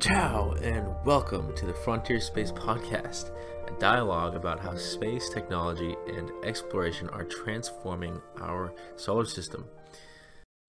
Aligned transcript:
Ciao, 0.00 0.52
and 0.62 0.88
welcome 1.04 1.54
to 1.56 1.66
the 1.66 1.74
Frontier 1.74 2.20
Space 2.20 2.50
Podcast, 2.50 3.32
a 3.68 3.78
dialogue 3.78 4.34
about 4.34 4.58
how 4.58 4.74
space 4.74 5.28
technology 5.28 5.94
and 6.06 6.30
exploration 6.42 7.10
are 7.10 7.24
transforming 7.24 8.18
our 8.40 8.72
solar 8.96 9.26
system. 9.26 9.66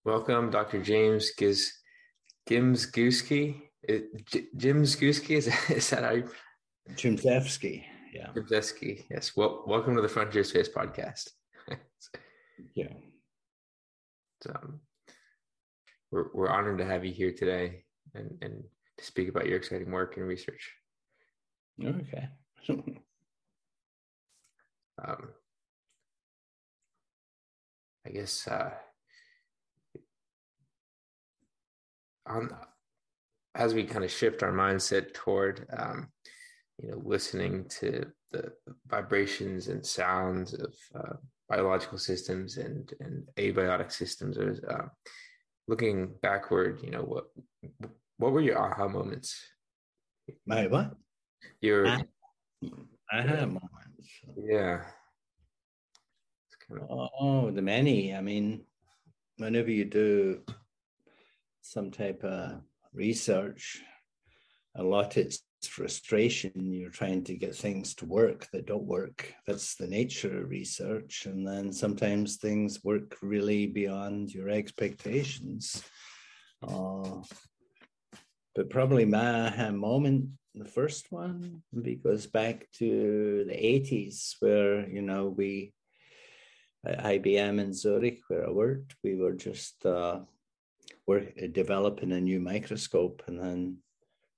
Welcome, 0.04 0.49
Dr. 0.49 0.81
James 0.81 1.31
Giz, 1.38 1.71
Gimsguski. 2.49 3.62
Jimsguski, 4.57 5.38
is, 5.38 5.48
is 5.70 5.89
that 5.91 6.04
how 6.04 6.11
you? 6.11 6.29
Gimzewski, 6.95 7.86
yeah. 8.13 8.32
Gimzewski, 8.36 9.05
yes. 9.09 9.32
Well, 9.38 9.63
welcome 9.66 9.95
to 9.95 10.02
the 10.02 10.09
Frontier 10.09 10.43
Space 10.43 10.68
Podcast. 10.68 11.29
yeah. 12.75 12.91
So, 14.43 14.52
um, 14.61 14.82
we're, 16.11 16.25
we're 16.34 16.50
honored 16.50 16.79
to 16.79 16.86
have 16.86 17.05
you 17.05 17.13
here 17.13 17.32
today 17.32 17.86
and, 18.13 18.38
and 18.41 18.66
to 19.02 19.07
speak 19.07 19.29
about 19.29 19.47
your 19.47 19.57
exciting 19.57 19.91
work 19.91 20.17
and 20.17 20.27
research. 20.27 20.71
Okay. 21.84 22.30
um, 25.03 25.30
I 28.05 28.09
guess 28.09 28.48
uh, 28.48 28.71
on 32.26 32.49
as 33.55 33.73
we 33.73 33.84
kind 33.84 34.05
of 34.05 34.12
shift 34.12 34.43
our 34.43 34.53
mindset 34.53 35.13
toward 35.13 35.68
um, 35.76 36.07
you 36.81 36.91
know 36.91 37.02
listening 37.04 37.65
to 37.70 38.05
the 38.31 38.52
vibrations 38.88 39.68
and 39.68 39.85
sounds 39.85 40.54
of 40.54 40.73
uh, 40.95 41.13
biological 41.49 41.98
systems 41.98 42.57
and 42.57 42.93
and 42.99 43.27
abiotic 43.38 43.91
systems 43.91 44.38
or 44.38 44.57
uh, 44.70 44.88
looking 45.68 46.13
backward 46.21 46.79
you 46.84 46.91
know 46.91 47.04
what 47.04 47.26
what 48.21 48.31
were 48.34 48.41
your 48.41 48.59
aha 48.59 48.88
moments? 48.88 49.43
My 50.45 50.67
what? 50.67 50.93
Your 51.59 51.88
aha, 51.88 52.03
aha 53.12 53.46
moments. 53.46 54.07
Yeah. 54.37 54.84
Kind 56.68 56.81
of... 56.81 57.09
oh 57.20 57.51
the 57.51 57.62
many. 57.62 58.15
I 58.15 58.21
mean 58.21 58.65
whenever 59.37 59.71
you 59.71 59.85
do 59.85 60.41
some 61.62 61.90
type 61.90 62.23
of 62.23 62.62
research 62.93 63.81
a 64.75 64.84
lot 64.84 65.18
it's 65.18 65.44
frustration. 65.63 66.51
You're 66.74 66.90
trying 66.90 67.24
to 67.25 67.35
get 67.35 67.56
things 67.56 67.96
to 67.96 68.06
work 68.06 68.47
that 68.51 68.68
don't 68.68 68.84
work. 68.84 69.34
That's 69.47 69.75
the 69.75 69.88
nature 69.88 70.44
of 70.44 70.50
research. 70.50 71.25
And 71.25 71.46
then 71.46 71.72
sometimes 71.74 72.38
things 72.38 72.84
work 72.84 73.18
really 73.22 73.68
beyond 73.68 74.34
your 74.34 74.50
expectations. 74.50 75.84
Uh, 76.68 77.22
but 78.56 78.69
probably 78.69 79.06
my 79.06 79.72
moment 79.72 80.30
the 80.56 80.66
first 80.66 81.12
one 81.12 81.62
because 81.81 82.28
back 82.28 82.68
to 82.74 83.46
the 83.47 83.53
80s 83.53 84.35
where 84.40 84.88
you 84.90 85.02
know 85.02 85.30
we 85.30 85.74
at 86.85 87.00
ibm 87.03 87.59
in 87.59 87.74
zurich 87.74 88.19
where 88.28 88.47
i 88.47 88.52
worked 88.52 88.96
we 89.03 89.16
were 89.16 89.34
just 89.34 89.85
uh, 89.85 90.19
we're 91.08 91.31
developing 91.53 92.12
a 92.12 92.19
new 92.19 92.40
microscope 92.40 93.24
and 93.28 93.40
then 93.40 93.78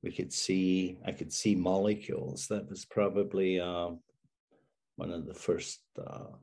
we 0.03 0.11
could 0.11 0.31
see 0.31 0.98
i 1.05 1.11
could 1.11 1.33
see 1.33 1.55
molecules. 1.55 2.48
That 2.48 2.70
was 2.70 2.86
probably 2.86 3.59
uh, 3.59 3.92
one 4.98 5.11
of 5.11 5.25
the 5.25 5.33
first 5.33 5.81
uh, 5.98 6.36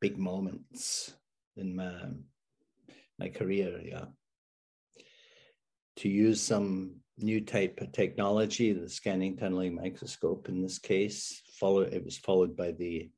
big 0.00 0.16
moments 0.16 1.12
in 1.56 1.76
my 1.76 1.92
my 3.18 3.28
career 3.28 3.82
yeah 3.84 4.06
to 6.00 6.08
use 6.08 6.40
some 6.40 6.92
new 7.18 7.40
type 7.40 7.80
of 7.80 7.92
technology 7.92 8.72
the 8.72 8.88
scanning 8.88 9.36
tunneling 9.36 9.74
microscope 9.74 10.48
in 10.48 10.62
this 10.62 10.78
case 10.78 11.42
followed 11.58 11.92
it 11.92 12.04
was 12.04 12.16
followed 12.16 12.56
by 12.56 12.70
the 12.72 13.10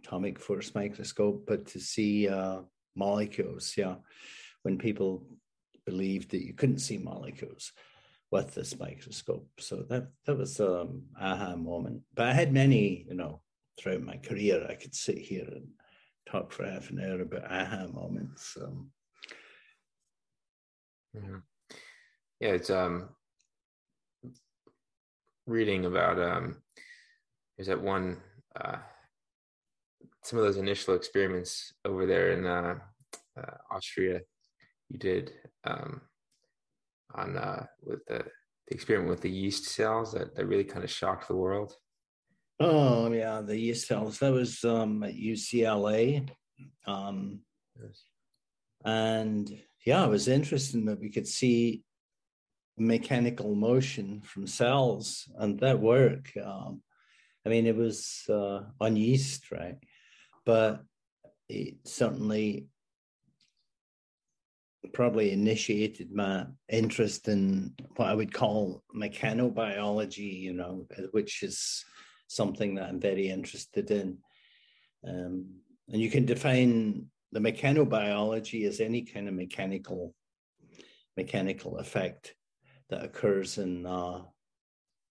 atomic 0.00 0.38
force 0.38 0.74
microscope 0.74 1.44
but 1.46 1.66
to 1.66 1.80
see 1.80 2.28
uh, 2.28 2.60
molecules 2.94 3.74
yeah 3.76 3.96
when 4.62 4.76
people 4.76 5.26
believed 5.86 6.30
that 6.30 6.44
you 6.44 6.52
couldn't 6.52 6.80
see 6.80 6.98
molecules 6.98 7.72
with 8.30 8.54
this 8.54 8.78
microscope. 8.78 9.48
So 9.58 9.84
that 9.88 10.08
that 10.26 10.36
was 10.36 10.60
um 10.60 11.04
aha 11.20 11.56
moment. 11.56 12.02
But 12.14 12.26
I 12.26 12.32
had 12.32 12.52
many, 12.52 13.06
you 13.08 13.14
know, 13.14 13.40
throughout 13.78 14.02
my 14.02 14.16
career. 14.16 14.66
I 14.68 14.74
could 14.74 14.94
sit 14.94 15.18
here 15.18 15.48
and 15.50 15.68
talk 16.26 16.52
for 16.52 16.66
half 16.66 16.90
an 16.90 17.00
hour 17.00 17.20
about 17.20 17.50
aha 17.50 17.86
moments. 17.86 18.56
Um, 18.62 18.90
mm-hmm. 21.16 21.36
Yeah, 22.40 22.50
it's 22.50 22.70
um 22.70 23.08
reading 25.46 25.86
about 25.86 26.20
um 26.20 26.56
there's 27.56 27.68
that 27.68 27.80
one 27.80 28.18
uh 28.60 28.76
some 30.22 30.38
of 30.38 30.44
those 30.44 30.58
initial 30.58 30.94
experiments 30.94 31.72
over 31.84 32.04
there 32.04 32.32
in 32.32 32.46
uh, 32.46 32.74
uh 33.38 33.56
Austria 33.70 34.20
you 34.88 34.98
did 34.98 35.32
um, 35.64 36.00
on 37.14 37.36
uh, 37.36 37.66
with 37.82 38.04
the, 38.06 38.24
the 38.66 38.74
experiment 38.74 39.10
with 39.10 39.20
the 39.20 39.30
yeast 39.30 39.66
cells 39.66 40.12
that, 40.12 40.34
that 40.34 40.46
really 40.46 40.64
kind 40.64 40.84
of 40.84 40.90
shocked 40.90 41.28
the 41.28 41.36
world. 41.36 41.74
Oh 42.60 43.10
yeah, 43.12 43.40
the 43.40 43.56
yeast 43.56 43.86
cells. 43.86 44.18
That 44.18 44.32
was 44.32 44.64
um, 44.64 45.02
at 45.02 45.14
UCLA, 45.14 46.28
um, 46.86 47.40
yes. 47.80 48.02
and 48.84 49.48
yeah, 49.86 50.04
it 50.04 50.10
was 50.10 50.28
interesting 50.28 50.84
that 50.86 51.00
we 51.00 51.10
could 51.10 51.28
see 51.28 51.84
mechanical 52.80 53.54
motion 53.54 54.20
from 54.22 54.46
cells 54.46 55.30
and 55.36 55.58
that 55.60 55.80
work. 55.80 56.30
Um, 56.42 56.82
I 57.46 57.50
mean, 57.50 57.66
it 57.66 57.76
was 57.76 58.22
uh, 58.28 58.60
on 58.80 58.96
yeast, 58.96 59.50
right? 59.50 59.76
But 60.44 60.82
it 61.48 61.76
certainly 61.84 62.66
probably 64.92 65.32
initiated 65.32 66.12
my 66.12 66.46
interest 66.68 67.28
in 67.28 67.74
what 67.96 68.08
I 68.08 68.14
would 68.14 68.32
call 68.32 68.82
mechanobiology, 68.94 70.40
you 70.40 70.52
know, 70.52 70.86
which 71.10 71.42
is 71.42 71.84
something 72.28 72.74
that 72.76 72.88
I'm 72.88 73.00
very 73.00 73.28
interested 73.28 73.90
in. 73.90 74.18
Um, 75.06 75.46
and 75.88 76.00
you 76.00 76.10
can 76.10 76.26
define 76.26 77.06
the 77.32 77.40
mechanobiology 77.40 78.66
as 78.66 78.80
any 78.80 79.02
kind 79.02 79.28
of 79.28 79.34
mechanical 79.34 80.14
mechanical 81.16 81.78
effect 81.78 82.34
that 82.90 83.04
occurs 83.04 83.58
in 83.58 83.86
uh, 83.86 84.22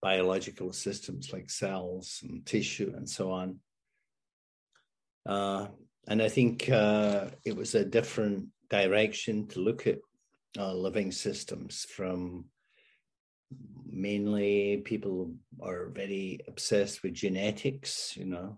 biological 0.02 0.74
systems 0.74 1.32
like 1.34 1.50
cells 1.50 2.20
and 2.24 2.46
tissue 2.46 2.94
and 2.96 3.10
so 3.10 3.32
on. 3.32 3.60
Uh, 5.26 5.68
and 6.08 6.22
I 6.22 6.30
think 6.30 6.70
uh, 6.70 7.26
it 7.46 7.56
was 7.56 7.76
a 7.76 7.86
different 7.86 8.48
direction 8.70 9.48
to 9.48 9.60
look 9.60 9.88
at 9.88 10.00
uh, 10.58 10.74
living 10.74 11.12
systems 11.12 11.86
from 11.90 12.46
mainly 13.90 14.82
people 14.86 15.34
are 15.62 15.88
very 15.88 16.40
obsessed 16.48 17.02
with 17.02 17.14
genetics 17.14 18.16
you 18.18 18.26
know 18.26 18.58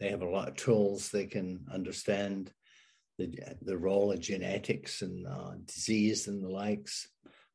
they 0.00 0.08
have 0.08 0.22
a 0.22 0.28
lot 0.28 0.48
of 0.48 0.56
tools 0.56 1.10
they 1.10 1.26
can 1.26 1.64
understand 1.72 2.50
the, 3.18 3.30
the 3.62 3.76
role 3.76 4.10
of 4.10 4.20
genetics 4.20 5.02
and 5.02 5.26
uh, 5.26 5.52
disease 5.66 6.28
and 6.28 6.42
the 6.42 6.48
likes 6.48 7.08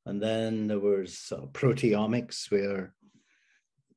and 0.08 0.22
then 0.22 0.68
there 0.68 0.80
was 0.80 1.32
uh, 1.32 1.46
proteomics 1.54 2.50
where 2.52 2.94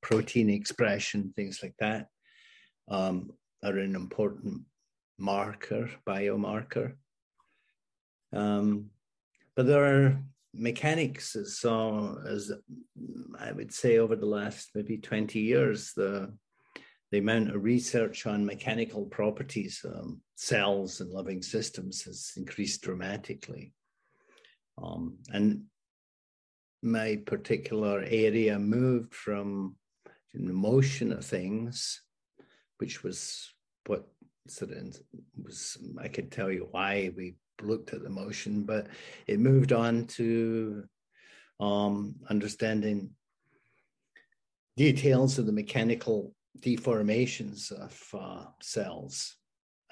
protein 0.02 0.50
expression 0.50 1.32
things 1.34 1.60
like 1.62 1.74
that 1.78 2.06
um, 2.90 3.30
are 3.64 3.78
an 3.78 3.94
important 3.94 4.62
marker 5.18 5.90
biomarker 6.06 6.94
um, 8.32 8.90
but 9.56 9.66
there 9.66 9.84
are 9.84 10.22
mechanics 10.54 11.36
as 11.36 11.64
uh, 11.64 12.14
as 12.26 12.52
I 13.38 13.52
would 13.52 13.72
say 13.72 13.98
over 13.98 14.16
the 14.16 14.26
last 14.26 14.70
maybe 14.74 14.98
20 14.98 15.38
years, 15.38 15.92
the 15.94 16.32
the 17.10 17.18
amount 17.18 17.50
of 17.50 17.64
research 17.64 18.24
on 18.26 18.46
mechanical 18.46 19.04
properties, 19.06 19.84
um, 19.84 20.20
cells 20.36 21.00
and 21.00 21.12
living 21.12 21.42
systems 21.42 22.02
has 22.02 22.32
increased 22.36 22.82
dramatically. 22.82 23.72
Um, 24.80 25.18
and 25.32 25.64
my 26.82 27.16
particular 27.26 28.02
area 28.06 28.58
moved 28.58 29.14
from 29.14 29.76
the 30.34 30.52
motion 30.52 31.12
of 31.12 31.24
things, 31.24 32.02
which 32.78 33.02
was 33.02 33.52
what 33.86 34.06
sort 34.48 34.72
of 34.72 34.96
was 35.42 35.76
I 36.00 36.08
could 36.08 36.30
tell 36.30 36.50
you 36.50 36.68
why 36.70 37.12
we 37.16 37.36
looked 37.62 37.92
at 37.92 38.02
the 38.02 38.10
motion, 38.10 38.64
but 38.64 38.86
it 39.26 39.38
moved 39.38 39.72
on 39.72 40.06
to 40.06 40.84
um, 41.58 42.14
understanding 42.28 43.10
details 44.76 45.38
of 45.38 45.46
the 45.46 45.52
mechanical 45.52 46.34
deformations 46.60 47.70
of 47.72 48.02
uh, 48.18 48.46
cells 48.62 49.36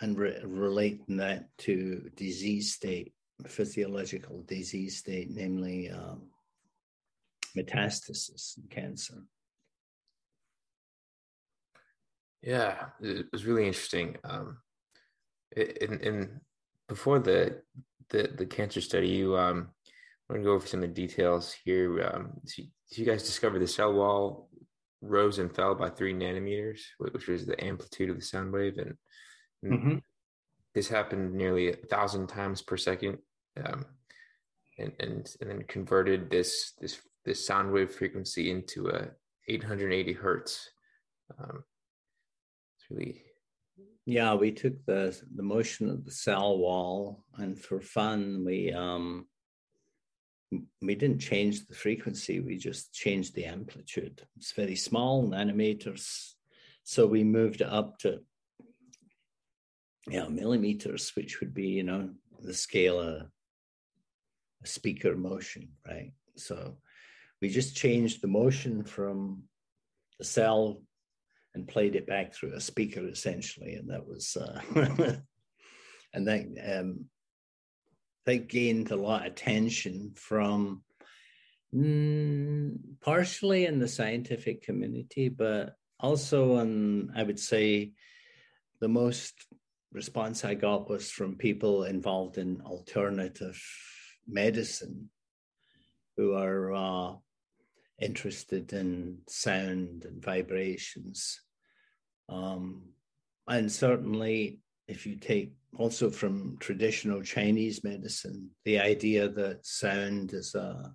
and 0.00 0.18
re- 0.18 0.40
relating 0.44 1.16
that 1.18 1.48
to 1.58 2.10
disease 2.16 2.74
state, 2.74 3.12
physiological 3.46 4.42
disease 4.46 4.96
state, 4.96 5.28
namely 5.30 5.90
um, 5.90 6.22
metastasis 7.56 8.56
in 8.58 8.64
cancer. 8.68 9.22
Yeah, 12.42 12.86
it 13.00 13.26
was 13.32 13.44
really 13.44 13.66
interesting. 13.66 14.16
Um, 14.24 14.58
in, 15.56 16.00
in 16.00 16.40
before 16.88 17.18
the 17.18 17.62
the 18.10 18.30
the 18.36 18.46
cancer 18.46 18.80
study, 18.80 19.08
you 19.08 19.36
um, 19.36 19.70
I'm 20.28 20.36
going 20.36 20.42
to 20.42 20.48
go 20.48 20.54
over 20.54 20.66
some 20.66 20.82
of 20.82 20.88
the 20.88 21.06
details 21.06 21.54
here. 21.64 22.02
Um, 22.02 22.32
so, 22.44 22.62
you, 22.62 22.68
so 22.86 23.00
you 23.00 23.06
guys 23.06 23.22
discovered 23.22 23.60
the 23.60 23.66
cell 23.66 23.92
wall 23.92 24.48
rose 25.00 25.38
and 25.38 25.54
fell 25.54 25.74
by 25.74 25.88
three 25.88 26.12
nanometers, 26.12 26.80
which 26.98 27.28
was 27.28 27.46
the 27.46 27.62
amplitude 27.64 28.10
of 28.10 28.16
the 28.16 28.22
sound 28.22 28.52
wave, 28.52 28.78
and, 28.78 28.94
and 29.62 29.72
mm-hmm. 29.72 29.96
this 30.74 30.88
happened 30.88 31.34
nearly 31.34 31.70
a 31.70 31.76
thousand 31.76 32.28
times 32.28 32.62
per 32.62 32.76
second, 32.76 33.18
um, 33.64 33.84
and 34.78 34.92
and 35.00 35.34
and 35.40 35.50
then 35.50 35.62
converted 35.64 36.30
this 36.30 36.72
this 36.80 37.00
this 37.28 37.46
sound 37.46 37.70
wave 37.70 37.90
frequency 37.90 38.50
into 38.50 38.88
a 38.88 39.08
880 39.48 40.12
hertz. 40.14 40.70
Um, 41.38 41.62
it's 42.76 42.90
really 42.90 43.22
yeah. 44.06 44.34
We 44.34 44.50
took 44.52 44.82
the 44.86 45.20
the 45.36 45.42
motion 45.42 45.90
of 45.90 46.06
the 46.06 46.10
cell 46.10 46.56
wall, 46.56 47.24
and 47.36 47.58
for 47.58 47.80
fun, 47.82 48.44
we 48.46 48.72
um 48.72 49.26
we 50.80 50.94
didn't 50.94 51.18
change 51.18 51.66
the 51.66 51.74
frequency, 51.74 52.40
we 52.40 52.56
just 52.56 52.94
changed 52.94 53.34
the 53.34 53.44
amplitude. 53.44 54.22
It's 54.38 54.52
very 54.52 54.76
small 54.76 55.28
nanometers. 55.28 56.32
So 56.84 57.06
we 57.06 57.22
moved 57.22 57.60
up 57.60 57.98
to 57.98 58.20
yeah, 60.08 60.26
millimeters, 60.28 61.12
which 61.14 61.40
would 61.40 61.52
be, 61.52 61.66
you 61.66 61.82
know, 61.82 62.08
the 62.40 62.54
scale 62.54 62.98
of 62.98 63.26
a 64.64 64.66
speaker 64.66 65.14
motion, 65.14 65.68
right? 65.86 66.12
So 66.36 66.78
we 67.40 67.48
just 67.48 67.76
changed 67.76 68.20
the 68.20 68.28
motion 68.28 68.84
from 68.84 69.44
the 70.18 70.24
cell 70.24 70.82
and 71.54 71.68
played 71.68 71.96
it 71.96 72.06
back 72.06 72.34
through 72.34 72.54
a 72.54 72.60
speaker 72.60 73.06
essentially. 73.08 73.74
And 73.74 73.90
that 73.90 74.06
was, 74.06 74.36
uh, 74.36 74.60
and 76.12 76.26
then 76.26 76.56
um, 76.66 77.04
they 78.26 78.38
gained 78.38 78.90
a 78.90 78.96
lot 78.96 79.26
of 79.26 79.32
attention 79.32 80.12
from 80.16 80.82
mm, 81.74 82.76
partially 83.00 83.66
in 83.66 83.78
the 83.78 83.88
scientific 83.88 84.62
community, 84.62 85.28
but 85.28 85.74
also, 86.00 86.56
and 86.56 87.10
I 87.16 87.22
would 87.22 87.38
say 87.38 87.92
the 88.80 88.88
most 88.88 89.34
response 89.92 90.44
I 90.44 90.54
got 90.54 90.88
was 90.88 91.10
from 91.10 91.36
people 91.36 91.84
involved 91.84 92.38
in 92.38 92.60
alternative 92.60 93.60
medicine 94.26 95.10
who 96.16 96.34
are 96.34 96.74
uh, 96.74 97.14
interested 98.00 98.72
in 98.72 99.18
sound 99.28 100.04
and 100.04 100.22
vibrations. 100.22 101.40
Um, 102.28 102.82
and 103.48 103.70
certainly, 103.70 104.60
if 104.86 105.06
you 105.06 105.16
take 105.16 105.52
also 105.76 106.10
from 106.10 106.56
traditional 106.60 107.22
Chinese 107.22 107.82
medicine, 107.84 108.50
the 108.64 108.78
idea 108.78 109.28
that 109.28 109.66
sound 109.66 110.32
is 110.32 110.54
uh, 110.54 110.88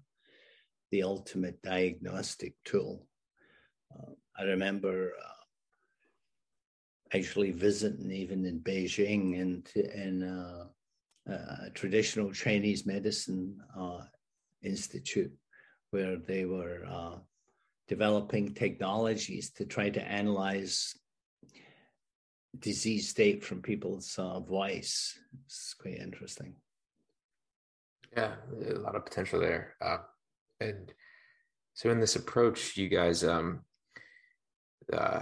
the 0.92 1.04
ultimate 1.04 1.62
diagnostic 1.62 2.54
tool. 2.64 3.08
Uh, 3.94 4.12
I 4.38 4.44
remember 4.44 5.12
uh, 5.20 5.34
actually 7.18 7.52
visiting 7.52 8.12
even 8.12 8.46
in 8.46 8.60
Beijing 8.60 9.42
and 9.42 9.68
in 9.76 10.24
uh, 10.24 10.66
a 11.28 11.70
traditional 11.74 12.32
Chinese 12.32 12.86
medicine 12.86 13.58
uh, 13.78 14.02
institute 14.64 15.32
where 15.94 16.18
they 16.18 16.45
were 16.45 16.81
uh, 16.90 17.16
developing 17.88 18.54
technologies 18.54 19.51
to 19.51 19.66
try 19.66 19.90
to 19.90 20.01
analyze 20.01 20.95
disease 22.60 23.10
state 23.10 23.44
from 23.44 23.62
people's 23.62 24.16
uh, 24.18 24.40
voice. 24.40 25.18
It's 25.45 25.75
quite 25.75 26.00
interesting. 26.00 26.56
Yeah, 28.16 28.34
a 28.69 28.80
lot 28.80 28.95
of 28.95 29.06
potential 29.06 29.40
there. 29.40 29.75
Uh, 29.81 29.98
and 30.60 30.92
so, 31.74 31.90
in 31.90 32.00
this 32.00 32.16
approach, 32.16 32.78
you 32.78 32.89
guys, 32.89 33.24
um, 33.24 33.62
uh, 34.92 35.22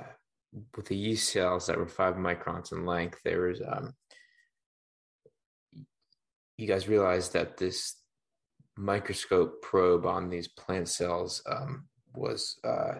with 0.75 0.87
the 0.87 0.95
yeast 0.95 1.31
cells 1.31 1.67
that 1.67 1.77
were 1.77 1.87
five 1.87 2.15
microns 2.15 2.71
in 2.71 2.85
length, 2.85 3.19
there 3.23 3.47
was, 3.47 3.61
um, 3.61 3.93
you 6.57 6.67
guys 6.67 6.89
realized 6.89 7.33
that 7.33 7.57
this 7.57 8.00
microscope 8.77 9.61
probe 9.61 10.05
on 10.05 10.29
these 10.29 10.47
plant 10.47 10.87
cells 10.87 11.41
um, 11.45 11.85
was 12.13 12.59
uh, 12.63 12.99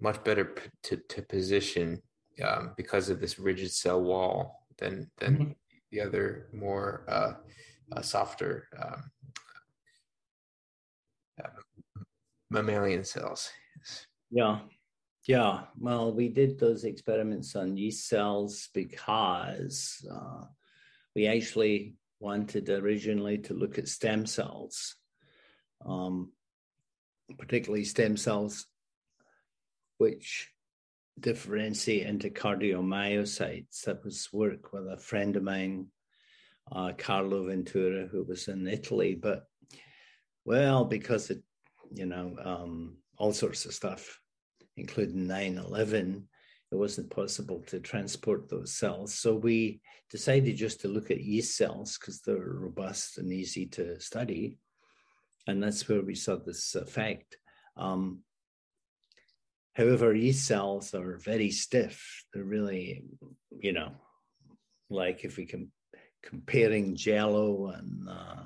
much 0.00 0.22
better 0.24 0.44
p- 0.44 0.70
to, 0.82 0.96
to 1.08 1.22
position 1.22 2.00
um, 2.44 2.72
because 2.76 3.08
of 3.08 3.20
this 3.20 3.38
rigid 3.38 3.70
cell 3.70 4.00
wall 4.02 4.66
than 4.78 5.10
than 5.18 5.34
mm-hmm. 5.34 5.50
the 5.92 6.00
other 6.00 6.48
more 6.52 7.04
uh, 7.08 7.32
uh, 7.96 8.02
softer 8.02 8.68
um, 8.82 9.10
uh, 11.44 12.02
mammalian 12.50 13.04
cells. 13.04 13.50
Yeah, 14.30 14.60
yeah. 15.26 15.62
Well, 15.78 16.12
we 16.12 16.28
did 16.28 16.58
those 16.58 16.84
experiments 16.84 17.56
on 17.56 17.76
yeast 17.76 18.08
cells 18.08 18.68
because 18.72 20.04
uh, 20.10 20.44
we 21.14 21.26
actually 21.26 21.96
wanted 22.20 22.68
originally 22.68 23.38
to 23.38 23.54
look 23.54 23.78
at 23.78 23.88
stem 23.88 24.26
cells, 24.26 24.96
um, 25.84 26.30
particularly 27.38 27.84
stem 27.84 28.16
cells, 28.16 28.66
which 29.98 30.50
differentiate 31.18 32.06
into 32.06 32.30
cardiomyocytes. 32.30 33.82
That 33.84 34.04
was 34.04 34.28
work 34.32 34.72
with 34.72 34.86
a 34.86 34.96
friend 34.96 35.36
of 35.36 35.42
mine, 35.42 35.86
uh, 36.70 36.92
Carlo 36.96 37.46
Ventura, 37.46 38.06
who 38.06 38.22
was 38.24 38.48
in 38.48 38.66
Italy. 38.66 39.14
But, 39.14 39.46
well, 40.44 40.84
because 40.84 41.30
it, 41.30 41.42
you 41.92 42.06
know, 42.06 42.36
um, 42.42 42.98
all 43.18 43.32
sorts 43.32 43.64
of 43.64 43.74
stuff, 43.74 44.20
including 44.76 45.26
9 45.26 45.58
11, 45.58 46.28
it 46.72 46.76
wasn't 46.76 47.10
possible 47.10 47.62
to 47.66 47.80
transport 47.80 48.48
those 48.48 48.72
cells. 48.74 49.14
So 49.14 49.34
we 49.34 49.80
decided 50.10 50.56
just 50.56 50.80
to 50.80 50.88
look 50.88 51.10
at 51.10 51.20
yeast 51.20 51.56
cells 51.56 51.98
because 51.98 52.20
they're 52.20 52.36
robust 52.38 53.18
and 53.18 53.32
easy 53.32 53.66
to 53.66 53.98
study. 54.00 54.58
And 55.46 55.62
that's 55.62 55.88
where 55.88 56.02
we 56.02 56.14
saw 56.14 56.36
this 56.36 56.74
effect. 56.74 57.36
Um, 57.76 58.22
However, 59.74 60.14
yeast 60.14 60.46
cells 60.46 60.94
are 60.94 61.16
very 61.18 61.50
stiff. 61.50 62.24
They're 62.32 62.44
really, 62.44 63.04
you 63.60 63.72
know, 63.72 63.92
like 64.90 65.24
if 65.24 65.36
we 65.36 65.46
can 65.46 65.70
comparing 66.22 66.96
Jello 66.96 67.68
and 67.68 68.08
uh, 68.08 68.42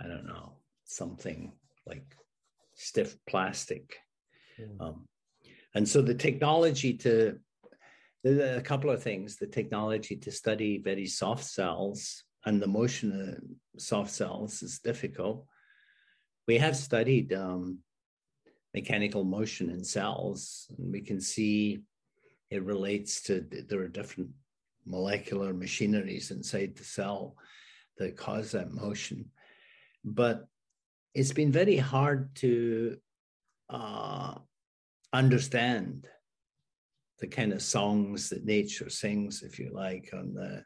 I 0.00 0.06
don't 0.06 0.26
know 0.26 0.58
something 0.84 1.52
like 1.86 2.04
stiff 2.74 3.16
plastic. 3.26 3.96
Mm. 4.60 4.80
Um, 4.80 5.08
and 5.74 5.88
so 5.88 6.02
the 6.02 6.14
technology 6.14 6.94
to 6.94 7.38
a 8.24 8.60
couple 8.60 8.90
of 8.90 9.02
things 9.02 9.36
the 9.36 9.46
technology 9.46 10.16
to 10.16 10.30
study 10.30 10.78
very 10.78 11.06
soft 11.06 11.44
cells 11.44 12.24
and 12.44 12.60
the 12.60 12.66
motion 12.66 13.10
of 13.12 13.80
soft 13.80 14.10
cells 14.10 14.62
is 14.62 14.78
difficult 14.78 15.46
we 16.46 16.58
have 16.58 16.76
studied 16.76 17.32
um, 17.32 17.78
mechanical 18.74 19.24
motion 19.24 19.70
in 19.70 19.84
cells. 19.84 20.66
And 20.76 20.92
we 20.92 21.00
can 21.00 21.20
see 21.20 21.80
it 22.50 22.64
relates 22.64 23.22
to 23.22 23.46
there 23.68 23.80
are 23.80 23.88
different 23.88 24.30
molecular 24.84 25.52
machineries 25.52 26.30
inside 26.30 26.74
the 26.74 26.84
cell 26.84 27.36
that 27.98 28.16
cause 28.16 28.52
that 28.52 28.72
motion. 28.72 29.30
But 30.04 30.46
it's 31.14 31.32
been 31.32 31.52
very 31.52 31.76
hard 31.76 32.34
to 32.36 32.96
uh, 33.68 34.34
understand 35.12 36.06
the 37.18 37.26
kind 37.26 37.52
of 37.52 37.62
songs 37.62 38.30
that 38.30 38.44
nature 38.44 38.88
sings, 38.88 39.42
if 39.42 39.58
you 39.58 39.70
like, 39.72 40.10
on 40.12 40.34
the 40.34 40.64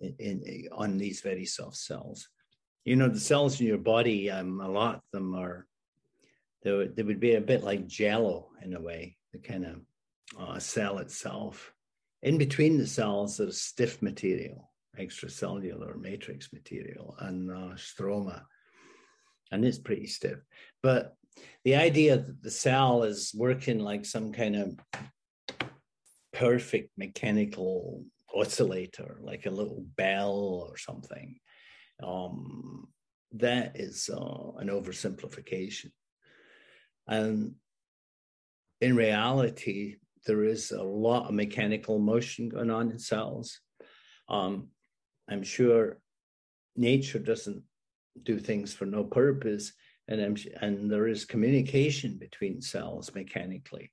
in, 0.00 0.42
in 0.42 0.68
on 0.72 0.96
these 0.96 1.20
very 1.20 1.44
soft 1.44 1.76
cells. 1.76 2.28
You 2.84 2.96
know, 2.96 3.08
the 3.08 3.20
cells 3.20 3.60
in 3.60 3.66
your 3.66 3.78
body, 3.78 4.30
um, 4.30 4.60
a 4.60 4.68
lot 4.68 4.96
of 4.96 5.02
them 5.12 5.34
are 5.34 5.66
they 6.62 6.72
would, 6.72 6.96
they 6.96 7.02
would 7.02 7.20
be 7.20 7.34
a 7.34 7.40
bit 7.40 7.62
like 7.62 7.86
jello 7.86 8.48
in 8.62 8.74
a 8.74 8.80
way, 8.80 9.16
the 9.32 9.38
kind 9.38 9.64
of 9.64 9.80
uh, 10.40 10.58
cell 10.58 10.98
itself. 10.98 11.72
In 12.22 12.38
between 12.38 12.78
the 12.78 12.86
cells, 12.86 13.36
there's 13.36 13.60
stiff 13.60 14.02
material, 14.02 14.70
extracellular 14.98 15.96
matrix 15.96 16.52
material, 16.52 17.14
and 17.20 17.50
uh, 17.50 17.74
stroma, 17.76 18.42
and 19.52 19.64
it's 19.64 19.78
pretty 19.78 20.06
stiff. 20.06 20.38
But 20.82 21.14
the 21.64 21.76
idea 21.76 22.16
that 22.16 22.42
the 22.42 22.50
cell 22.50 23.02
is 23.02 23.32
working 23.36 23.78
like 23.78 24.04
some 24.04 24.32
kind 24.32 24.56
of 24.56 24.78
perfect 26.32 26.90
mechanical 26.96 28.04
oscillator, 28.34 29.18
like 29.22 29.46
a 29.46 29.50
little 29.50 29.84
bell 29.96 30.66
or 30.68 30.76
something, 30.76 31.38
um, 32.02 32.88
that 33.32 33.72
is 33.74 34.08
uh, 34.12 34.52
an 34.58 34.68
oversimplification 34.68 35.90
And 37.06 37.54
in 38.80 38.96
reality, 38.96 39.96
there 40.26 40.44
is 40.44 40.70
a 40.70 40.82
lot 40.82 41.28
of 41.28 41.34
mechanical 41.34 41.98
motion 41.98 42.48
going 42.48 42.70
on 42.70 42.90
in 42.90 42.98
cells. 42.98 43.60
Um, 44.28 44.68
I'm 45.28 45.42
sure 45.42 45.98
nature 46.76 47.18
doesn't 47.18 47.62
do 48.22 48.38
things 48.38 48.72
for 48.72 48.86
no 48.86 49.04
purpose, 49.04 49.72
and 50.08 50.46
and 50.60 50.90
there 50.90 51.06
is 51.06 51.24
communication 51.24 52.16
between 52.18 52.60
cells 52.60 53.14
mechanically. 53.14 53.92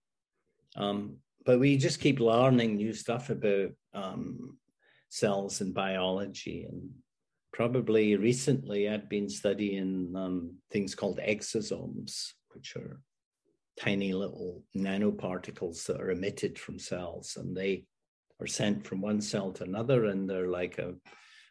Um, 0.75 1.17
but 1.45 1.59
we 1.59 1.77
just 1.77 1.99
keep 1.99 2.19
learning 2.19 2.75
new 2.75 2.93
stuff 2.93 3.29
about 3.29 3.69
um, 3.93 4.57
cells 5.09 5.61
and 5.61 5.73
biology. 5.73 6.65
And 6.67 6.89
probably 7.53 8.15
recently, 8.15 8.89
I've 8.89 9.09
been 9.09 9.29
studying 9.29 10.13
um, 10.15 10.55
things 10.71 10.95
called 10.95 11.19
exosomes, 11.19 12.31
which 12.53 12.75
are 12.75 12.99
tiny 13.79 14.13
little 14.13 14.63
nanoparticles 14.75 15.85
that 15.85 16.01
are 16.01 16.11
emitted 16.11 16.57
from 16.57 16.79
cells, 16.79 17.37
and 17.37 17.55
they 17.55 17.85
are 18.41 18.47
sent 18.47 18.85
from 18.85 19.01
one 19.01 19.21
cell 19.21 19.51
to 19.51 19.63
another, 19.63 20.05
and 20.05 20.29
they're 20.29 20.47
like 20.49 20.79
a, 20.79 20.95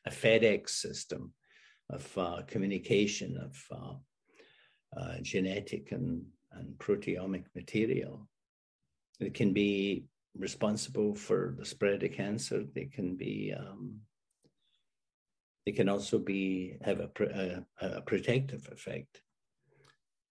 a 0.07 0.11
FedEx 0.11 0.71
system 0.71 1.33
of 1.91 2.19
uh, 2.19 2.43
communication 2.47 3.39
of 3.39 3.57
uh, 3.71 3.95
uh, 4.97 5.15
genetic 5.23 5.93
and, 5.93 6.25
and 6.53 6.79
proteomic 6.79 7.45
material. 7.55 8.29
It 9.21 9.35
can 9.35 9.53
be 9.53 10.05
responsible 10.37 11.15
for 11.15 11.55
the 11.59 11.65
spread 11.65 12.03
of 12.03 12.13
cancer. 12.13 12.65
They 12.75 12.87
can 12.87 13.17
be 13.17 13.55
um, 13.57 14.01
they 15.67 15.73
can 15.73 15.89
also 15.89 16.19
be 16.19 16.77
have 16.83 17.01
a, 17.01 17.11
a, 17.81 17.87
a, 17.87 18.01
protective 18.03 18.69
effect. 18.71 19.23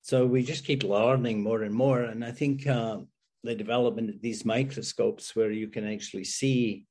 So 0.01 0.25
we 0.25 0.43
just 0.43 0.65
keep 0.65 0.84
learning 0.84 1.41
more 1.41 1.63
and 1.63 1.74
more, 1.74 2.03
and 2.03 2.24
I 2.24 2.32
think 2.32 2.67
uh, 2.67 3.00
the 3.43 3.55
development 3.55 4.10
of 4.10 4.22
these 4.22 4.46
microscopes, 4.46 5.36
where 5.36 5.51
you 5.51 5.70
can 5.70 5.88
actually 5.88 6.25
see 6.25 6.86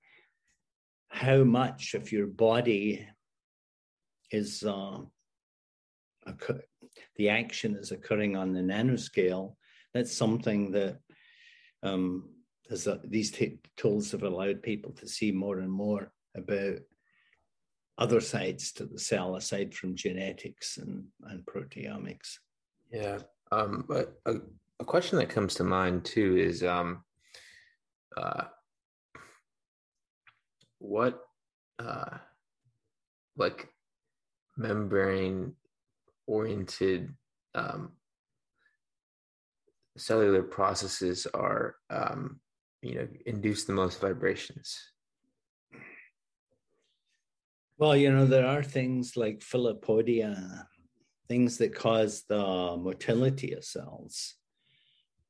how 1.09 1.45
much 1.45 1.95
of 1.95 2.11
your 2.11 2.26
body 2.26 3.07
is 4.31 4.64
uh, 4.64 4.99
the 7.23 7.29
action 7.29 7.76
is 7.76 7.93
occurring 7.93 8.35
on 8.35 8.52
the 8.52 8.59
nanoscale. 8.59 9.55
That's 9.95 10.12
something 10.12 10.73
that 10.73 10.99
um, 11.85 12.31
these 13.05 13.31
t- 13.31 13.61
tools 13.76 14.11
have 14.11 14.25
allowed 14.25 14.61
people 14.61 14.91
to 14.95 15.07
see 15.07 15.31
more 15.31 15.61
and 15.61 15.71
more 15.71 16.11
about 16.37 16.79
other 17.97 18.21
sides 18.21 18.73
to 18.73 18.87
the 18.87 18.99
cell 18.99 19.37
aside 19.37 19.73
from 19.73 19.95
genetics 19.95 20.79
and, 20.79 21.05
and 21.26 21.47
proteomics. 21.47 22.38
Yeah. 22.91 23.21
Um, 23.52 23.87
a, 24.26 24.35
a, 24.81 24.85
question 24.85 25.17
that 25.19 25.29
comes 25.29 25.55
to 25.55 25.62
mind 25.62 26.05
too 26.05 26.37
is 26.37 26.64
um, 26.64 27.05
uh, 28.17 28.45
what 30.81 31.21
uh, 31.79 32.19
like 33.37 33.69
membrane 34.57 35.55
oriented 36.26 37.14
um, 37.55 37.93
cellular 39.97 40.43
processes 40.43 41.26
are 41.35 41.76
um, 41.91 42.41
you 42.81 42.95
know 42.95 43.09
induce 43.26 43.64
the 43.64 43.73
most 43.73 44.00
vibrations. 44.00 44.79
Well 47.79 47.97
you 47.97 48.12
know 48.12 48.26
there 48.26 48.47
are 48.47 48.62
things 48.62 49.17
like 49.17 49.43
filopodia 49.43 50.67
things 51.29 51.59
that 51.59 51.75
cause 51.75 52.25
the 52.29 52.37
motility 52.37 53.52
of 53.52 53.64
cells. 53.64 54.35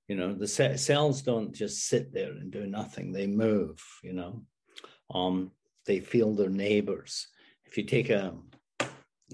You 0.09 0.17
know 0.17 0.35
the 0.35 0.49
cells 0.49 1.23
don't 1.23 1.53
just 1.53 1.87
sit 1.87 2.13
there 2.13 2.33
and 2.33 2.51
do 2.51 2.67
nothing. 2.67 3.13
They 3.13 3.27
move 3.27 3.83
you 4.03 4.13
know. 4.13 4.43
Um, 5.13 5.53
they 5.85 6.01
feel 6.01 6.35
their 6.35 6.49
neighbors. 6.49 7.27
If 7.65 7.77
you 7.77 7.85
take 7.85 8.09
a 8.11 8.35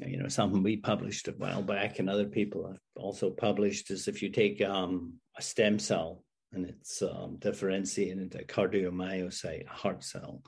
you 0.06 0.18
know 0.18 0.28
something 0.28 0.62
we 0.62 0.76
published 0.76 1.28
a 1.28 1.32
while 1.32 1.62
back 1.62 1.98
and 1.98 2.08
other 2.08 2.26
people 2.26 2.66
have 2.66 2.80
also 2.96 3.30
published 3.30 3.90
is 3.90 4.08
if 4.08 4.22
you 4.22 4.30
take 4.30 4.62
um, 4.62 5.14
a 5.36 5.42
stem 5.42 5.78
cell 5.78 6.24
and 6.52 6.66
it's 6.66 7.02
um, 7.02 7.36
differentiated 7.38 8.18
into 8.18 8.38
a 8.40 8.44
cardiomyocyte, 8.44 9.66
a 9.66 9.70
heart 9.70 10.02
cell. 10.02 10.42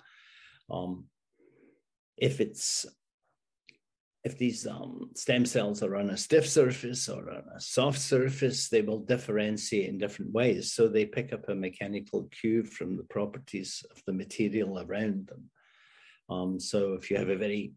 Um, 0.70 1.04
if 2.16 2.40
it's 2.40 2.86
if 4.22 4.36
these 4.36 4.66
um, 4.66 5.10
stem 5.14 5.46
cells 5.46 5.82
are 5.82 5.96
on 5.96 6.10
a 6.10 6.16
stiff 6.16 6.46
surface 6.46 7.08
or 7.08 7.30
on 7.30 7.42
a 7.56 7.60
soft 7.60 7.98
surface, 7.98 8.68
they 8.68 8.82
will 8.82 8.98
differentiate 8.98 9.88
in 9.88 9.96
different 9.96 10.30
ways. 10.32 10.74
So 10.74 10.88
they 10.88 11.06
pick 11.06 11.32
up 11.32 11.48
a 11.48 11.54
mechanical 11.54 12.28
cue 12.38 12.64
from 12.64 12.98
the 12.98 13.04
properties 13.04 13.82
of 13.90 14.02
the 14.04 14.12
material 14.12 14.78
around 14.78 15.28
them. 15.28 15.50
Um, 16.28 16.60
so 16.60 16.92
if 16.92 17.10
you 17.10 17.16
have 17.16 17.30
a 17.30 17.36
very 17.36 17.72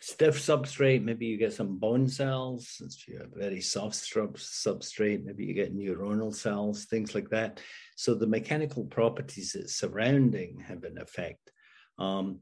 stiff 0.00 0.38
substrate, 0.38 1.02
maybe 1.02 1.26
you 1.26 1.36
get 1.36 1.52
some 1.52 1.78
bone 1.78 2.08
cells. 2.08 2.68
Since 2.68 3.06
you 3.06 3.18
have 3.18 3.32
very 3.34 3.60
soft 3.60 3.94
substrate, 3.94 5.24
maybe 5.24 5.44
you 5.44 5.54
get 5.54 5.76
neuronal 5.76 6.34
cells, 6.34 6.86
things 6.86 7.14
like 7.14 7.28
that. 7.30 7.60
So 7.96 8.14
the 8.14 8.26
mechanical 8.26 8.84
properties 8.84 9.52
that 9.52 9.70
surrounding 9.70 10.60
have 10.60 10.84
an 10.84 10.98
effect. 10.98 11.52
Um, 11.98 12.40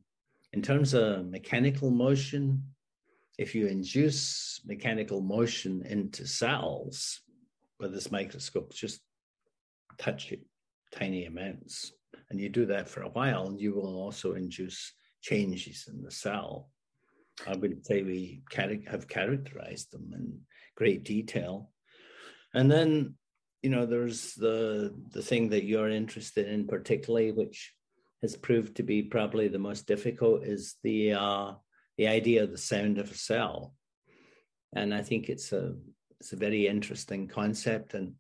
in 0.53 0.63
terms 0.63 0.95
of 0.95 1.27
mechanical 1.27 1.91
motion, 1.91 2.63
if 3.39 3.55
you 3.55 3.67
induce 3.67 4.61
mechanical 4.65 5.21
motion 5.21 5.83
into 5.85 6.27
cells 6.27 7.21
with 7.79 7.93
this 7.93 8.11
microscope, 8.11 8.73
just 8.73 9.01
touch 9.99 10.33
it 10.33 10.41
tiny 10.93 11.27
amounts. 11.27 11.93
And 12.31 12.41
you 12.41 12.49
do 12.49 12.67
that 12.67 12.89
for 12.89 13.03
a 13.03 13.09
while, 13.09 13.47
and 13.49 13.61
you 13.61 13.75
will 13.75 13.97
also 13.97 14.35
induce 14.35 14.93
changes 15.23 15.89
in 15.93 16.03
the 16.03 16.11
cell. 16.11 16.71
I 17.47 17.57
would 17.57 17.87
say 17.87 18.03
we 18.03 18.43
have 18.87 19.09
characterized 19.09 19.93
them 19.93 20.13
in 20.15 20.41
great 20.77 21.05
detail. 21.05 21.71
And 22.55 22.71
then, 22.71 23.15
you 23.63 23.71
know, 23.71 23.87
there's 23.87 24.35
the 24.35 24.95
the 25.11 25.23
thing 25.23 25.51
that 25.51 25.65
you're 25.65 25.91
interested 25.91 26.49
in 26.49 26.67
particularly, 26.67 27.33
which 27.33 27.73
has 28.23 28.37
proved 28.37 28.77
to 28.77 28.83
be 28.83 29.03
probably 29.03 29.49
the 29.49 29.59
most 29.59 29.87
difficult, 29.87 30.45
is 30.45 30.77
the 30.83 31.13
uh, 31.13 31.53
the 31.97 32.09
idea 32.09 32.43
of 32.43 32.51
the 32.51 32.59
sound 32.59 32.99
of 32.99 33.11
a 33.11 33.15
cell. 33.15 33.75
And 34.75 34.95
I 34.95 35.03
think 35.03 35.29
it's 35.29 35.53
a 35.53 35.75
it's 36.21 36.33
a 36.33 36.37
very 36.37 36.67
interesting 36.67 37.29
concept, 37.29 37.95
and 37.95 38.15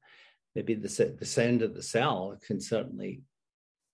maybe 0.54 0.74
the 0.74 1.16
the 1.18 1.26
sound 1.26 1.62
of 1.62 1.74
the 1.74 1.82
cell 1.82 2.38
can 2.46 2.60
certainly 2.60 3.22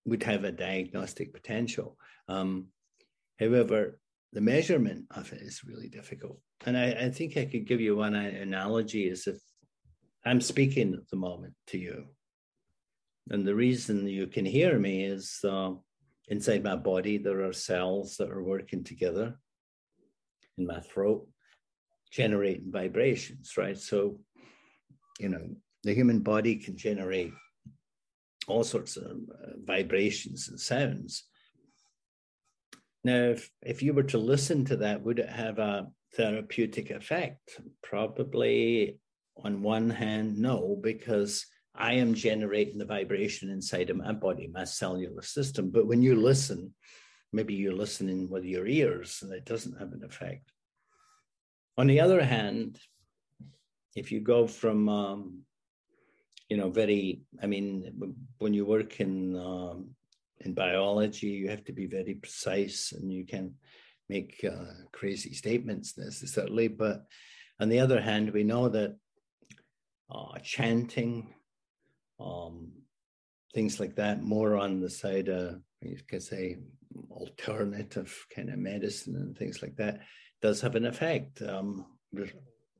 would 0.06 0.22
have 0.22 0.44
a 0.44 0.52
diagnostic 0.52 1.32
potential. 1.32 1.96
Um, 2.28 2.66
however, 3.40 3.98
the 4.34 4.40
measurement 4.40 5.06
of 5.12 5.32
it 5.32 5.40
is 5.40 5.62
really 5.64 5.88
difficult. 5.88 6.40
And 6.66 6.76
I, 6.76 6.90
I 6.90 7.10
think 7.10 7.36
I 7.36 7.44
could 7.44 7.66
give 7.66 7.80
you 7.80 7.96
one 7.96 8.16
analogy 8.16 9.08
is 9.08 9.26
if 9.28 9.38
I'm 10.26 10.40
speaking 10.40 10.92
at 10.92 11.08
the 11.08 11.16
moment 11.16 11.54
to 11.68 11.78
you. 11.78 12.06
And 13.30 13.46
the 13.46 13.54
reason 13.54 14.06
you 14.08 14.26
can 14.26 14.44
hear 14.44 14.78
me 14.78 15.04
is 15.04 15.38
uh, 15.48 15.70
inside 16.28 16.64
my 16.64 16.74
body, 16.74 17.16
there 17.16 17.44
are 17.44 17.52
cells 17.52 18.16
that 18.16 18.30
are 18.30 18.42
working 18.42 18.82
together 18.82 19.38
in 20.58 20.66
my 20.66 20.80
throat, 20.80 21.26
generating 22.10 22.72
vibrations, 22.72 23.56
right? 23.56 23.78
So, 23.78 24.18
you 25.20 25.28
know, 25.28 25.46
the 25.84 25.94
human 25.94 26.20
body 26.20 26.56
can 26.56 26.76
generate 26.76 27.32
all 28.48 28.64
sorts 28.64 28.96
of 28.96 29.04
uh, 29.06 29.52
vibrations 29.64 30.48
and 30.48 30.58
sounds. 30.58 31.24
Now, 33.04 33.30
if, 33.30 33.50
if 33.62 33.82
you 33.82 33.92
were 33.92 34.04
to 34.04 34.18
listen 34.18 34.64
to 34.66 34.76
that, 34.78 35.02
would 35.02 35.18
it 35.18 35.28
have 35.28 35.58
a 35.58 35.88
therapeutic 36.14 36.90
effect? 36.90 37.60
Probably 37.82 38.98
on 39.36 39.62
one 39.62 39.90
hand, 39.90 40.38
no, 40.38 40.78
because 40.80 41.46
I 41.74 41.94
am 41.94 42.14
generating 42.14 42.78
the 42.78 42.86
vibration 42.86 43.50
inside 43.50 43.90
of 43.90 43.98
my 43.98 44.12
body, 44.12 44.48
my 44.52 44.64
cellular 44.64 45.22
system. 45.22 45.70
But 45.70 45.86
when 45.86 46.02
you 46.02 46.16
listen, 46.16 46.72
maybe 47.32 47.54
you're 47.54 47.74
listening 47.74 48.30
with 48.30 48.44
your 48.44 48.66
ears 48.66 49.18
and 49.22 49.32
it 49.32 49.44
doesn't 49.44 49.78
have 49.78 49.92
an 49.92 50.04
effect. 50.04 50.50
On 51.76 51.86
the 51.86 52.00
other 52.00 52.24
hand, 52.24 52.78
if 53.96 54.12
you 54.12 54.20
go 54.20 54.46
from, 54.46 54.88
um, 54.88 55.40
you 56.48 56.56
know, 56.56 56.70
very, 56.70 57.22
I 57.42 57.46
mean, 57.46 58.16
when 58.38 58.54
you 58.54 58.64
work 58.64 59.00
in 59.00 59.36
um, 59.36 59.90
in 60.44 60.54
biology, 60.54 61.28
you 61.28 61.48
have 61.48 61.64
to 61.64 61.72
be 61.72 61.86
very 61.86 62.14
precise 62.14 62.92
and 62.92 63.12
you 63.12 63.24
can 63.24 63.54
make 64.08 64.44
uh, 64.44 64.72
crazy 64.92 65.32
statements 65.32 65.96
necessarily. 65.96 66.68
But 66.68 67.06
on 67.60 67.68
the 67.68 67.80
other 67.80 68.00
hand, 68.00 68.32
we 68.32 68.44
know 68.44 68.68
that 68.68 68.96
uh, 70.10 70.38
chanting, 70.42 71.34
um, 72.20 72.72
things 73.54 73.80
like 73.80 73.96
that, 73.96 74.22
more 74.22 74.56
on 74.56 74.80
the 74.80 74.90
side 74.90 75.28
of, 75.28 75.60
you 75.80 75.98
could 76.08 76.22
say, 76.22 76.58
alternative 77.10 78.26
kind 78.34 78.50
of 78.50 78.58
medicine 78.58 79.16
and 79.16 79.36
things 79.36 79.62
like 79.62 79.76
that, 79.76 80.00
does 80.42 80.60
have 80.60 80.74
an 80.74 80.86
effect. 80.86 81.40
Um, 81.42 81.86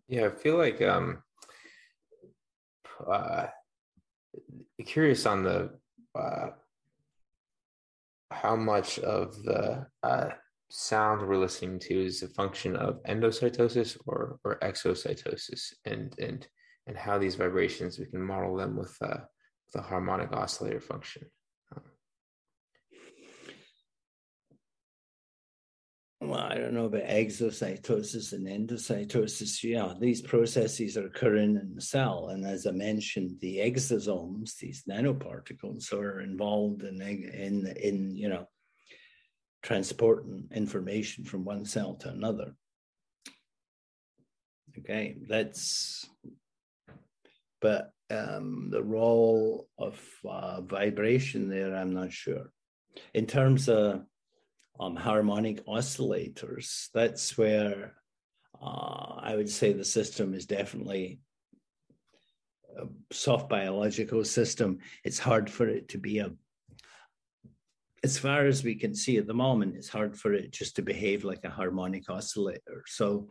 yeah, 0.09 0.27
I 0.27 0.31
feel 0.31 0.59
like 0.59 0.83
um, 0.83 1.23
uh, 3.11 3.47
curious 4.85 5.27
on 5.27 5.45
the 5.45 5.71
uh, 6.15 6.51
how 8.35 8.57
much 8.57 8.99
of 9.01 9.43
the 9.43 9.87
uh, 10.03 10.29
sound 10.71 11.27
we're 11.27 11.37
listening 11.37 11.79
to 11.79 12.05
is 12.05 12.23
a 12.23 12.29
function 12.29 12.77
of 12.77 13.03
endocytosis 13.05 13.97
or 14.07 14.39
or 14.45 14.59
exocytosis, 14.61 15.73
and 15.85 16.15
and 16.19 16.47
and 16.87 16.97
how 16.97 17.19
these 17.19 17.37
vibrations 17.37 17.99
we 17.99 18.07
can 18.07 18.21
model 18.21 18.57
them 18.57 18.77
with 18.77 18.97
uh, 19.01 19.19
the 19.73 19.81
harmonic 19.81 20.33
oscillator 20.33 20.81
function. 20.81 21.23
Well, 26.27 26.41
I 26.41 26.55
don't 26.55 26.73
know 26.73 26.87
about 26.87 27.03
exocytosis 27.03 28.33
and 28.33 28.47
endocytosis. 28.47 29.63
Yeah, 29.63 29.93
these 29.99 30.23
processes 30.23 30.97
are 30.97 31.07
occurring 31.07 31.57
in 31.57 31.75
the 31.75 31.83
cell. 31.83 32.29
And 32.29 32.47
as 32.47 32.67
I 32.67 32.71
mentioned, 32.71 33.41
the 33.41 33.59
exosomes, 33.59 34.57
these 34.57 34.85
nanoparticles, 34.89 35.93
are 35.93 36.21
involved 36.21 36.83
in, 36.83 37.03
in, 37.03 37.67
in 37.81 38.17
you 38.17 38.29
know, 38.29 38.49
transporting 39.63 40.49
information 40.55 41.25
from 41.25 41.45
one 41.45 41.65
cell 41.65 41.95
to 41.97 42.09
another. 42.09 42.55
Okay, 44.79 45.17
that's, 45.29 46.09
but 47.61 47.93
um, 48.11 48.71
the 48.71 48.83
role 48.83 49.69
of 49.79 50.01
uh, 50.29 50.63
vibration 50.63 51.49
there, 51.49 51.75
I'm 51.77 51.93
not 51.93 52.13
sure. 52.13 52.51
In 53.13 53.27
terms 53.27 53.69
of 53.69 54.05
um, 54.81 54.97
harmonic 54.97 55.65
oscillators, 55.67 56.89
that's 56.93 57.39
where 57.39 57.95
uh, 58.61 59.19
I 59.21 59.35
would 59.37 59.49
say 59.51 59.73
the 59.73 59.85
system 59.85 60.35
is 60.35 60.47
definitely 60.47 61.21
a 62.77 62.87
soft 63.13 63.49
biological 63.49 64.25
system. 64.25 64.79
It's 65.05 65.19
hard 65.19 65.51
for 65.51 65.69
it 65.69 65.89
to 65.91 65.99
be 65.99 66.19
a, 66.19 66.33
as 68.03 68.19
far 68.19 68.47
as 68.47 68.65
we 68.65 68.75
can 68.75 68.95
see 68.95 69.17
at 69.17 69.27
the 69.27 69.35
moment, 69.35 69.77
it's 69.77 69.89
hard 69.89 70.17
for 70.17 70.35
it 70.35 70.51
just 70.51 70.77
to 70.77 70.83
behave 70.83 71.25
like 71.25 71.45
a 71.45 71.51
harmonic 71.51 72.11
oscillator. 72.11 72.85
So, 72.87 73.29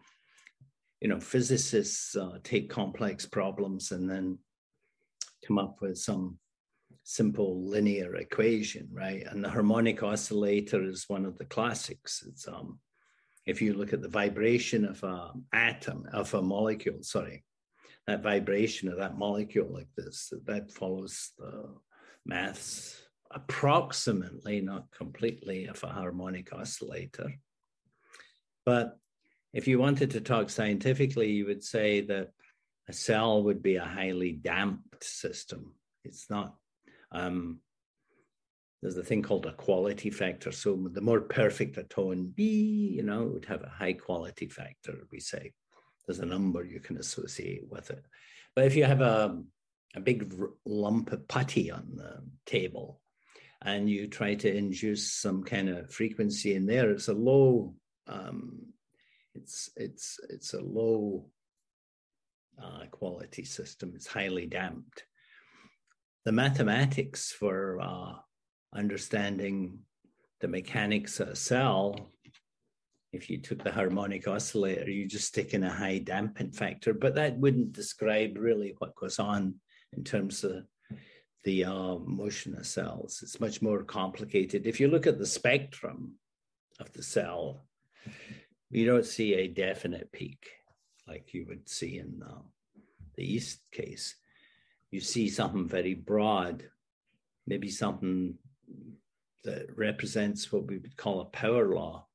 you 1.01 1.09
know, 1.09 1.19
physicists 1.19 2.15
uh, 2.15 2.37
take 2.43 2.69
complex 2.69 3.25
problems 3.25 3.91
and 3.91 4.09
then 4.09 4.39
come 5.45 5.59
up 5.59 5.77
with 5.81 5.97
some 5.97 6.39
simple 7.03 7.65
linear 7.65 8.15
equation, 8.15 8.87
right? 8.91 9.23
And 9.29 9.43
the 9.43 9.49
harmonic 9.49 10.01
oscillator 10.03 10.83
is 10.83 11.09
one 11.09 11.25
of 11.25 11.37
the 11.37 11.45
classics. 11.45 12.23
It's 12.27 12.47
um, 12.47 12.79
if 13.45 13.61
you 13.61 13.73
look 13.73 13.93
at 13.93 14.01
the 14.01 14.09
vibration 14.09 14.85
of 14.85 15.03
an 15.03 15.43
atom, 15.51 16.07
of 16.13 16.33
a 16.33 16.41
molecule, 16.41 17.03
sorry, 17.03 17.43
that 18.07 18.23
vibration 18.23 18.89
of 18.89 18.97
that 18.97 19.17
molecule 19.17 19.71
like 19.71 19.89
this, 19.97 20.31
that 20.45 20.71
follows 20.71 21.31
the 21.37 21.75
maths 22.25 23.01
approximately, 23.31 24.61
not 24.61 24.85
completely, 24.91 25.65
of 25.65 25.83
a 25.83 25.87
harmonic 25.87 26.53
oscillator. 26.53 27.33
But 28.65 28.97
if 29.53 29.67
you 29.67 29.79
wanted 29.79 30.11
to 30.11 30.21
talk 30.21 30.49
scientifically, 30.49 31.31
you 31.31 31.45
would 31.47 31.63
say 31.63 32.01
that 32.01 32.29
a 32.87 32.93
cell 32.93 33.43
would 33.43 33.61
be 33.61 33.75
a 33.75 33.85
highly 33.85 34.31
damped 34.31 35.03
system. 35.03 35.73
It's 36.03 36.29
not 36.29 36.55
um, 37.13 37.59
there's 38.81 38.97
a 38.97 39.03
thing 39.03 39.21
called 39.21 39.45
a 39.45 39.53
quality 39.53 40.09
factor. 40.09 40.51
So 40.51 40.89
the 40.91 40.99
more 40.99 41.21
perfect 41.21 41.77
a 41.77 41.83
tone 41.83 42.33
be, 42.35 42.91
you 42.95 43.03
know, 43.03 43.23
it 43.23 43.33
would 43.33 43.45
have 43.45 43.63
a 43.63 43.69
high 43.69 43.93
quality 43.93 44.47
factor, 44.49 45.07
we 45.09 45.21
say. 45.21 45.53
There's 46.05 46.19
a 46.19 46.25
number 46.25 46.65
you 46.65 46.81
can 46.81 46.97
associate 46.97 47.63
with 47.69 47.91
it. 47.91 48.03
But 48.55 48.65
if 48.65 48.75
you 48.75 48.83
have 48.83 48.99
a, 48.99 49.41
a 49.95 50.01
big 50.01 50.35
lump 50.65 51.13
of 51.13 51.27
putty 51.29 51.71
on 51.71 51.93
the 51.95 52.23
table 52.45 52.99
and 53.61 53.89
you 53.89 54.07
try 54.07 54.35
to 54.35 54.53
induce 54.53 55.13
some 55.13 55.43
kind 55.43 55.69
of 55.69 55.89
frequency 55.89 56.53
in 56.53 56.65
there, 56.65 56.91
it's 56.91 57.07
a 57.07 57.13
low, 57.13 57.75
um, 58.07 58.65
it's, 59.33 59.69
it's, 59.77 60.19
it's 60.29 60.53
a 60.53 60.61
low 60.61 61.27
uh, 62.61 62.83
quality 62.91 63.45
system. 63.45 63.93
It's 63.95 64.07
highly 64.07 64.45
damped 64.45 65.05
the 66.25 66.31
mathematics 66.31 67.31
for 67.31 67.79
uh, 67.81 68.13
understanding 68.73 69.79
the 70.41 70.47
mechanics 70.47 71.19
of 71.19 71.29
a 71.29 71.35
cell, 71.35 71.95
if 73.11 73.29
you 73.29 73.39
took 73.39 73.63
the 73.63 73.71
harmonic 73.71 74.27
oscillator, 74.27 74.89
you 74.89 75.07
just 75.07 75.27
stick 75.27 75.53
in 75.53 75.63
a 75.63 75.69
high 75.69 75.99
damping 75.99 76.51
factor, 76.51 76.93
but 76.93 77.15
that 77.15 77.37
wouldn't 77.37 77.73
describe 77.73 78.37
really 78.37 78.73
what 78.79 78.95
goes 78.95 79.19
on 79.19 79.55
in 79.95 80.03
terms 80.03 80.43
of 80.43 80.65
the 81.43 81.65
uh, 81.65 81.95
motion 82.05 82.55
of 82.55 82.65
cells. 82.65 83.19
It's 83.21 83.39
much 83.39 83.61
more 83.61 83.83
complicated. 83.83 84.65
If 84.65 84.79
you 84.79 84.87
look 84.87 85.05
at 85.05 85.19
the 85.19 85.25
spectrum 85.25 86.15
of 86.79 86.91
the 86.93 87.03
cell, 87.03 87.65
you 88.71 88.85
don't 88.85 89.05
see 89.05 89.35
a 89.35 89.47
definite 89.47 90.11
peak 90.11 90.49
like 91.07 91.33
you 91.33 91.45
would 91.47 91.69
see 91.69 91.99
in 91.99 92.21
uh, 92.25 92.41
the 93.15 93.25
yeast 93.25 93.59
case 93.71 94.15
you 94.93 94.99
see 94.99 95.27
something 95.27 95.67
very 95.67 95.95
broad, 95.95 96.69
maybe 97.47 97.67
something 97.67 98.35
that 99.43 99.65
represents 99.75 100.51
what 100.51 100.67
we 100.67 100.77
would 100.77 100.95
call 100.97 101.21
a 101.21 101.25
power 101.25 101.73
law, 101.73 102.05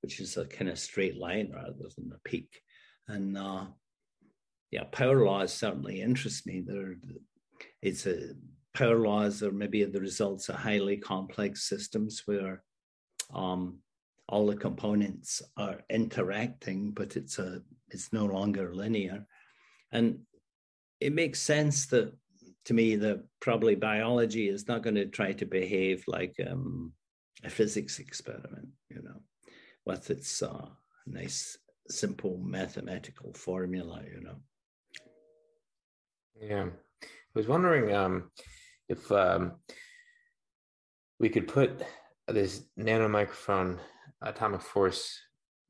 which 0.00 0.20
is 0.20 0.38
a 0.38 0.46
kind 0.46 0.70
of 0.70 0.78
straight 0.78 1.18
line 1.18 1.52
rather 1.54 1.74
than 1.96 2.10
a 2.14 2.28
peak. 2.28 2.62
And 3.08 3.36
uh, 3.36 3.66
yeah, 4.70 4.84
power 4.84 5.22
laws 5.22 5.52
certainly 5.52 6.00
interest 6.00 6.46
me. 6.46 6.62
They're, 6.66 6.94
it's 7.82 8.06
a 8.06 8.30
power 8.72 9.00
laws 9.00 9.42
are 9.42 9.52
maybe 9.52 9.84
the 9.84 10.00
results 10.00 10.48
of 10.48 10.54
highly 10.54 10.96
complex 10.96 11.68
systems 11.68 12.22
where 12.24 12.62
um, 13.34 13.80
all 14.30 14.46
the 14.46 14.56
components 14.56 15.42
are 15.58 15.82
interacting, 15.90 16.92
but 16.92 17.16
it's 17.16 17.38
a 17.38 17.60
it's 17.90 18.14
no 18.14 18.24
longer 18.24 18.74
linear. 18.74 19.26
And 19.92 20.20
it 21.00 21.12
makes 21.12 21.40
sense 21.40 21.86
that 21.86 22.12
to 22.64 22.74
me 22.74 22.96
that 22.96 23.22
probably 23.40 23.74
biology 23.74 24.48
is 24.48 24.68
not 24.68 24.82
going 24.82 24.94
to 24.94 25.06
try 25.06 25.32
to 25.32 25.46
behave 25.46 26.04
like 26.06 26.34
um, 26.48 26.92
a 27.44 27.50
physics 27.50 27.98
experiment, 27.98 28.68
you 28.88 29.02
know, 29.02 29.20
with 29.84 30.10
its 30.10 30.42
uh, 30.42 30.68
nice, 31.06 31.58
simple 31.88 32.40
mathematical 32.42 33.32
formula, 33.34 34.02
you 34.12 34.20
know. 34.20 34.36
Yeah. 36.40 36.66
I 37.02 37.38
was 37.38 37.48
wondering 37.48 37.94
um, 37.94 38.30
if 38.88 39.10
um, 39.10 39.52
we 41.18 41.28
could 41.28 41.48
put 41.48 41.82
this 42.28 42.62
nanomicrophone 42.78 43.78
atomic 44.22 44.60
force 44.60 45.18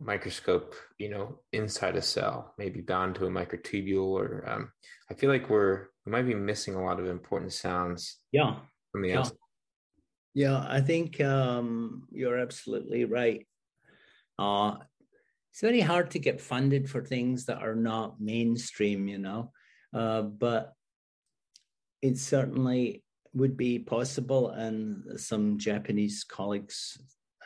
microscope, 0.04 0.74
you 0.98 1.08
know, 1.08 1.38
inside 1.52 1.96
a 1.96 2.02
cell, 2.02 2.54
maybe 2.58 2.80
bound 2.80 3.14
to 3.16 3.26
a 3.26 3.30
microtubule, 3.30 4.12
or 4.12 4.44
um, 4.48 4.72
I 5.10 5.14
feel 5.14 5.30
like 5.30 5.48
we're 5.48 5.86
we 6.04 6.12
might 6.12 6.26
be 6.26 6.34
missing 6.34 6.74
a 6.74 6.84
lot 6.84 6.98
of 7.00 7.06
important 7.06 7.52
sounds. 7.52 8.18
Yeah, 8.32 8.56
from 8.90 9.02
the 9.02 9.10
yeah. 9.10 9.18
outside. 9.20 9.36
Yeah, 10.34 10.64
I 10.66 10.80
think 10.80 11.20
um, 11.20 12.08
you're 12.10 12.38
absolutely 12.38 13.04
right. 13.04 13.46
Uh, 14.38 14.76
it's 15.52 15.60
very 15.60 15.80
hard 15.80 16.10
to 16.12 16.18
get 16.18 16.40
funded 16.40 16.88
for 16.88 17.04
things 17.04 17.44
that 17.46 17.62
are 17.62 17.74
not 17.74 18.20
mainstream, 18.20 19.06
you 19.06 19.18
know, 19.18 19.52
uh, 19.92 20.22
but 20.22 20.72
it 22.00 22.16
certainly 22.16 23.04
would 23.34 23.56
be 23.56 23.78
possible. 23.78 24.48
And 24.48 25.20
some 25.20 25.58
Japanese 25.58 26.24
colleagues 26.24 26.96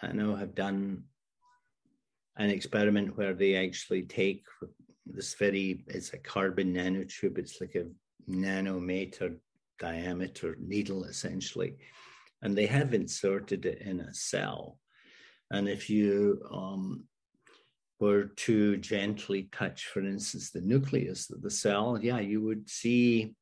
I 0.01 0.13
know 0.13 0.37
have 0.37 0.55
done 0.55 1.05
an 2.37 2.51
experiment 2.51 3.17
where 3.17 3.35
they 3.35 3.57
actually 3.57 4.03
take 4.03 4.45
this 5.07 5.35
very 5.35 5.85
it's 5.87 6.13
a 6.13 6.19
carbon 6.19 6.75
nanotube 6.75 7.39
it's 7.39 7.61
like 7.61 7.77
a 7.77 7.87
nanometer 8.29 9.37
diameter 9.79 10.57
needle 10.61 11.05
essentially 11.05 11.77
and 12.43 12.57
they 12.57 12.67
have 12.67 12.95
inserted 12.95 13.67
it 13.67 13.81
in 13.83 14.01
a 14.01 14.15
cell. 14.15 14.79
And 15.51 15.69
if 15.69 15.89
you 15.89 16.43
um, 16.53 17.05
were 18.01 18.25
to 18.25 18.77
gently 18.77 19.49
touch 19.53 19.87
for 19.87 20.01
instance 20.01 20.51
the 20.51 20.61
nucleus 20.61 21.31
of 21.31 21.41
the 21.41 21.51
cell 21.51 21.99
yeah 22.03 22.19
you 22.19 22.43
would 22.43 22.69
see 22.69 23.35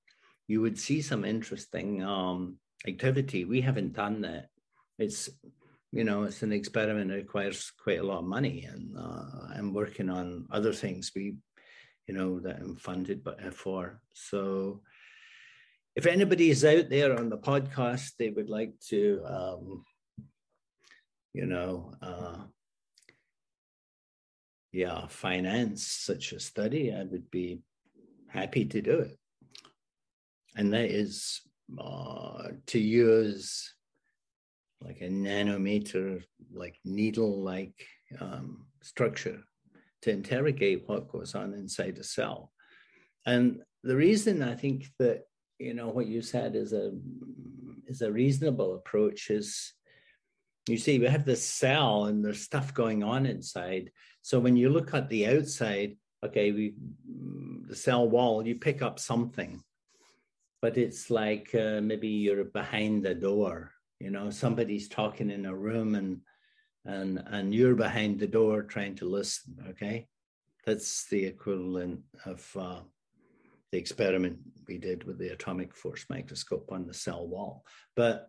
you 0.47 0.61
would 0.61 0.79
see 0.79 1.01
some 1.03 1.25
interesting 1.25 2.05
um, 2.05 2.57
activity. 2.87 3.45
We 3.47 3.63
haven't 3.63 3.95
done 3.95 4.21
that. 4.23 4.49
It's 4.99 5.31
you 5.95 6.03
know, 6.03 6.25
it's 6.25 6.43
an 6.43 6.53
experiment 6.53 7.09
that 7.09 7.15
requires 7.15 7.71
quite 7.81 8.01
a 8.01 8.03
lot 8.03 8.19
of 8.19 8.25
money, 8.25 8.65
and 8.65 8.99
uh, 8.99 9.55
I'm 9.55 9.73
working 9.73 10.11
on 10.11 10.49
other 10.51 10.73
things 10.73 11.13
we, 11.15 11.37
you 12.09 12.15
know, 12.15 12.41
that 12.41 12.57
I'm 12.57 12.75
funded 12.75 13.25
uh, 13.25 13.51
for. 13.53 14.01
So, 14.13 14.81
if 15.95 16.07
anybody 16.07 16.51
is 16.51 16.65
out 16.65 16.91
there 16.91 17.17
on 17.17 17.29
the 17.29 17.39
podcast, 17.39 18.17
they 18.19 18.31
would 18.31 18.51
like 18.51 18.73
to, 18.89 19.23
um, 19.25 19.85
you 21.33 21.47
know, 21.47 21.93
uh, 22.03 22.39
yeah, 24.73 25.07
finance 25.07 25.87
such 25.87 26.33
a 26.33 26.41
study, 26.41 26.93
I 26.93 27.05
would 27.05 27.31
be 27.31 27.61
happy 28.27 28.65
to 28.65 28.83
do 28.83 28.99
it. 28.99 29.17
And 30.57 30.73
that 30.73 30.91
is 30.91 31.41
uh, 31.79 32.49
to 32.67 32.81
use 32.81 33.74
like 34.85 35.01
a 35.01 35.09
nanometer, 35.09 36.23
like 36.53 36.79
needle 36.85 37.43
like 37.43 37.87
um, 38.21 38.67
structure 38.83 39.43
to 40.03 40.11
interrogate 40.11 40.85
what 40.87 41.09
goes 41.09 41.35
on 41.35 41.55
inside 41.55 41.99
a 41.99 42.05
cell. 42.05 42.53
And 43.27 43.63
the 43.83 43.97
reason 43.97 44.43
I 44.43 44.55
think 44.55 44.87
that 44.99 45.23
you 45.59 45.75
know 45.75 45.89
what 45.89 46.07
you 46.07 46.23
said 46.23 46.57
is 46.57 46.73
a 46.73 46.93
is 47.87 48.03
a 48.03 48.13
reasonable 48.13 48.75
approach 48.75 49.31
is 49.31 49.73
you 50.69 50.77
see 50.79 50.99
we 50.99 51.07
have 51.07 51.25
this 51.25 51.45
cell 51.45 52.07
and 52.07 52.25
there's 52.25 52.41
stuff 52.41 52.75
going 52.75 53.03
on 53.03 53.27
inside 53.27 53.91
so 54.23 54.41
when 54.41 54.57
you 54.57 54.69
look 54.69 54.95
at 54.95 55.09
the 55.09 55.27
outside 55.27 55.97
okay 56.25 56.51
we 56.53 56.75
the 57.69 57.77
cell 57.77 58.09
wall 58.09 58.47
you 58.47 58.57
pick 58.57 58.83
up 58.83 58.99
something 58.99 59.63
but 60.61 60.77
it's 60.79 61.11
like 61.11 61.55
uh, 61.55 61.81
maybe 61.81 62.09
you're 62.09 62.45
behind 62.45 63.03
the 63.03 63.15
door 63.15 63.74
you 64.01 64.11
know 64.11 64.31
somebody's 64.31 64.89
talking 64.89 65.31
in 65.31 65.47
a 65.47 65.55
room 65.55 65.95
and 65.95 66.21
and 66.85 67.23
and 67.27 67.55
you're 67.55 67.75
behind 67.75 68.19
the 68.19 68.27
door 68.27 68.63
trying 68.63 68.95
to 68.97 69.09
listen 69.09 69.57
okay? 69.71 70.07
That's 70.67 71.07
the 71.09 71.25
equivalent 71.27 72.01
of 72.25 72.57
uh, 72.59 72.81
the 73.71 73.79
experiment 73.79 74.39
we 74.67 74.79
did 74.79 75.05
with 75.05 75.19
the 75.19 75.29
atomic 75.29 75.75
force 75.75 76.07
microscope 76.09 76.71
on 76.73 76.87
the 76.87 76.95
cell 76.95 77.27
wall. 77.27 77.65
But 77.95 78.29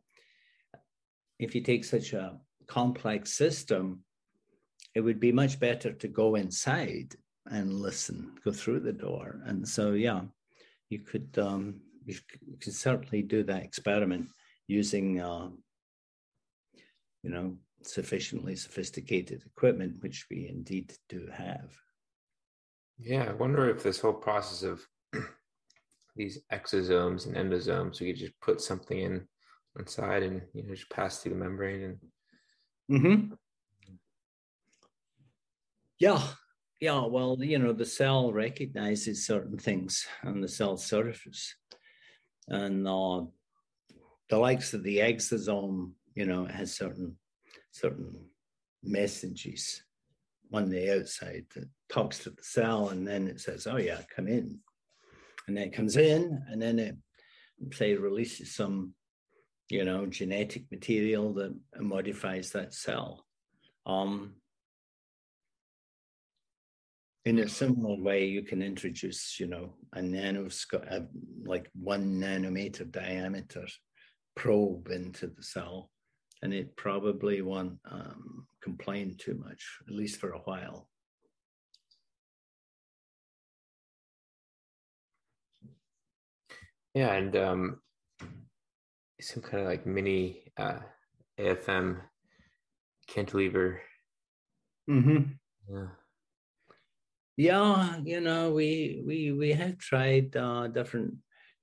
if 1.39 1.55
you 1.55 1.61
take 1.61 1.85
such 1.85 2.13
a 2.13 2.37
complex 2.67 3.33
system 3.33 4.03
it 4.95 5.01
would 5.01 5.19
be 5.19 5.31
much 5.31 5.59
better 5.59 5.91
to 5.91 6.07
go 6.07 6.35
inside 6.35 7.13
and 7.47 7.73
listen 7.73 8.31
go 8.43 8.51
through 8.51 8.79
the 8.79 8.93
door. 8.93 9.41
And 9.45 9.67
so 9.67 9.91
yeah 9.91 10.21
you 10.89 10.99
could 10.99 11.37
um, 11.37 11.81
you 12.05 12.15
could 12.61 12.73
certainly 12.73 13.21
do 13.21 13.43
that 13.43 13.63
experiment 13.63 14.27
using, 14.67 15.19
uh, 15.19 15.49
you 17.23 17.29
know, 17.29 17.57
sufficiently 17.83 18.55
sophisticated 18.55 19.43
equipment, 19.45 20.01
which 20.01 20.25
we 20.29 20.47
indeed 20.47 20.93
do 21.09 21.27
have. 21.31 21.75
Yeah, 22.99 23.25
I 23.29 23.33
wonder 23.33 23.69
if 23.69 23.83
this 23.83 23.99
whole 23.99 24.13
process 24.13 24.63
of 24.63 24.81
these 26.15 26.39
exosomes 26.51 27.25
and 27.25 27.35
endosomes, 27.35 27.99
we 27.99 28.07
could 28.07 28.19
just 28.19 28.39
put 28.41 28.61
something 28.61 28.99
in 28.99 29.27
inside 29.77 30.23
and 30.23 30.41
you 30.53 30.63
know 30.63 30.73
just 30.73 30.89
pass 30.89 31.19
through 31.19 31.33
the 31.33 31.37
membrane 31.37 31.83
and. 31.83 31.97
Mm-hmm. 32.91 33.33
Yeah, 35.97 36.21
yeah. 36.79 37.05
Well, 37.05 37.37
you 37.39 37.57
know, 37.57 37.73
the 37.73 37.85
cell 37.85 38.31
recognizes 38.31 39.25
certain 39.25 39.57
things 39.57 40.05
on 40.23 40.41
the 40.41 40.47
cell 40.47 40.77
surface, 40.77 41.55
and 42.47 42.87
uh, 42.87 43.23
the 44.29 44.37
likes 44.37 44.73
of 44.73 44.83
the 44.83 44.97
exosome, 44.97 45.91
you 46.15 46.25
know, 46.25 46.45
has 46.45 46.75
certain 46.75 47.17
certain 47.71 48.29
messages 48.83 49.83
on 50.53 50.69
the 50.69 50.97
outside 50.97 51.45
that 51.55 51.67
talks 51.89 52.19
to 52.19 52.29
the 52.29 52.43
cell, 52.43 52.89
and 52.89 53.07
then 53.07 53.27
it 53.27 53.39
says, 53.39 53.67
"Oh 53.67 53.77
yeah, 53.77 54.01
come 54.15 54.27
in," 54.27 54.59
and 55.47 55.57
then 55.57 55.67
it 55.67 55.73
comes 55.73 55.97
in, 55.97 56.43
and 56.49 56.61
then 56.61 56.79
it 56.79 56.95
say 57.71 57.95
releases 57.95 58.55
some, 58.55 58.93
you 59.69 59.83
know, 59.83 60.05
genetic 60.05 60.63
material 60.71 61.33
that 61.33 61.55
modifies 61.79 62.51
that 62.51 62.73
cell. 62.73 63.25
Um, 63.85 64.35
in 67.25 67.39
a 67.39 67.49
similar 67.49 67.99
way, 68.01 68.25
you 68.25 68.43
can 68.43 68.61
introduce, 68.61 69.39
you 69.39 69.47
know, 69.47 69.73
a 69.93 69.99
nanoscope, 69.99 71.07
like 71.43 71.69
one 71.73 72.19
nanometer 72.19 72.89
diameter 72.91 73.65
probe 74.35 74.89
into 74.89 75.27
the 75.27 75.43
cell, 75.43 75.91
and 76.41 76.53
it 76.53 76.75
probably 76.75 77.41
won't 77.41 77.79
um, 77.89 78.47
complain 78.61 79.15
too 79.17 79.35
much, 79.35 79.63
at 79.87 79.93
least 79.93 80.19
for 80.19 80.31
a 80.31 80.39
while. 80.39 80.87
Yeah, 86.93 87.13
and 87.13 87.35
um, 87.35 87.81
some 89.19 89.43
kind 89.43 89.63
of 89.63 89.67
like 89.67 89.85
mini 89.85 90.51
uh, 90.57 90.79
AFM 91.39 92.01
cantilever. 93.07 93.81
Mm-hmm. 94.89 95.23
Yeah 95.69 95.87
yeah, 97.37 97.97
you 98.03 98.21
know, 98.21 98.51
we 98.51 99.03
we 99.05 99.31
we 99.31 99.51
have 99.51 99.77
tried 99.77 100.35
uh, 100.35 100.67
different 100.67 101.15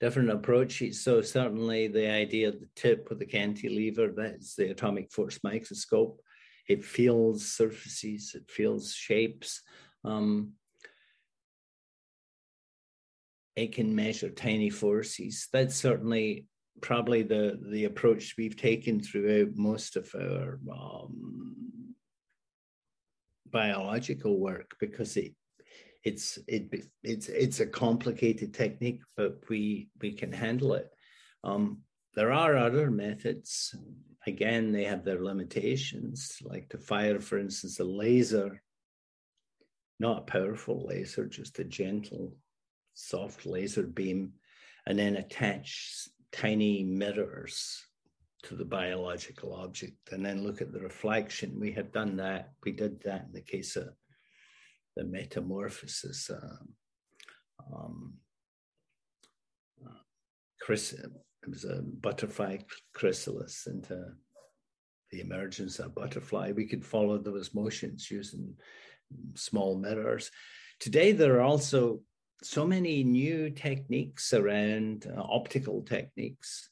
different 0.03 0.31
approaches. 0.31 1.01
So 1.01 1.23
certainly 1.23 1.87
the 1.87 2.11
idea 2.11 2.49
of 2.49 2.59
the 2.59 2.69
tip 2.75 3.09
with 3.09 3.21
the 3.21 3.25
cantilever, 3.25 4.12
that's 4.12 4.57
the 4.57 4.73
atomic 4.73 5.12
force 5.12 5.38
microscope. 5.45 6.21
It 6.69 6.85
feels 6.85 7.47
surfaces, 7.47 8.35
it 8.35 8.51
feels 8.51 8.93
shapes. 8.93 9.62
Um, 10.05 10.55
it 13.55 13.73
can 13.73 13.95
measure 13.95 14.31
tiny 14.31 14.71
forces. 14.71 15.49
That's 15.53 15.77
certainly 15.77 16.47
probably 16.81 17.23
the 17.23 17.61
the 17.71 17.85
approach 17.85 18.35
we've 18.37 18.57
taken 18.57 18.99
throughout 18.99 19.55
most 19.55 19.95
of 19.95 20.11
our 20.17 20.59
um, 20.73 21.95
biological 23.53 24.41
work 24.41 24.75
because 24.81 25.17
it 25.17 25.33
it's 26.05 26.38
it 26.49 26.85
it's 27.03 27.29
it's 27.29 27.61
a 27.61 27.67
complicated 27.67 28.53
technique, 28.53 29.03
but 29.17 29.38
we 29.49 29.88
we 30.01 30.12
can 30.12 30.33
handle 30.33 30.75
it. 30.75 30.88
Um, 31.45 31.83
there 32.15 32.33
are 32.33 32.57
other 32.57 32.91
methods. 32.91 33.75
Again, 34.27 34.71
they 34.71 34.85
have 34.85 35.05
their 35.05 35.23
limitations, 35.23 36.38
like 36.43 36.69
to 36.69 36.79
fire, 36.79 37.19
for 37.19 37.38
instance, 37.38 37.81
a 37.81 37.85
laser, 37.85 38.62
not 39.99 40.19
a 40.19 40.33
powerful 40.33 40.87
laser, 40.87 41.27
just 41.27 41.59
a 41.59 41.65
gentle, 41.65 42.37
soft 42.95 43.47
laser 43.47 43.83
beam, 43.83 44.33
and 44.87 44.99
then 44.99 45.17
attach 45.17 46.09
tiny 46.31 46.85
mirrors 46.85 47.85
to 48.45 48.55
the 48.55 48.65
biological 48.65 49.55
object 49.55 50.12
and 50.12 50.25
then 50.25 50.45
look 50.45 50.61
at 50.61 50.73
the 50.73 50.81
reflection. 50.81 51.61
We 51.61 51.73
have 51.73 51.93
done 51.93 52.17
that. 52.17 52.53
We 52.65 52.73
did 52.73 53.03
that 53.03 53.27
in 53.27 53.33
the 53.33 53.41
case 53.41 53.77
of 53.77 53.88
the 54.96 55.05
metamorphosis. 55.05 56.31
Um, 56.31 56.68
um, 57.72 58.14
uh, 59.85 59.98
chris, 60.61 60.92
it 60.92 61.11
was 61.48 61.64
a 61.64 61.83
butterfly 61.83 62.59
chrysalis 62.94 63.66
into 63.66 64.12
the 65.11 65.20
emergence 65.20 65.78
of 65.78 65.94
butterfly. 65.94 66.52
We 66.52 66.66
could 66.66 66.85
follow 66.85 67.18
those 67.18 67.55
motions 67.55 68.11
using 68.11 68.55
small 69.35 69.78
mirrors. 69.78 70.31
Today, 70.81 71.12
there 71.12 71.37
are 71.37 71.42
also 71.42 72.00
so 72.42 72.66
many 72.66 73.05
new 73.05 73.50
techniques 73.50 74.33
around 74.33 75.07
uh, 75.07 75.20
optical 75.20 75.83
techniques. 75.83 76.70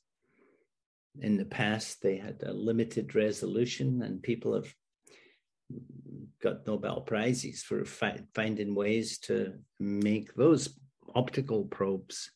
In 1.20 1.36
the 1.36 1.44
past, 1.44 2.02
they 2.02 2.16
had 2.16 2.42
a 2.44 2.52
limited 2.52 3.14
resolution, 3.14 4.02
and 4.02 4.22
people 4.22 4.54
have 4.54 4.74
got 6.42 6.66
Nobel 6.66 7.00
Prizes 7.02 7.62
for 7.62 7.84
fi- 7.84 8.22
finding 8.34 8.74
ways 8.74 9.18
to 9.18 9.54
make 9.78 10.34
those 10.34 10.78
optical 11.14 11.64
probes 11.64 12.30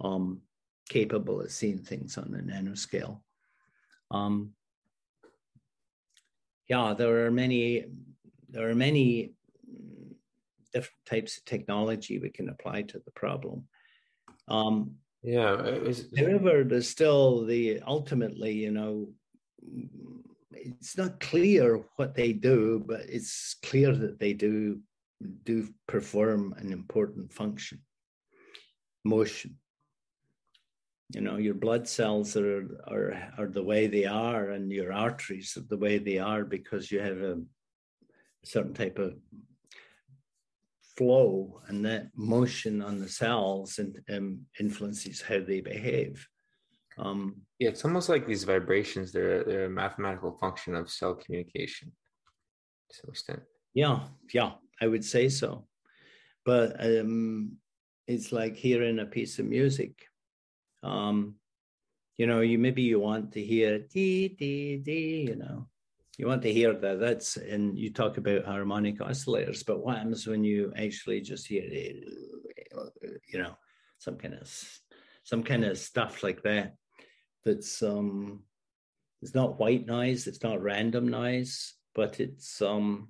um, 0.00 0.40
capable 0.88 1.40
of 1.40 1.50
seeing 1.50 1.78
things 1.78 2.18
on 2.18 2.34
a 2.34 2.42
nanoscale. 2.42 3.20
Um, 4.10 4.52
yeah, 6.68 6.94
there 6.94 7.26
are 7.26 7.30
many. 7.30 7.86
There 8.50 8.68
are 8.68 8.74
many 8.74 9.34
different 10.72 11.04
types 11.06 11.38
of 11.38 11.44
technology 11.44 12.18
we 12.18 12.30
can 12.30 12.48
apply 12.48 12.82
to 12.82 12.98
the 13.04 13.10
problem. 13.12 13.64
Um, 14.48 14.96
yeah. 15.22 15.56
However, 16.16 16.64
there's 16.64 16.88
still 16.88 17.44
the 17.44 17.80
ultimately, 17.86 18.52
you 18.52 18.70
know, 18.70 19.08
it's 20.64 20.96
not 20.96 21.20
clear 21.20 21.84
what 21.96 22.14
they 22.14 22.32
do, 22.32 22.82
but 22.86 23.00
it's 23.08 23.56
clear 23.62 23.94
that 23.94 24.18
they 24.18 24.32
do 24.32 24.80
do 25.44 25.68
perform 25.86 26.54
an 26.58 26.72
important 26.72 27.32
function. 27.32 27.80
Motion. 29.04 29.56
You 31.14 31.22
know, 31.22 31.36
your 31.36 31.54
blood 31.54 31.88
cells 31.88 32.36
are 32.36 32.66
are 32.86 33.32
are 33.38 33.48
the 33.48 33.62
way 33.62 33.86
they 33.86 34.04
are, 34.04 34.50
and 34.50 34.70
your 34.70 34.92
arteries 34.92 35.56
are 35.56 35.66
the 35.68 35.78
way 35.78 35.98
they 35.98 36.18
are 36.18 36.44
because 36.44 36.90
you 36.90 37.00
have 37.00 37.18
a 37.18 37.40
certain 38.44 38.74
type 38.74 38.98
of 38.98 39.14
flow, 40.96 41.60
and 41.68 41.84
that 41.86 42.08
motion 42.14 42.82
on 42.82 42.98
the 42.98 43.08
cells 43.08 43.78
and 43.78 44.00
um, 44.10 44.40
influences 44.60 45.22
how 45.22 45.40
they 45.40 45.60
behave. 45.60 46.28
Um, 46.98 47.42
yeah, 47.58 47.68
it's 47.70 47.84
almost 47.84 48.08
like 48.08 48.26
these 48.26 48.44
vibrations. 48.44 49.12
They're 49.12 49.44
they're 49.44 49.66
a 49.66 49.70
mathematical 49.70 50.32
function 50.32 50.74
of 50.74 50.90
cell 50.90 51.14
communication 51.14 51.92
to 52.90 52.96
some 52.96 53.10
extent. 53.10 53.42
Yeah, 53.74 54.00
yeah, 54.32 54.52
I 54.80 54.86
would 54.86 55.04
say 55.04 55.28
so. 55.28 55.66
But 56.44 56.82
um, 56.84 57.58
it's 58.06 58.32
like 58.32 58.56
hearing 58.56 58.98
a 58.98 59.06
piece 59.06 59.38
of 59.38 59.46
music. 59.46 60.06
Um, 60.82 61.34
you 62.16 62.26
know, 62.26 62.40
you 62.40 62.58
maybe 62.58 62.82
you 62.82 62.98
want 63.00 63.32
to 63.32 63.42
hear 63.42 63.78
dee 63.78 64.28
dee 64.28 64.78
dee, 64.78 65.26
you 65.28 65.36
know, 65.36 65.68
you 66.16 66.26
want 66.26 66.42
to 66.42 66.52
hear 66.52 66.74
that. 66.74 67.00
That's 67.00 67.36
and 67.36 67.78
you 67.78 67.92
talk 67.92 68.16
about 68.16 68.44
harmonic 68.44 68.98
oscillators, 68.98 69.64
but 69.64 69.84
what 69.84 69.96
happens 69.96 70.26
when 70.26 70.42
you 70.42 70.72
actually 70.76 71.20
just 71.20 71.46
hear, 71.46 71.64
you 71.64 73.38
know, 73.38 73.56
some 73.98 74.16
kind 74.16 74.34
of 74.34 74.48
some 75.22 75.42
kind 75.42 75.64
of 75.64 75.78
stuff 75.78 76.22
like 76.22 76.42
that? 76.42 76.74
That's 77.44 77.82
um, 77.82 78.42
it's 79.22 79.34
not 79.34 79.58
white 79.58 79.86
noise, 79.86 80.26
it's 80.26 80.42
not 80.42 80.62
random 80.62 81.08
noise, 81.08 81.74
but 81.94 82.20
it's 82.20 82.60
um, 82.62 83.08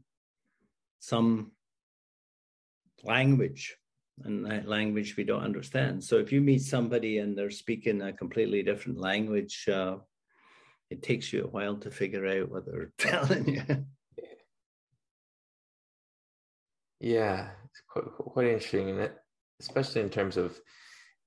some 1.01 1.53
language 3.05 3.77
and 4.25 4.45
that 4.47 4.69
language 4.69 5.17
we 5.17 5.25
don't 5.25 5.45
understand. 5.45 6.03
So 6.03 6.17
if 6.17 6.33
you 6.33 6.41
meet 6.41 6.63
somebody 6.63 7.19
and 7.19 7.37
they're 7.37 7.51
speaking 7.51 8.03
a 8.03 8.13
completely 8.13 8.63
different 8.63 8.99
language, 8.99 9.69
uh, 9.69 9.97
it 10.91 11.03
takes 11.03 11.33
you 11.33 11.45
a 11.45 11.49
while 11.49 11.77
to 11.77 11.91
figure 11.91 12.27
out 12.27 12.51
what 12.51 12.67
they're 12.67 12.93
telling 12.99 13.49
you. 13.49 13.87
Yeah, 17.01 17.51
it's 17.67 17.83
quite, 17.89 18.07
quite 18.07 18.47
interesting, 18.49 19.09
especially 19.61 20.01
in 20.01 20.11
terms 20.11 20.37
of 20.37 20.59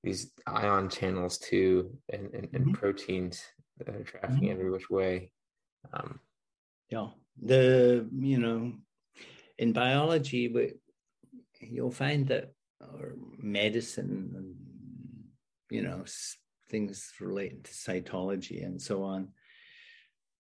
these 0.02 0.32
ion 0.46 0.88
channels 0.88 1.38
too, 1.38 1.96
and, 2.12 2.32
and, 2.34 2.48
and 2.52 2.64
mm-hmm. 2.64 2.72
proteins 2.72 3.42
that 3.78 3.88
are 3.88 4.02
trafficking 4.02 4.48
mm-hmm. 4.48 4.52
every 4.52 4.70
which 4.70 4.90
way. 4.90 5.30
Um, 5.92 6.20
yeah, 6.88 7.08
the 7.40 8.08
you 8.18 8.38
know, 8.38 8.72
in 9.58 9.72
biology, 9.72 10.48
we, 10.48 10.74
you'll 11.60 11.90
find 11.90 12.26
that 12.28 12.52
or 12.90 13.14
medicine 13.38 14.32
and 14.34 14.54
you 15.70 15.82
know 15.82 16.04
things 16.68 17.12
related 17.20 17.64
to 17.64 17.72
cytology 17.72 18.64
and 18.64 18.80
so 18.80 19.02
on 19.02 19.28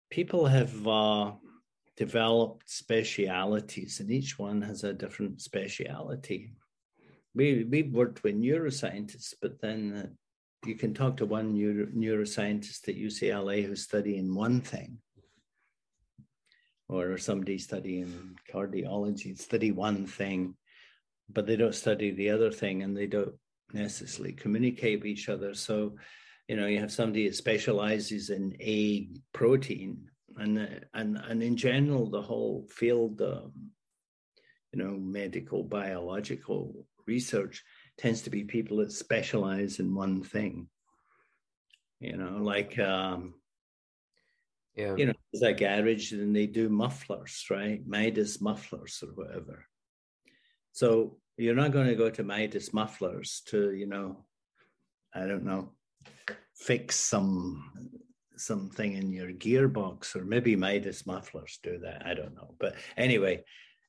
people 0.09 0.45
have 0.45 0.87
uh, 0.87 1.31
developed 1.95 2.69
specialities 2.69 3.99
and 3.99 4.11
each 4.11 4.37
one 4.37 4.61
has 4.61 4.83
a 4.83 4.93
different 4.93 5.41
speciality 5.41 6.53
we 7.33 7.63
we've 7.63 7.93
worked 7.93 8.23
with 8.23 8.35
neuroscientists 8.35 9.33
but 9.41 9.59
then 9.61 9.93
uh, 9.93 10.67
you 10.67 10.75
can 10.75 10.93
talk 10.93 11.17
to 11.17 11.25
one 11.25 11.53
neuro, 11.53 11.87
neuroscientist 11.87 12.87
at 12.87 12.95
ucla 12.95 13.65
who's 13.65 13.83
studying 13.83 14.33
one 14.33 14.61
thing 14.61 14.97
or 16.89 17.17
somebody 17.17 17.57
studying 17.57 18.35
cardiology 18.53 19.37
study 19.37 19.71
one 19.71 20.05
thing 20.05 20.55
but 21.33 21.45
they 21.45 21.55
don't 21.55 21.75
study 21.75 22.11
the 22.11 22.29
other 22.29 22.51
thing 22.51 22.83
and 22.83 22.95
they 22.95 23.07
don't 23.07 23.35
necessarily 23.73 24.33
communicate 24.33 24.99
with 24.99 25.07
each 25.07 25.29
other. 25.29 25.53
So, 25.53 25.95
you 26.47 26.55
know, 26.55 26.67
you 26.67 26.79
have 26.79 26.91
somebody 26.91 27.27
that 27.27 27.35
specializes 27.35 28.29
in 28.29 28.55
a 28.59 29.09
protein, 29.33 30.09
and 30.37 30.85
and 30.93 31.17
and 31.17 31.43
in 31.43 31.55
general, 31.55 32.09
the 32.09 32.21
whole 32.21 32.67
field, 32.69 33.21
um, 33.21 33.51
you 34.73 34.83
know, 34.83 34.91
medical 34.91 35.63
biological 35.63 36.85
research 37.07 37.63
tends 37.97 38.21
to 38.23 38.29
be 38.29 38.43
people 38.43 38.77
that 38.77 38.91
specialize 38.91 39.79
in 39.79 39.95
one 39.95 40.23
thing. 40.23 40.67
You 41.99 42.17
know, 42.17 42.37
like 42.41 42.79
um, 42.79 43.35
yeah, 44.75 44.95
you 44.95 45.05
know, 45.05 45.13
it's 45.33 45.43
a 45.43 45.53
garage 45.53 46.13
and 46.13 46.35
they 46.35 46.47
do 46.47 46.69
mufflers, 46.69 47.45
right? 47.49 47.85
Midas 47.85 48.41
mufflers 48.41 49.03
or 49.05 49.13
whatever. 49.13 49.65
So 50.71 51.17
you're 51.37 51.55
not 51.55 51.71
going 51.71 51.87
to 51.87 51.95
go 51.95 52.09
to 52.09 52.23
Midas 52.23 52.73
Mufflers 52.73 53.41
to, 53.47 53.73
you 53.73 53.87
know, 53.87 54.25
I 55.13 55.25
don't 55.27 55.43
know, 55.43 55.73
fix 56.55 56.95
some 56.95 57.71
something 58.37 58.93
in 58.93 59.11
your 59.11 59.31
gearbox, 59.31 60.15
or 60.15 60.25
maybe 60.25 60.55
Midas 60.55 61.05
Mufflers 61.05 61.59
do 61.61 61.79
that. 61.79 62.05
I 62.05 62.13
don't 62.13 62.33
know. 62.33 62.55
But 62.59 62.75
anyway, 62.97 63.43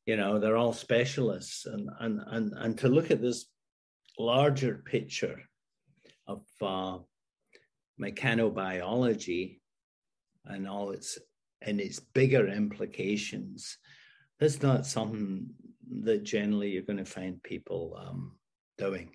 you 0.06 0.16
know, 0.16 0.38
they're 0.38 0.56
all 0.56 0.72
specialists. 0.72 1.66
And 1.66 1.88
and 2.00 2.20
and 2.26 2.52
and 2.56 2.78
to 2.78 2.88
look 2.88 3.10
at 3.10 3.22
this 3.22 3.46
larger 4.18 4.82
picture 4.84 5.40
of 6.26 6.42
uh, 6.60 6.98
mechanobiology 8.00 9.60
and 10.46 10.68
all 10.68 10.90
its 10.90 11.18
and 11.60 11.80
its 11.80 12.00
bigger 12.00 12.48
implications, 12.48 13.78
that's 14.40 14.62
not 14.62 14.86
something 14.86 15.46
that 16.04 16.24
generally 16.24 16.70
you're 16.70 16.82
going 16.82 16.96
to 16.96 17.04
find 17.04 17.42
people 17.42 17.96
um, 18.04 18.36
doing. 18.78 19.10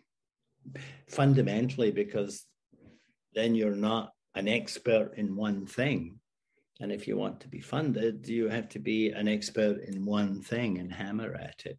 Fundamentally, 1.09 1.91
because 1.91 2.45
then 3.33 3.55
you're 3.55 3.75
not 3.75 4.11
an 4.35 4.47
expert 4.47 5.13
in 5.17 5.35
one 5.35 5.65
thing. 5.65 6.19
And 6.79 6.91
if 6.91 7.07
you 7.07 7.17
want 7.17 7.39
to 7.41 7.47
be 7.47 7.59
funded, 7.59 8.27
you 8.27 8.49
have 8.49 8.69
to 8.69 8.79
be 8.79 9.09
an 9.09 9.27
expert 9.27 9.79
in 9.87 10.05
one 10.05 10.41
thing 10.41 10.77
and 10.77 10.93
hammer 10.93 11.33
at 11.33 11.61
it. 11.65 11.77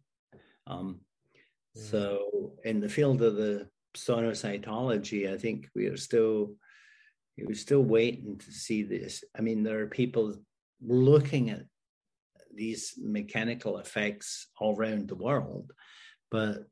Um, 0.67 0.99
mm. 1.77 1.81
So, 1.81 2.53
in 2.65 2.79
the 2.79 2.89
field 2.89 3.21
of 3.21 3.35
the 3.35 3.69
sonocytology, 3.95 5.33
I 5.33 5.37
think 5.37 5.69
we 5.73 5.87
are 5.87 5.97
still 5.97 6.55
we're 7.45 7.55
still 7.55 7.83
waiting 7.83 8.37
to 8.37 8.51
see 8.51 8.83
this. 8.83 9.23
I 9.37 9.41
mean, 9.41 9.63
there 9.63 9.79
are 9.79 9.87
people 9.87 10.35
looking 10.81 11.49
at 11.49 11.63
these 12.53 12.95
mechanical 13.01 13.77
effects 13.77 14.47
all 14.59 14.75
around 14.75 15.07
the 15.07 15.15
world, 15.15 15.71
but 16.31 16.65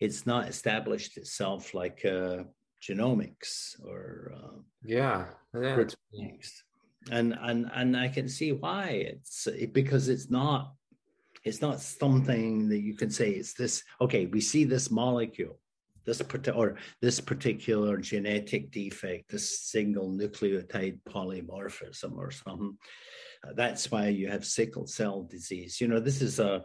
it's 0.00 0.26
not 0.26 0.48
established 0.48 1.16
itself 1.16 1.74
like 1.74 2.04
uh, 2.04 2.44
genomics 2.82 3.80
or 3.84 4.34
uh, 4.36 4.58
yeah, 4.84 5.26
yeah. 5.54 5.76
And 7.10 7.36
and 7.40 7.70
and 7.74 7.96
I 7.96 8.08
can 8.08 8.28
see 8.28 8.52
why 8.52 8.84
it's 9.12 9.46
it, 9.46 9.72
because 9.72 10.08
it's 10.08 10.30
not 10.30 10.74
it's 11.44 11.60
not 11.60 11.80
something 11.80 12.68
that 12.68 12.80
you 12.80 12.94
can 12.94 13.10
say 13.10 13.30
it's 13.30 13.54
this 13.54 13.82
okay 14.00 14.26
we 14.26 14.40
see 14.40 14.62
this 14.62 14.90
molecule 14.90 15.58
this 16.04 16.22
or 16.54 16.76
this 17.00 17.20
particular 17.20 17.96
genetic 17.96 18.70
defect 18.70 19.30
this 19.30 19.58
single 19.60 20.12
nucleotide 20.12 21.00
polymorphism 21.08 22.16
or 22.16 22.30
something 22.30 22.78
that's 23.54 23.90
why 23.90 24.08
you 24.08 24.28
have 24.28 24.44
sickle 24.44 24.86
cell 24.86 25.22
disease. 25.22 25.80
You 25.80 25.88
know, 25.88 26.00
this 26.00 26.22
is 26.22 26.38
a 26.38 26.64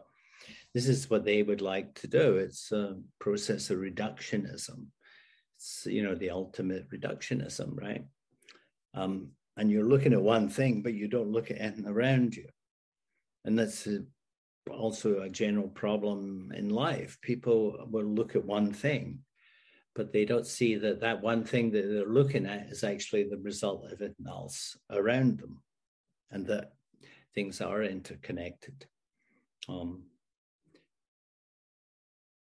this 0.73 0.87
is 0.87 1.09
what 1.09 1.25
they 1.25 1.41
would 1.41 1.61
like 1.61 1.95
to 1.95 2.07
do. 2.07 2.37
It's 2.37 2.71
a 2.71 2.97
process 3.19 3.69
of 3.69 3.79
reductionism. 3.79 4.87
It's 5.55 5.87
you 5.87 6.03
know 6.03 6.15
the 6.15 6.29
ultimate 6.29 6.89
reductionism, 6.91 7.75
right? 7.75 8.05
Um, 8.93 9.31
and 9.57 9.71
you're 9.71 9.83
looking 9.83 10.13
at 10.13 10.21
one 10.21 10.49
thing, 10.49 10.81
but 10.81 10.93
you 10.93 11.07
don't 11.07 11.31
look 11.31 11.51
at 11.51 11.59
anything 11.59 11.87
around 11.87 12.35
you, 12.35 12.47
and 13.43 13.57
that's 13.57 13.87
a, 13.87 13.99
also 14.69 15.21
a 15.21 15.29
general 15.29 15.67
problem 15.69 16.51
in 16.55 16.69
life. 16.69 17.17
People 17.21 17.77
will 17.89 18.05
look 18.05 18.35
at 18.35 18.45
one 18.45 18.71
thing, 18.71 19.19
but 19.95 20.13
they 20.13 20.25
don't 20.25 20.45
see 20.45 20.75
that 20.75 21.01
that 21.01 21.21
one 21.21 21.43
thing 21.43 21.71
that 21.71 21.87
they're 21.87 22.05
looking 22.05 22.45
at 22.45 22.67
is 22.67 22.83
actually 22.83 23.23
the 23.23 23.37
result 23.37 23.85
of 23.85 23.93
everything 23.93 24.27
else 24.27 24.77
around 24.91 25.39
them 25.39 25.61
and 26.31 26.45
that 26.47 26.73
things 27.33 27.61
are 27.61 27.83
interconnected. 27.83 28.85
Um, 29.69 30.03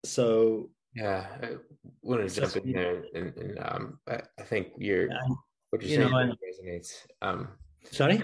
so 0.05 0.71
yeah, 0.95 1.27
I 1.43 1.49
want 2.03 2.29
to 2.29 2.41
jump 2.41 2.57
in 2.57 2.73
there, 2.73 3.05
and, 3.15 3.37
and 3.37 3.59
um, 3.61 3.99
I, 4.09 4.21
I, 4.39 4.43
think 4.43 4.69
you're 4.79 5.09
what 5.75 5.83
you're 5.83 5.91
you 5.91 6.09
saying 6.09 6.29
know, 6.29 6.37
resonates. 6.49 6.93
Um, 7.21 7.49
sorry, 7.91 8.23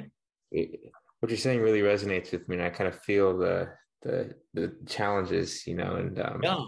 what 1.19 1.31
you're 1.31 1.37
saying 1.37 1.61
really 1.61 1.81
resonates 1.81 2.31
with 2.31 2.49
me, 2.49 2.57
and 2.57 2.65
I 2.65 2.71
kind 2.71 2.87
of 2.87 2.97
feel 3.01 3.37
the 3.37 3.71
the 4.03 4.35
the 4.55 4.77
challenges, 4.87 5.67
you 5.67 5.75
know, 5.75 5.97
and 5.97 6.21
um, 6.21 6.41
yeah, 6.45 6.65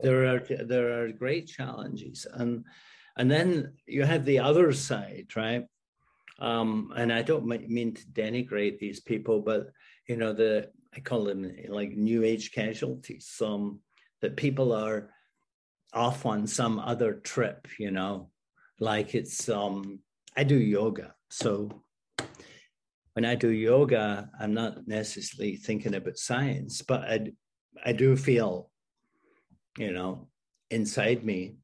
there 0.00 0.26
are 0.26 0.40
there 0.66 1.02
are 1.02 1.08
great 1.10 1.46
challenges, 1.46 2.26
and 2.30 2.64
and 3.16 3.30
then 3.30 3.72
you 3.86 4.02
have 4.02 4.26
the 4.26 4.40
other 4.40 4.72
side, 4.74 5.28
right? 5.36 5.64
Um, 6.38 6.92
and 6.94 7.10
I 7.10 7.22
don't 7.22 7.46
mean 7.46 7.94
to 7.94 8.06
denigrate 8.08 8.78
these 8.78 9.00
people, 9.00 9.40
but 9.40 9.70
you 10.06 10.16
know, 10.18 10.34
the 10.34 10.68
I 10.94 11.00
call 11.00 11.24
them 11.24 11.50
like 11.68 11.92
new 11.92 12.24
age 12.24 12.52
casualties. 12.52 13.26
Some 13.26 13.80
that 14.20 14.36
people 14.36 14.74
are 14.74 15.10
off 15.94 16.26
on 16.26 16.46
some 16.46 16.78
other 16.78 17.14
trip, 17.14 17.68
you 17.78 17.90
know, 17.90 18.28
like 18.80 19.14
it's 19.14 19.48
um 19.48 20.00
I 20.36 20.44
do 20.44 20.56
yoga. 20.56 21.14
So 21.30 21.70
when 23.14 23.24
I 23.24 23.36
do 23.36 23.50
yoga, 23.50 24.28
I'm 24.40 24.54
not 24.54 24.86
necessarily 24.88 25.56
thinking 25.56 25.94
about 25.94 26.18
science, 26.18 26.82
but 26.82 27.02
I 27.02 27.32
I 27.84 27.92
do 27.92 28.16
feel, 28.16 28.70
you 29.78 29.92
know, 29.92 30.28
inside 30.70 31.24
me 31.24 31.56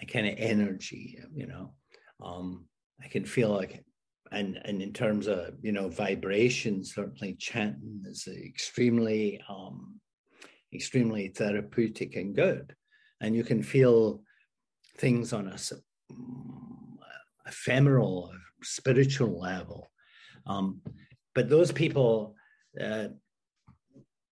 a 0.00 0.06
kind 0.06 0.26
of 0.26 0.34
energy, 0.38 1.18
you 1.32 1.46
know. 1.46 1.74
Um, 2.22 2.66
I 3.02 3.08
can 3.08 3.24
feel 3.24 3.50
like 3.50 3.84
and 4.32 4.60
and 4.64 4.82
in 4.82 4.92
terms 4.92 5.26
of 5.26 5.54
you 5.62 5.72
know 5.72 5.88
vibration, 5.88 6.84
certainly 6.84 7.34
chanting 7.34 8.02
is 8.06 8.28
extremely 8.28 9.40
um, 9.48 10.00
extremely 10.72 11.28
therapeutic 11.28 12.16
and 12.16 12.34
good. 12.34 12.74
and 13.20 13.36
you 13.36 13.44
can 13.44 13.62
feel 13.62 14.22
things 14.98 15.32
on 15.32 15.48
a 15.48 15.58
ephemeral, 17.46 18.32
spiritual 18.62 19.40
level. 19.40 19.90
Um, 20.46 20.80
but 21.34 21.48
those 21.48 21.72
people, 21.72 22.34
uh, 22.80 23.08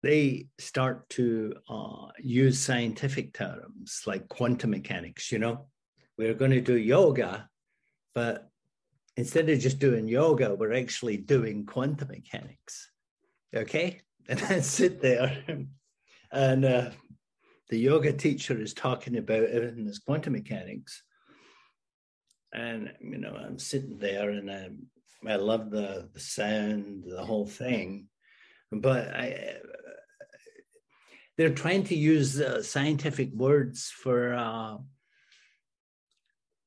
they 0.03 0.47
start 0.59 1.09
to 1.11 1.55
uh, 1.69 2.09
use 2.19 2.59
scientific 2.61 3.33
terms 3.33 4.03
like 4.07 4.29
quantum 4.29 4.71
mechanics. 4.71 5.33
You 5.33 5.39
know, 5.39 5.67
we're 6.17 6.35
going 6.35 6.53
to 6.53 6.61
do 6.61 6.77
yoga, 6.77 7.49
but 8.15 8.49
instead 9.17 9.49
of 9.49 9.59
just 9.59 9.79
doing 9.79 10.09
yoga, 10.09 10.55
we're 10.55 10.75
actually 10.75 11.17
doing 11.17 11.67
quantum 11.67 12.09
mechanics. 12.09 12.91
Okay, 13.55 14.01
and 14.29 14.41
I 14.43 14.61
sit 14.61 15.01
there, 15.01 15.45
and 16.33 16.65
uh, 16.65 16.91
the 17.69 17.79
yoga 17.79 18.13
teacher 18.13 18.61
is 18.61 18.75
talking 18.75 19.17
about 19.17 19.45
everything 19.45 19.85
that's 19.85 19.99
quantum 19.99 20.35
mechanics, 20.35 21.03
and 22.57 22.93
you 23.01 23.19
know 23.19 23.37
I'm 23.37 23.59
sitting 23.59 23.99
there 23.99 24.31
and 24.31 24.51
I 24.51 24.71
I 25.27 25.37
love 25.37 25.71
the 25.71 26.09
the 26.13 26.21
sound, 26.21 27.05
the 27.07 27.25
whole 27.25 27.47
thing, 27.47 28.09
but 28.73 29.09
I 29.15 29.57
they're 31.37 31.55
trying 31.55 31.85
to 31.85 31.95
use 31.95 32.41
uh, 32.41 32.63
scientific 32.63 33.31
words 33.33 33.91
for 33.91 34.33
uh, 34.33 34.79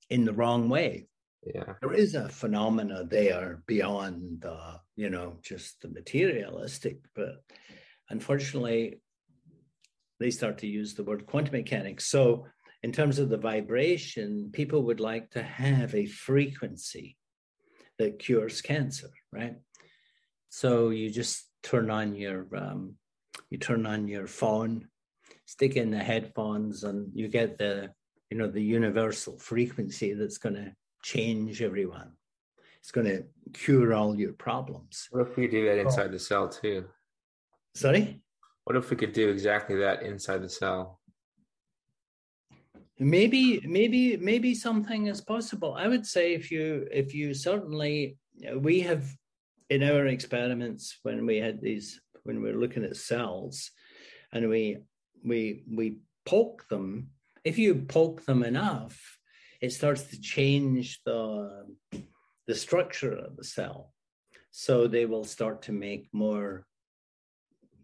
in 0.09 0.25
the 0.25 0.33
wrong 0.33 0.69
way. 0.69 1.07
Yeah, 1.43 1.73
there 1.81 1.93
is 1.93 2.13
a 2.13 2.29
phenomena 2.29 3.05
there 3.05 3.63
beyond 3.65 4.45
uh, 4.45 4.77
you 4.95 5.09
know 5.09 5.37
just 5.41 5.81
the 5.81 5.89
materialistic, 5.89 6.99
but 7.15 7.43
unfortunately, 8.09 9.01
they 10.19 10.29
start 10.29 10.59
to 10.59 10.67
use 10.67 10.93
the 10.93 11.03
word 11.03 11.25
quantum 11.25 11.53
mechanics. 11.53 12.05
So 12.05 12.45
in 12.83 12.91
terms 12.91 13.19
of 13.19 13.29
the 13.29 13.37
vibration, 13.37 14.49
people 14.53 14.83
would 14.83 14.99
like 14.99 15.31
to 15.31 15.43
have 15.43 15.93
a 15.93 16.05
frequency 16.05 17.17
that 17.97 18.19
cures 18.19 18.61
cancer, 18.61 19.09
right? 19.31 19.55
So 20.49 20.89
you 20.89 21.09
just 21.09 21.49
turn 21.61 21.89
on 21.89 22.15
your 22.15 22.47
um, 22.55 22.95
you 23.49 23.57
turn 23.57 23.85
on 23.85 24.07
your 24.07 24.27
phone, 24.27 24.87
stick 25.45 25.75
in 25.75 25.91
the 25.91 25.99
headphones, 25.99 26.83
and 26.83 27.11
you 27.13 27.27
get 27.27 27.57
the 27.57 27.91
you 28.29 28.37
know 28.37 28.47
the 28.47 28.63
universal 28.63 29.37
frequency 29.37 30.13
that's 30.13 30.37
going 30.37 30.55
to 30.55 30.73
change 31.03 31.61
everyone. 31.61 32.13
It's 32.79 32.91
going 32.91 33.07
to 33.07 33.23
cure 33.53 33.93
all 33.93 34.17
your 34.17 34.33
problems. 34.33 35.07
What 35.11 35.27
if 35.27 35.35
we 35.35 35.47
do 35.47 35.65
that 35.65 35.79
inside 35.79 36.13
the 36.13 36.19
cell 36.19 36.47
too? 36.47 36.85
Sorry. 37.75 38.21
What 38.63 38.77
if 38.77 38.89
we 38.89 38.95
could 38.95 39.13
do 39.13 39.29
exactly 39.29 39.75
that 39.77 40.01
inside 40.01 40.41
the 40.41 40.49
cell? 40.49 40.98
Maybe 42.99 43.61
maybe 43.65 44.17
maybe 44.17 44.53
something 44.53 45.07
is 45.07 45.21
possible. 45.21 45.73
I 45.73 45.87
would 45.87 46.05
say 46.05 46.33
if 46.33 46.51
you 46.51 46.87
if 46.91 47.13
you 47.13 47.33
certainly 47.33 48.17
we 48.55 48.81
have 48.81 49.05
in 49.69 49.83
our 49.83 50.07
experiments 50.07 50.99
when 51.03 51.25
we 51.25 51.37
had 51.37 51.61
these 51.61 52.01
when 52.23 52.41
we 52.41 52.49
are 52.49 52.59
looking 52.59 52.83
at 52.83 52.95
cells 52.95 53.71
and 54.33 54.49
we 54.49 54.77
we 55.23 55.63
we 55.71 55.97
poke 56.25 56.67
them 56.69 57.09
if 57.43 57.57
you 57.57 57.75
poke 57.75 58.25
them 58.25 58.43
enough 58.43 59.19
it 59.61 59.73
starts 59.73 60.03
to 60.03 60.21
change 60.21 61.01
the 61.05 61.65
the 62.47 62.55
structure 62.55 63.13
of 63.13 63.37
the 63.37 63.43
cell. 63.43 63.93
So 64.51 64.87
they 64.87 65.05
will 65.05 65.23
start 65.23 65.61
to 65.63 65.71
make 65.71 66.09
more 66.11 66.65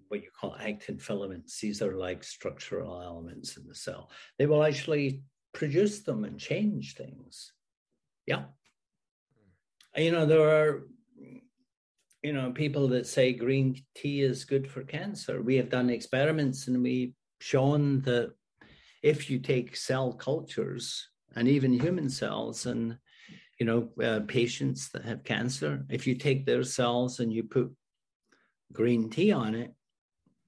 what 0.08 0.22
you 0.22 0.30
call 0.39 0.56
actin 0.60 1.00
filaments. 1.00 1.60
These 1.60 1.82
are 1.82 1.96
like 1.96 2.24
structural 2.24 3.02
elements 3.02 3.58
in 3.58 3.68
the 3.68 3.76
cell. 3.76 4.10
They 4.38 4.46
will 4.46 4.63
actually 4.63 5.22
produce 5.54 6.02
them 6.02 6.24
and 6.24 6.39
change 6.39 6.96
things. 6.96 7.54
Yeah. 8.26 8.44
You 9.96 10.12
know, 10.12 10.26
there 10.26 10.48
are, 10.48 10.88
you 12.22 12.34
know, 12.34 12.52
people 12.52 12.88
that 12.89 13.08
say 13.08 13.34
green 13.34 13.82
tea 13.96 14.22
is 14.22 14.46
good 14.46 14.70
for 14.70 14.84
cancer. 14.84 15.41
We 15.41 15.56
have 15.56 15.70
done 15.70 15.89
experiments 15.89 16.68
and 16.68 16.84
we've 16.84 17.13
shown 17.39 18.02
that 18.02 18.34
if 19.02 19.30
you 19.30 19.39
take 19.39 19.76
cell 19.76 20.13
cultures 20.13 21.10
and 21.36 21.48
even 21.48 21.80
human 21.80 22.10
cells 22.10 22.65
and 22.65 22.98
you 23.60 23.65
know 23.65 23.89
uh, 24.04 24.22
patients 24.28 24.89
that 24.89 25.06
have 25.06 25.24
cancer 25.24 25.86
if 25.89 26.08
you 26.08 26.15
take 26.15 26.46
their 26.46 26.63
cells 26.63 27.20
and 27.20 27.32
you 27.32 27.44
put 27.44 27.72
green 28.74 29.10
tea 29.10 29.32
on 29.32 29.56
it 29.56 29.74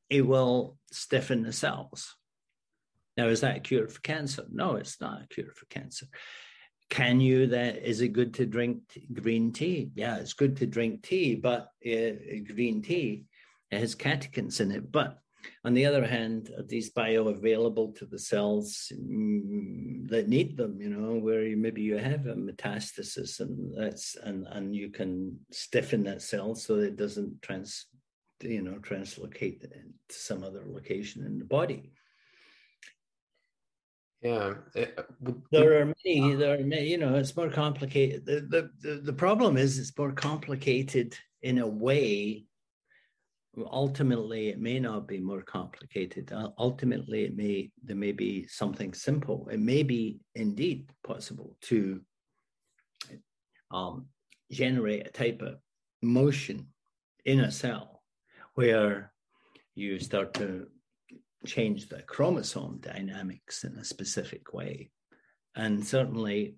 it 0.10 0.26
will 0.26 0.78
stiffen 0.92 1.44
the 1.44 1.54
cells. 1.54 2.16
Now, 3.18 3.28
is 3.28 3.42
that 3.42 3.58
a 3.58 3.60
cure 3.60 3.88
for 3.88 4.00
cancer? 4.02 4.46
No, 4.52 4.76
it's 4.76 5.02
not 5.02 5.24
a 5.24 5.28
cure 5.28 5.52
for 5.52 5.66
cancer. 5.66 6.06
Can 6.90 7.20
you 7.20 7.48
that 7.48 7.78
is 7.78 8.00
it 8.00 8.10
good 8.10 8.36
to 8.36 8.46
drink 8.46 8.80
green 9.12 9.52
tea? 9.52 9.90
Yeah, 9.96 10.18
it's 10.18 10.34
good 10.34 10.56
to 10.58 10.66
drink 10.66 11.04
tea, 11.04 11.36
but 11.36 11.72
uh, 11.86 12.12
green 12.54 12.82
tea 12.82 13.26
has 13.72 13.96
catechins 13.96 14.62
in 14.62 14.72
it. 14.72 14.90
But 14.90 15.20
on 15.66 15.74
the 15.74 15.86
other 15.86 16.06
hand, 16.06 16.50
are 16.58 16.64
these 16.64 16.94
bioavailable 16.94 17.98
to 17.98 18.06
the 18.06 18.20
cells 18.20 18.92
mm, 18.94 20.08
that 20.10 20.30
need 20.30 20.56
them? 20.56 20.80
You 20.80 20.90
know, 20.90 21.20
where 21.20 21.44
you, 21.44 21.58
maybe 21.58 21.82
you 21.82 21.98
have 21.98 22.26
a 22.28 22.36
metastasis, 22.36 23.42
and 23.42 23.74
that's 23.78 24.16
and 24.24 24.48
and 24.48 24.74
you 24.74 24.90
can 24.90 25.40
stiffen 25.52 26.04
that 26.04 26.22
cell 26.22 26.56
so 26.56 26.76
it 26.76 26.96
doesn't 26.96 27.42
trans 27.42 27.88
you 28.42 28.62
know, 28.62 28.78
translocate 28.80 29.62
to 29.62 29.70
some 30.10 30.44
other 30.44 30.64
location 30.66 31.26
in 31.26 31.40
the 31.40 31.46
body. 31.46 31.92
Yeah, 34.22 34.56
it, 34.74 34.96
uh, 34.98 35.32
there 35.52 35.80
are 35.80 35.86
many. 35.86 36.36
There 36.36 36.60
are 36.60 36.64
many. 36.64 36.88
You 36.88 36.98
know, 36.98 37.16
it's 37.16 37.36
more 37.36 37.50
complicated. 37.50 38.26
The, 38.26 38.72
the 38.82 39.02
the 39.04 39.14
problem 39.14 39.58
is 39.58 39.78
it's 39.78 39.98
more 39.98 40.12
complicated 40.12 41.16
in 41.44 41.60
a 41.60 41.68
way. 41.68 42.46
Ultimately, 43.72 44.50
it 44.50 44.60
may 44.60 44.80
not 44.80 45.08
be 45.08 45.20
more 45.20 45.42
complicated. 45.42 46.32
Ultimately, 46.58 47.26
it 47.26 47.38
may 47.38 47.72
there 47.84 47.96
may 47.96 48.12
be 48.12 48.48
something 48.48 48.94
simple. 48.94 49.48
It 49.52 49.60
may 49.60 49.84
be 49.84 50.20
indeed 50.34 50.90
possible 51.04 51.56
to 51.62 52.02
um, 53.70 54.08
generate 54.52 55.08
a 55.08 55.12
type 55.12 55.42
of 55.42 55.60
motion 56.02 56.68
in 57.26 57.42
a 57.42 57.52
cell 57.52 57.97
where 58.58 59.12
you 59.76 60.00
start 60.00 60.34
to 60.34 60.66
change 61.46 61.90
the 61.90 62.02
chromosome 62.02 62.80
dynamics 62.82 63.64
in 63.64 63.78
a 63.78 63.84
specific 63.84 64.52
way. 64.52 64.90
And 65.56 65.86
certainly, 65.86 66.56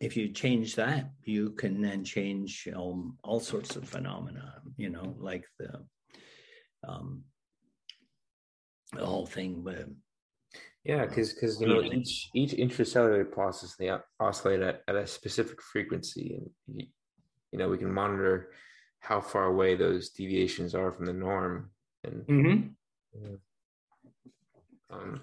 if 0.00 0.16
you 0.16 0.28
change 0.28 0.76
that, 0.76 1.10
you 1.24 1.50
can 1.50 1.82
then 1.82 2.04
change 2.04 2.68
um, 2.76 3.18
all 3.24 3.40
sorts 3.40 3.74
of 3.74 3.88
phenomena, 3.88 4.62
you 4.76 4.90
know, 4.90 5.16
like 5.18 5.44
the, 5.58 5.84
um, 6.86 7.24
the 8.92 9.04
whole 9.04 9.26
thing 9.26 9.64
with. 9.64 9.88
Yeah, 10.84 11.04
because 11.04 11.32
because 11.32 11.60
you 11.60 11.66
know 11.66 11.82
each 11.82 12.28
each 12.34 12.52
intracellular 12.52 13.28
process 13.28 13.74
they 13.74 13.90
oscillate 14.20 14.60
at, 14.60 14.82
at 14.86 14.94
a 14.94 15.06
specific 15.06 15.60
frequency, 15.62 16.36
and 16.36 16.50
you, 16.66 16.86
you 17.50 17.58
know 17.58 17.68
we 17.70 17.78
can 17.78 17.92
monitor 17.92 18.50
how 19.04 19.20
far 19.20 19.44
away 19.44 19.74
those 19.74 20.08
deviations 20.08 20.74
are 20.74 20.90
from 20.90 21.04
the 21.04 21.12
norm 21.12 21.70
and 22.04 22.26
mm-hmm. 22.26 22.68
yeah. 23.22 23.36
Um, 24.90 25.20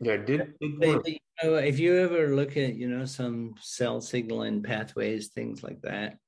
yeah 0.00 0.16
did, 0.18 0.52
did 0.60 1.00
you 1.06 1.18
know, 1.42 1.54
if 1.54 1.78
you 1.78 1.96
ever 1.96 2.34
look 2.34 2.58
at 2.58 2.74
you 2.74 2.88
know 2.88 3.06
some 3.06 3.54
cell 3.60 4.02
signaling 4.02 4.62
pathways 4.62 5.28
things 5.28 5.62
like 5.62 5.80
that 5.80 6.18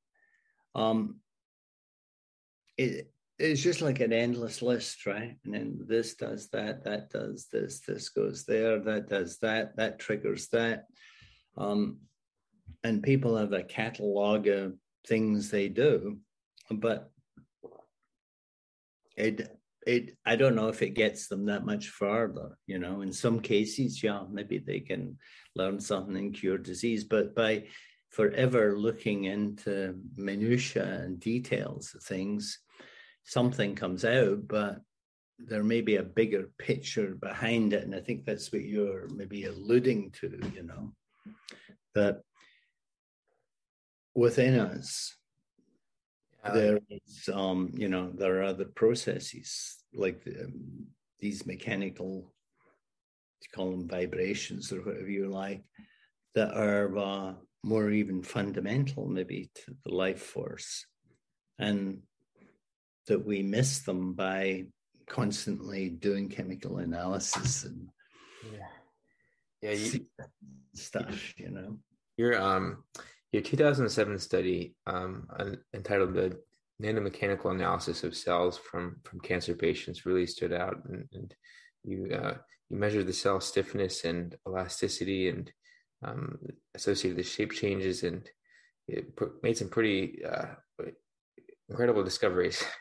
um 0.74 1.16
it 2.78 3.10
it's 3.38 3.60
just 3.60 3.82
like 3.82 4.00
an 4.00 4.12
endless 4.12 4.62
list 4.62 5.04
right 5.04 5.36
and 5.44 5.52
then 5.52 5.78
this 5.86 6.14
does 6.14 6.48
that 6.50 6.84
that 6.84 7.10
does 7.10 7.48
this 7.52 7.80
this 7.80 8.08
goes 8.08 8.44
there 8.44 8.78
that 8.78 9.10
does 9.10 9.38
that 9.38 9.76
that 9.76 9.98
triggers 9.98 10.48
that 10.48 10.86
um 11.58 11.98
and 12.82 13.02
people 13.02 13.36
have 13.36 13.52
a 13.52 13.62
catalog 13.62 14.46
of 14.46 14.74
things 15.06 15.50
they 15.50 15.68
do, 15.68 16.18
but 16.70 17.10
it 19.16 19.58
it 19.86 20.16
I 20.24 20.36
don't 20.36 20.54
know 20.54 20.68
if 20.68 20.82
it 20.82 20.90
gets 20.90 21.28
them 21.28 21.46
that 21.46 21.64
much 21.64 21.88
further. 21.88 22.56
You 22.66 22.78
know, 22.78 23.02
in 23.02 23.12
some 23.12 23.40
cases, 23.40 24.02
yeah, 24.02 24.22
maybe 24.30 24.58
they 24.58 24.80
can 24.80 25.18
learn 25.54 25.80
something 25.80 26.16
and 26.16 26.34
cure 26.34 26.58
disease, 26.58 27.04
but 27.04 27.34
by 27.34 27.64
forever 28.10 28.78
looking 28.78 29.24
into 29.24 29.96
minutia 30.16 30.84
and 30.84 31.18
details 31.18 31.94
of 31.94 32.02
things, 32.02 32.60
something 33.24 33.74
comes 33.74 34.04
out, 34.04 34.46
but 34.46 34.80
there 35.38 35.64
may 35.64 35.80
be 35.80 35.96
a 35.96 36.02
bigger 36.02 36.50
picture 36.58 37.16
behind 37.20 37.72
it. 37.72 37.82
And 37.82 37.94
I 37.94 38.00
think 38.00 38.24
that's 38.24 38.52
what 38.52 38.62
you're 38.62 39.08
maybe 39.08 39.44
alluding 39.44 40.12
to, 40.20 40.38
you 40.54 40.62
know, 40.62 40.92
that 41.94 42.22
within 44.14 44.58
us. 44.58 45.16
There 46.52 46.78
is 46.90 47.30
um 47.32 47.72
you 47.74 47.88
know 47.88 48.10
there 48.14 48.40
are 48.40 48.42
other 48.42 48.66
processes 48.66 49.76
like 49.94 50.22
the, 50.24 50.44
um, 50.44 50.88
these 51.18 51.46
mechanical 51.46 52.34
you 53.40 53.48
call 53.54 53.70
them 53.70 53.88
vibrations 53.88 54.72
or 54.72 54.80
whatever 54.82 55.08
you 55.08 55.28
like, 55.28 55.64
that 56.34 56.54
are 56.54 56.96
uh, 56.98 57.32
more 57.62 57.90
even 57.90 58.22
fundamental, 58.22 59.06
maybe 59.06 59.50
to 59.54 59.76
the 59.84 59.94
life 59.94 60.22
force, 60.22 60.86
and 61.58 62.02
that 63.06 63.24
we 63.24 63.42
miss 63.42 63.80
them 63.80 64.14
by 64.14 64.66
constantly 65.06 65.90
doing 65.90 66.28
chemical 66.28 66.78
analysis 66.78 67.64
and 67.64 67.88
yeah, 68.52 69.70
yeah, 69.70 69.72
you, 69.72 70.06
stuff. 70.74 71.34
You 71.38 71.50
know, 71.50 71.78
your 72.16 72.40
um 72.40 72.84
your 73.34 73.42
2007 73.42 74.18
study 74.20 74.76
um 74.86 75.26
entitled 75.74 76.14
the 76.14 76.38
nanomechanical 76.80 77.50
analysis 77.50 78.04
of 78.04 78.16
cells 78.16 78.58
from 78.58 78.96
from 79.04 79.20
cancer 79.20 79.54
patients 79.54 80.06
really 80.06 80.26
stood 80.26 80.52
out. 80.52 80.76
And, 80.88 81.08
and 81.12 81.34
you 81.82 82.14
uh, 82.14 82.34
you 82.70 82.76
measured 82.76 83.06
the 83.06 83.12
cell 83.12 83.40
stiffness 83.40 84.04
and 84.04 84.36
elasticity 84.46 85.28
and 85.28 85.50
um, 86.04 86.38
associated 86.74 87.18
the 87.18 87.24
shape 87.24 87.52
changes 87.52 88.02
and 88.04 88.28
it 88.86 89.06
made 89.42 89.56
some 89.56 89.68
pretty 89.68 90.22
uh, 90.24 90.54
incredible 91.68 92.04
discoveries. 92.04 92.62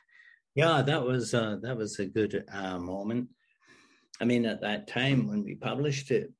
Yeah 0.55 0.83
that 0.83 1.03
was 1.03 1.33
uh, 1.33 1.57
that 1.63 1.75
was 1.75 1.97
a 1.97 2.05
good 2.05 2.45
uh, 2.53 2.77
moment. 2.77 3.29
I 4.21 4.25
mean 4.25 4.45
at 4.45 4.61
that 4.61 4.87
time 4.87 5.27
when 5.27 5.43
we 5.43 5.55
published 5.55 6.11
it 6.11 6.31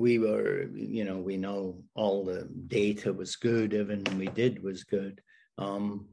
we 0.00 0.18
were 0.18 0.68
you 0.74 1.04
know 1.04 1.18
we 1.18 1.36
know 1.36 1.82
all 1.94 2.24
the 2.24 2.48
data 2.66 3.12
was 3.12 3.36
good 3.36 3.74
everything 3.74 4.18
we 4.18 4.28
did 4.28 4.62
was 4.62 4.84
good. 4.84 5.20
Um, 5.58 6.08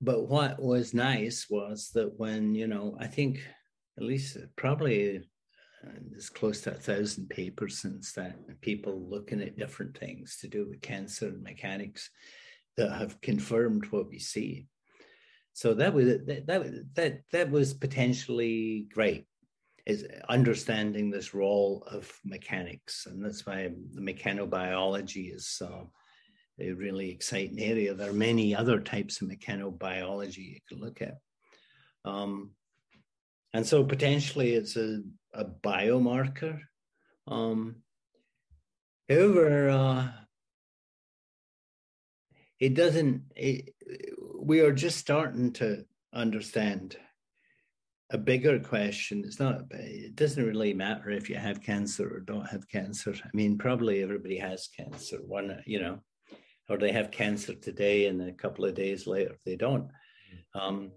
but 0.00 0.28
what 0.28 0.62
was 0.62 0.94
nice 0.94 1.46
was 1.50 1.90
that 1.94 2.12
when 2.18 2.54
you 2.54 2.68
know 2.68 2.96
i 3.00 3.06
think 3.08 3.40
at 3.96 4.04
least 4.04 4.36
probably 4.54 5.18
uh, 5.84 5.90
there's 6.10 6.30
close 6.30 6.60
to 6.62 6.70
a 6.70 6.74
thousand 6.74 7.28
papers 7.28 7.78
since 7.78 8.12
that 8.12 8.36
people 8.60 9.08
looking 9.08 9.40
at 9.40 9.58
different 9.58 9.96
things 9.98 10.36
to 10.40 10.48
do 10.48 10.66
with 10.68 10.80
cancer 10.80 11.28
and 11.28 11.42
mechanics 11.42 12.10
that 12.76 12.92
have 12.92 13.20
confirmed 13.20 13.86
what 13.86 14.08
we 14.08 14.18
see. 14.18 14.66
So 15.52 15.74
that 15.74 15.92
was 15.92 16.06
that 16.06 16.46
that 16.46 16.94
that, 16.94 17.20
that 17.32 17.50
was 17.50 17.74
potentially 17.74 18.86
great 18.92 19.26
is 19.88 20.06
understanding 20.28 21.10
this 21.10 21.32
role 21.32 21.82
of 21.90 22.12
mechanics 22.22 23.06
and 23.06 23.24
that's 23.24 23.46
why 23.46 23.70
the 23.94 24.00
mechanobiology 24.02 25.34
is 25.34 25.62
uh, 25.64 25.84
a 26.60 26.72
really 26.72 27.10
exciting 27.10 27.58
area. 27.58 27.94
There 27.94 28.10
are 28.10 28.12
many 28.12 28.54
other 28.54 28.80
types 28.80 29.22
of 29.22 29.28
mechanobiology 29.28 30.36
you 30.36 30.60
could 30.68 30.78
look 30.78 31.00
at. 31.00 31.16
Um, 32.04 32.50
and 33.54 33.66
so 33.66 33.82
potentially 33.82 34.52
it's 34.52 34.76
a, 34.76 35.00
a 35.32 35.46
biomarker. 35.46 36.60
Um, 37.26 37.76
however, 39.08 39.70
uh, 39.70 40.08
it 42.60 42.74
doesn't, 42.74 43.22
it, 43.36 43.74
we 44.38 44.60
are 44.60 44.72
just 44.72 44.98
starting 44.98 45.54
to 45.54 45.86
understand 46.12 46.98
a 48.10 48.18
bigger 48.18 48.58
question. 48.58 49.22
It's 49.24 49.38
not, 49.38 49.62
it 49.70 50.16
doesn't 50.16 50.44
really 50.44 50.72
matter 50.72 51.10
if 51.10 51.28
you 51.28 51.36
have 51.36 51.62
cancer 51.62 52.08
or 52.08 52.20
don't 52.20 52.48
have 52.48 52.68
cancer. 52.68 53.14
I 53.22 53.28
mean, 53.34 53.58
probably 53.58 54.02
everybody 54.02 54.38
has 54.38 54.68
cancer. 54.68 55.18
One, 55.18 55.62
you 55.66 55.80
know, 55.80 55.98
or 56.68 56.78
they 56.78 56.92
have 56.92 57.10
cancer 57.10 57.54
today 57.54 58.06
and 58.06 58.22
a 58.22 58.32
couple 58.32 58.64
of 58.64 58.74
days 58.74 59.06
later 59.06 59.38
they 59.44 59.56
don't. 59.56 59.90
Um, 60.54 60.92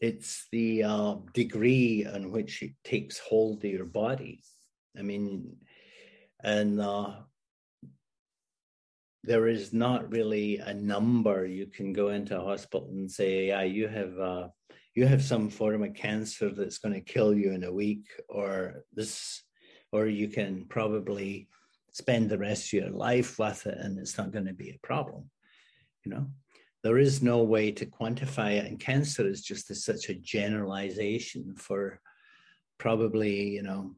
it's 0.00 0.46
the 0.50 0.82
uh, 0.82 1.14
degree 1.32 2.06
in 2.12 2.30
which 2.30 2.62
it 2.62 2.72
takes 2.82 3.18
hold 3.18 3.64
of 3.64 3.70
your 3.70 3.86
body. 3.86 4.42
I 4.98 5.02
mean, 5.02 5.56
and 6.42 6.80
uh, 6.80 7.14
there 9.22 9.46
is 9.46 9.72
not 9.72 10.10
really 10.10 10.58
a 10.58 10.74
number 10.74 11.46
you 11.46 11.66
can 11.66 11.92
go 11.92 12.08
into 12.08 12.38
a 12.38 12.44
hospital 12.44 12.88
and 12.90 13.10
say, 13.10 13.46
"Yeah, 13.48 13.62
you 13.62 13.88
have 13.88 14.18
uh, 14.18 14.48
you 14.94 15.06
have 15.06 15.22
some 15.22 15.48
form 15.50 15.82
of 15.82 15.94
cancer 15.94 16.50
that's 16.50 16.78
going 16.78 16.94
to 16.94 17.00
kill 17.00 17.34
you 17.34 17.52
in 17.52 17.64
a 17.64 17.72
week," 17.72 18.06
or 18.28 18.84
this, 18.92 19.42
or 19.92 20.06
you 20.06 20.28
can 20.28 20.64
probably 20.66 21.48
spend 21.92 22.28
the 22.28 22.38
rest 22.38 22.66
of 22.66 22.72
your 22.72 22.90
life 22.90 23.38
with 23.38 23.66
it 23.66 23.78
and 23.78 23.98
it's 23.98 24.18
not 24.18 24.32
going 24.32 24.46
to 24.46 24.52
be 24.52 24.70
a 24.70 24.86
problem 24.86 25.30
you 26.04 26.12
know? 26.12 26.26
There 26.82 26.98
is 26.98 27.22
no 27.22 27.42
way 27.42 27.72
to 27.72 27.86
quantify 27.86 28.58
it 28.58 28.66
and 28.66 28.78
cancer 28.78 29.26
is 29.26 29.42
just 29.42 29.70
a, 29.70 29.74
such 29.74 30.10
a 30.10 30.14
generalization 30.14 31.54
for 31.56 32.00
probably 32.78 33.50
you 33.50 33.62
know 33.62 33.94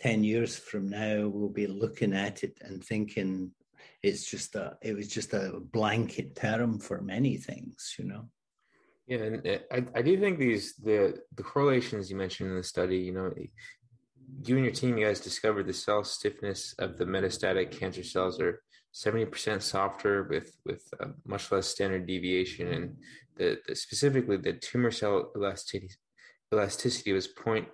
10 0.00 0.24
years 0.24 0.56
from 0.56 0.88
now 0.88 1.28
we'll 1.28 1.50
be 1.50 1.66
looking 1.66 2.14
at 2.14 2.42
it 2.42 2.56
and 2.62 2.82
thinking 2.82 3.50
it's 4.02 4.30
just 4.30 4.54
a 4.54 4.78
it 4.80 4.94
was 4.94 5.08
just 5.08 5.34
a 5.34 5.60
blanket 5.72 6.36
term 6.36 6.78
for 6.78 7.02
many 7.02 7.36
things 7.36 7.96
you 7.98 8.04
know 8.04 8.24
yeah 9.06 9.18
and 9.18 9.46
uh, 9.46 9.58
I, 9.70 9.84
I 9.98 10.02
do 10.02 10.18
think 10.18 10.38
these 10.38 10.74
the 10.76 11.18
the 11.36 11.42
correlations 11.42 12.10
you 12.10 12.16
mentioned 12.16 12.50
in 12.50 12.56
the 12.56 12.62
study 12.62 12.98
you 12.98 13.12
know 13.12 13.32
you 14.44 14.56
and 14.56 14.64
your 14.64 14.74
team, 14.74 14.98
you 14.98 15.06
guys 15.06 15.20
discovered 15.20 15.66
the 15.66 15.72
cell 15.72 16.04
stiffness 16.04 16.74
of 16.78 16.98
the 16.98 17.04
metastatic 17.04 17.70
cancer 17.70 18.02
cells 18.02 18.40
are 18.40 18.62
70% 18.94 19.60
softer 19.60 20.24
with 20.24 20.56
with 20.64 20.82
much 21.26 21.50
less 21.50 21.66
standard 21.66 22.06
deviation, 22.06 22.68
and 22.72 22.96
the, 23.36 23.58
the, 23.66 23.74
specifically 23.74 24.36
the 24.36 24.52
tumor 24.52 24.90
cell 24.90 25.32
elasticity 25.36 25.90
elasticity 26.52 27.12
was 27.12 27.26
0.56 27.26 27.66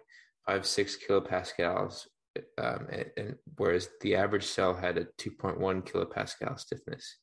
kilopascals, 1.07 2.07
um, 2.59 2.87
and, 2.91 3.07
and, 3.17 3.37
whereas 3.59 3.91
the 4.01 4.15
average 4.15 4.45
cell 4.45 4.75
had 4.75 4.97
a 4.97 5.05
2.1 5.19 5.59
kilopascal 5.87 6.59
stiffness. 6.59 7.19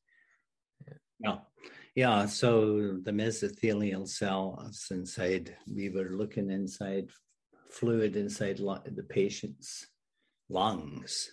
Yeah. 0.86 0.94
yeah. 1.20 1.38
Yeah, 1.98 2.28
so 2.28 3.00
the 3.02 3.12
mesothelial 3.12 4.08
cells 4.08 4.86
uh, 4.92 4.94
inside, 4.94 5.58
we 5.66 5.90
were 5.90 6.12
looking 6.12 6.52
inside 6.52 7.10
fluid 7.72 8.16
inside 8.16 8.60
the 8.60 9.06
patient's 9.10 9.88
lungs. 10.48 11.32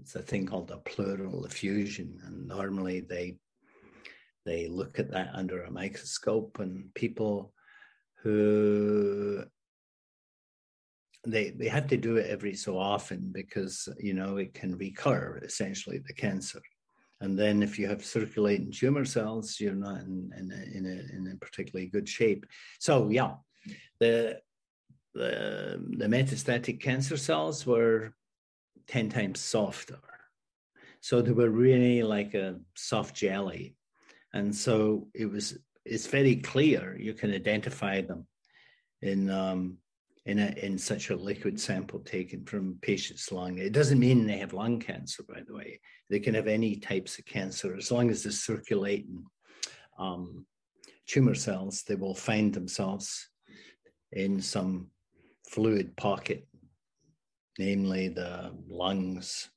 It's 0.00 0.14
a 0.14 0.22
thing 0.22 0.46
called 0.46 0.70
a 0.70 0.76
pleural 0.76 1.44
effusion, 1.44 2.20
and 2.24 2.46
normally 2.46 3.00
they 3.00 3.38
they 4.46 4.68
look 4.68 5.00
at 5.00 5.10
that 5.10 5.30
under 5.34 5.64
a 5.64 5.72
microscope, 5.72 6.60
and 6.60 6.94
people 6.94 7.52
who 8.22 9.42
they 11.26 11.50
they 11.50 11.66
have 11.66 11.88
to 11.88 11.96
do 11.96 12.16
it 12.16 12.30
every 12.30 12.54
so 12.54 12.78
often 12.78 13.32
because 13.32 13.88
you 13.98 14.14
know 14.14 14.36
it 14.36 14.54
can 14.54 14.78
recur 14.78 15.40
essentially 15.42 15.98
the 15.98 16.14
cancer 16.14 16.62
and 17.22 17.38
then 17.38 17.62
if 17.62 17.78
you 17.78 17.88
have 17.88 18.04
circulating 18.04 18.70
tumor 18.70 19.04
cells 19.04 19.58
you're 19.58 19.74
not 19.74 20.00
in 20.02 20.30
in 20.38 20.50
a, 20.52 20.76
in 20.76 20.86
a, 20.86 21.16
in 21.16 21.32
a 21.32 21.36
particularly 21.36 21.86
good 21.86 22.08
shape 22.08 22.44
so 22.78 23.08
yeah 23.08 23.34
the 24.00 24.38
the, 25.14 25.80
the 25.98 26.06
metastatic 26.06 26.80
cancer 26.80 27.16
cells 27.16 27.66
were 27.66 28.14
10 28.88 29.08
times 29.08 29.40
softer. 29.40 29.98
So 31.00 31.20
they 31.20 31.32
were 31.32 31.50
really 31.50 32.02
like 32.02 32.34
a 32.34 32.60
soft 32.74 33.14
jelly. 33.14 33.76
And 34.32 34.54
so 34.54 35.08
it 35.14 35.26
was, 35.26 35.58
it's 35.84 36.06
very 36.06 36.36
clear 36.36 36.96
you 36.98 37.12
can 37.12 37.34
identify 37.34 38.00
them 38.00 38.26
in, 39.02 39.28
um, 39.30 39.78
in, 40.26 40.38
a, 40.38 40.54
in 40.62 40.78
such 40.78 41.10
a 41.10 41.16
liquid 41.16 41.58
sample 41.58 42.00
taken 42.00 42.44
from 42.44 42.78
patients' 42.80 43.32
lung. 43.32 43.58
It 43.58 43.72
doesn't 43.72 43.98
mean 43.98 44.26
they 44.26 44.38
have 44.38 44.52
lung 44.52 44.78
cancer, 44.78 45.24
by 45.28 45.40
the 45.46 45.54
way. 45.54 45.80
They 46.10 46.20
can 46.20 46.34
have 46.34 46.46
any 46.46 46.76
types 46.76 47.18
of 47.18 47.24
cancer 47.24 47.74
as 47.76 47.90
long 47.90 48.10
as 48.10 48.22
they're 48.22 48.32
circulating 48.32 49.24
um, 49.98 50.46
tumor 51.06 51.34
cells. 51.34 51.82
They 51.82 51.96
will 51.96 52.14
find 52.14 52.54
themselves 52.54 53.28
in 54.12 54.40
some 54.40 54.88
fluid 55.48 55.96
pocket, 55.96 56.46
namely 57.58 58.08
the 58.08 58.52
lungs. 58.68 59.50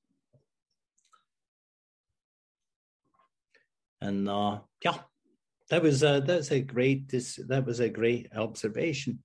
And 4.02 4.28
uh, 4.28 4.60
yeah, 4.84 4.98
that 5.70 5.84
was 5.84 6.02
a, 6.02 6.24
that's 6.26 6.52
a 6.52 6.62
great 6.62 7.10
this, 7.10 7.40
that 7.48 7.66
was 7.66 7.80
a 7.80 7.90
great 7.90 8.30
observation. 8.36 9.20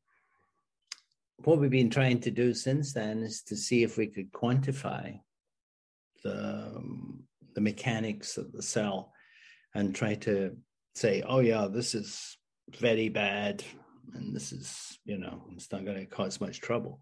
What 1.44 1.58
we've 1.58 1.70
been 1.70 1.90
trying 1.90 2.20
to 2.20 2.30
do 2.30 2.52
since 2.52 2.92
then 2.92 3.22
is 3.22 3.42
to 3.44 3.56
see 3.56 3.82
if 3.82 3.96
we 3.96 4.06
could 4.06 4.30
quantify 4.32 5.18
the 6.22 6.74
um, 6.76 7.24
the 7.54 7.60
mechanics 7.60 8.36
of 8.36 8.52
the 8.52 8.62
cell 8.62 9.12
and 9.74 9.94
try 9.94 10.14
to 10.14 10.56
say, 10.94 11.22
oh 11.26 11.40
yeah, 11.40 11.66
this 11.70 11.94
is 11.94 12.38
very 12.78 13.08
bad 13.08 13.64
and 14.14 14.34
this 14.34 14.52
is 14.52 14.98
you 15.04 15.18
know 15.18 15.42
it's 15.52 15.70
not 15.72 15.84
going 15.84 15.98
to 15.98 16.06
cause 16.06 16.40
much 16.40 16.60
trouble. 16.60 17.00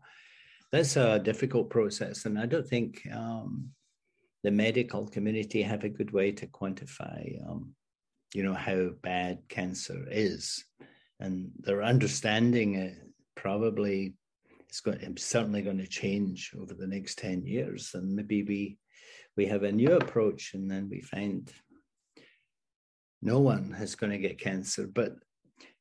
That's 0.72 0.97
a 0.97 1.18
difficult 1.18 1.70
process 1.70 2.26
and 2.26 2.39
i 2.39 2.45
don't 2.45 2.66
think 2.66 3.01
um, 3.14 3.70
the 4.45 4.51
medical 4.51 5.07
community 5.07 5.62
have 5.62 5.82
a 5.82 5.89
good 5.89 6.11
way 6.11 6.30
to 6.32 6.47
quantify 6.47 7.22
um, 7.49 7.74
you 8.34 8.43
know 8.43 8.55
how 8.55 8.91
bad 9.03 9.41
cancer 9.49 10.07
is. 10.11 10.64
And 11.20 11.51
their 11.59 11.82
understanding 11.82 12.76
uh, 12.76 13.05
probably 13.34 14.14
it's 14.68 14.80
going 14.80 14.98
it's 15.00 15.24
certainly 15.24 15.62
going 15.62 15.78
to 15.78 15.86
change 15.86 16.52
over 16.60 16.74
the 16.74 16.86
next 16.86 17.18
10 17.18 17.46
years 17.46 17.92
and 17.94 18.14
maybe 18.14 18.42
we 18.42 18.78
we 19.36 19.46
have 19.46 19.62
a 19.62 19.72
new 19.72 19.92
approach 19.92 20.52
and 20.54 20.70
then 20.70 20.88
we 20.90 21.00
find 21.00 21.50
no 23.22 23.40
one 23.40 23.74
is 23.80 23.94
going 23.94 24.12
to 24.12 24.18
get 24.18 24.40
cancer. 24.40 24.86
But 24.86 25.12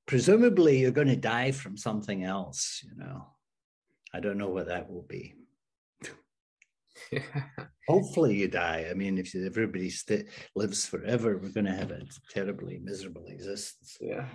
presumably 0.06 0.80
you're 0.80 0.92
going 0.92 1.08
to 1.08 1.16
die 1.16 1.52
from 1.52 1.76
something 1.78 2.24
else 2.24 2.84
you 2.84 2.96
know. 2.98 3.28
I 4.14 4.22
don't 4.22 4.38
know 4.38 4.50
what 4.50 4.68
that 4.68 4.90
will 4.90 5.06
be. 5.08 5.36
Hopefully 7.88 8.36
you 8.36 8.48
die. 8.48 8.88
I 8.90 8.94
mean 8.94 9.18
if 9.18 9.36
everybody 9.36 9.90
st- 9.90 10.28
lives 10.56 10.86
forever 10.86 11.38
we're 11.38 11.50
going 11.50 11.66
to 11.66 11.76
have 11.76 11.92
a 11.92 12.04
terribly 12.30 12.80
miserable 12.82 13.26
existence. 13.28 13.98
Yeah 14.00 14.28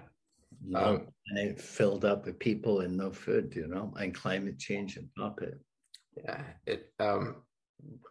um, 0.75 1.09
and 1.29 1.39
it 1.39 1.61
filled 1.61 2.05
up 2.05 2.27
with 2.27 2.39
people 2.39 2.81
and 2.81 2.97
no 2.97 3.11
food, 3.11 3.55
you 3.55 3.67
know, 3.67 3.93
and 3.99 4.15
climate 4.15 4.59
change 4.59 4.97
and 4.97 5.09
top 5.17 5.43
it. 5.43 5.59
Yeah, 6.17 6.43
it 6.67 6.93
um, 7.01 7.37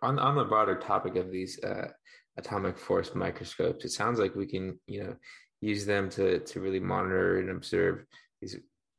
on 0.02 0.20
on 0.20 0.36
the 0.36 0.46
broader 0.46 0.76
topic 0.76 1.16
of 1.16 1.32
these 1.32 1.64
uh, 1.64 1.90
atomic 2.38 2.78
force 2.78 3.14
microscopes, 3.16 3.86
it 3.86 3.92
sounds 3.92 4.20
like 4.20 4.36
we 4.36 4.48
can, 4.48 4.80
you 4.88 5.04
know, 5.04 5.16
use 5.62 5.86
them 5.86 6.10
to 6.12 6.40
to 6.40 6.60
really 6.60 6.80
monitor 6.80 7.40
and 7.40 7.50
observe 7.50 8.06
these 8.42 8.58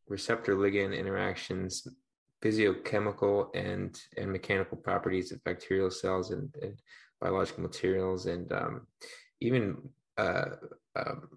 receptor 0.09 0.55
ligand 0.55 0.97
interactions, 0.97 1.87
physiochemical 2.43 3.49
and 3.55 4.01
and 4.17 4.31
mechanical 4.31 4.77
properties 4.77 5.33
of 5.33 5.43
bacterial 5.45 5.91
cells 5.91 6.31
and, 6.31 6.55
and 6.63 6.81
biological 7.21 7.63
materials, 7.63 8.27
and 8.27 8.53
um, 8.53 8.87
even 9.41 9.77
uh, 10.19 10.45
um, 10.97 11.29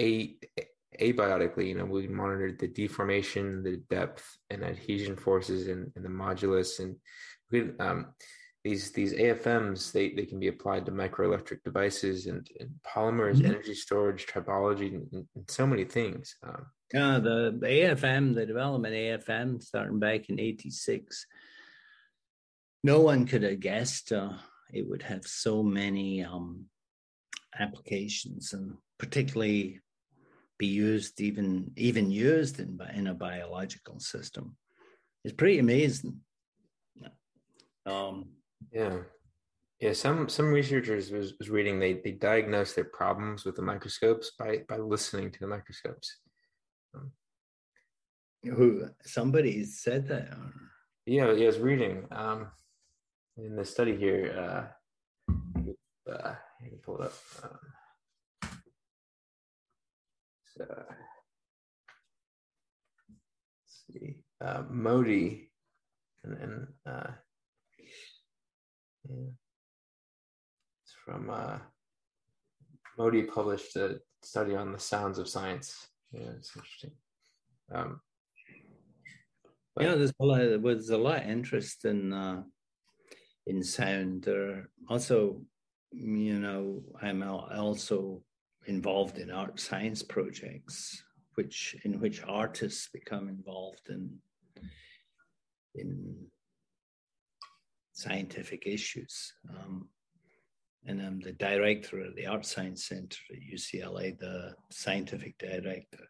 a 0.00 0.36
abiotically, 1.00 1.68
you 1.68 1.74
know, 1.74 1.84
we 1.84 2.06
monitored 2.06 2.58
the 2.58 2.68
deformation, 2.68 3.62
the 3.62 3.78
depth 3.88 4.38
and 4.50 4.64
adhesion 4.64 5.16
forces 5.16 5.68
and, 5.68 5.90
and 5.96 6.04
the 6.04 6.08
modulus 6.08 6.78
and 6.80 6.96
we, 7.50 7.70
um, 7.78 8.14
these 8.64 8.92
these 8.92 9.12
AFMs 9.12 9.92
they, 9.92 10.10
they 10.10 10.24
can 10.24 10.38
be 10.38 10.48
applied 10.48 10.86
to 10.86 10.92
microelectric 10.92 11.62
devices 11.64 12.26
and, 12.26 12.48
and 12.60 12.70
polymers, 12.86 13.36
mm-hmm. 13.36 13.46
energy 13.46 13.74
storage, 13.74 14.26
tribology, 14.26 14.94
and, 14.94 15.26
and 15.34 15.50
so 15.50 15.66
many 15.66 15.84
things. 15.84 16.36
Um, 16.44 16.66
yeah, 16.94 17.18
the 17.18 17.58
AFM, 17.62 18.34
the 18.34 18.46
development 18.46 18.94
AFM 18.94 19.62
starting 19.62 19.98
back 19.98 20.28
in 20.28 20.38
'86, 20.38 21.26
no 22.84 23.00
one 23.00 23.26
could 23.26 23.42
have 23.42 23.60
guessed 23.60 24.12
uh, 24.12 24.34
it 24.72 24.88
would 24.88 25.02
have 25.02 25.26
so 25.26 25.62
many 25.62 26.22
um, 26.22 26.66
applications, 27.58 28.52
and 28.52 28.76
particularly 28.98 29.80
be 30.62 30.68
used 30.68 31.20
even 31.20 31.72
even 31.76 32.08
used 32.08 32.60
in 32.60 32.80
in 32.94 33.08
a 33.08 33.14
biological 33.14 33.98
system. 33.98 34.56
It's 35.24 35.34
pretty 35.34 35.58
amazing. 35.58 36.20
Um, 37.84 38.14
yeah. 38.70 38.98
Yeah 39.80 39.92
some 39.92 40.28
some 40.28 40.52
researchers 40.52 41.10
was, 41.10 41.34
was 41.40 41.50
reading 41.50 41.80
they 41.80 41.94
they 42.04 42.12
diagnosed 42.12 42.76
their 42.76 42.90
problems 43.00 43.44
with 43.44 43.56
the 43.56 43.68
microscopes 43.72 44.26
by 44.38 44.50
by 44.68 44.76
listening 44.76 45.32
to 45.32 45.40
the 45.40 45.48
microscopes. 45.48 46.08
Um, 46.94 47.10
who 48.56 48.88
somebody 49.16 49.64
said 49.64 50.06
that 50.12 50.26
or... 50.38 50.52
yeah 51.06 51.26
yeah 51.32 51.44
i 51.44 51.52
was 51.54 51.58
reading 51.70 51.94
um 52.22 52.40
in 53.36 53.56
the 53.56 53.64
study 53.64 53.94
here 54.04 54.24
uh 54.44 54.64
uh 56.12 56.34
pull 56.84 56.98
it 56.98 57.06
up 57.08 57.14
uh, 60.60 60.92
see, 63.66 64.22
uh, 64.40 64.62
Modi, 64.68 65.50
and, 66.24 66.36
then 66.36 66.66
uh, 66.86 67.10
yeah. 69.08 69.30
it's 70.84 70.94
from 71.04 71.30
uh, 71.30 71.58
Modi 72.98 73.22
published 73.22 73.76
a 73.76 74.00
study 74.22 74.54
on 74.54 74.72
the 74.72 74.78
sounds 74.78 75.18
of 75.18 75.28
science. 75.28 75.88
Yeah, 76.12 76.30
it's 76.36 76.54
interesting. 76.54 76.92
Um, 77.72 78.00
but, 79.74 79.84
yeah, 79.84 79.94
there's 79.94 80.12
a 80.20 80.24
lot. 80.24 80.38
There's 80.38 80.90
a 80.90 80.98
lot 80.98 81.22
of 81.22 81.28
interest 81.28 81.86
in 81.86 82.12
uh, 82.12 82.42
in 83.46 83.62
sound. 83.62 84.24
There 84.24 84.68
also, 84.88 85.42
you 85.90 86.38
know, 86.38 86.82
I'm 87.00 87.22
also 87.22 88.22
involved 88.66 89.18
in 89.18 89.30
art 89.30 89.58
science 89.58 90.02
projects, 90.02 91.02
which 91.34 91.76
in 91.84 92.00
which 92.00 92.22
artists 92.26 92.88
become 92.92 93.28
involved 93.28 93.88
in 93.88 94.18
in 95.74 96.26
scientific 97.92 98.66
issues. 98.66 99.32
Um, 99.48 99.88
and 100.86 101.00
I'm 101.00 101.20
the 101.20 101.32
director 101.32 102.00
of 102.00 102.16
the 102.16 102.26
Art 102.26 102.44
Science 102.44 102.86
Center 102.86 103.18
at 103.30 103.38
UCLA, 103.38 104.18
the 104.18 104.54
scientific 104.70 105.38
director. 105.38 106.04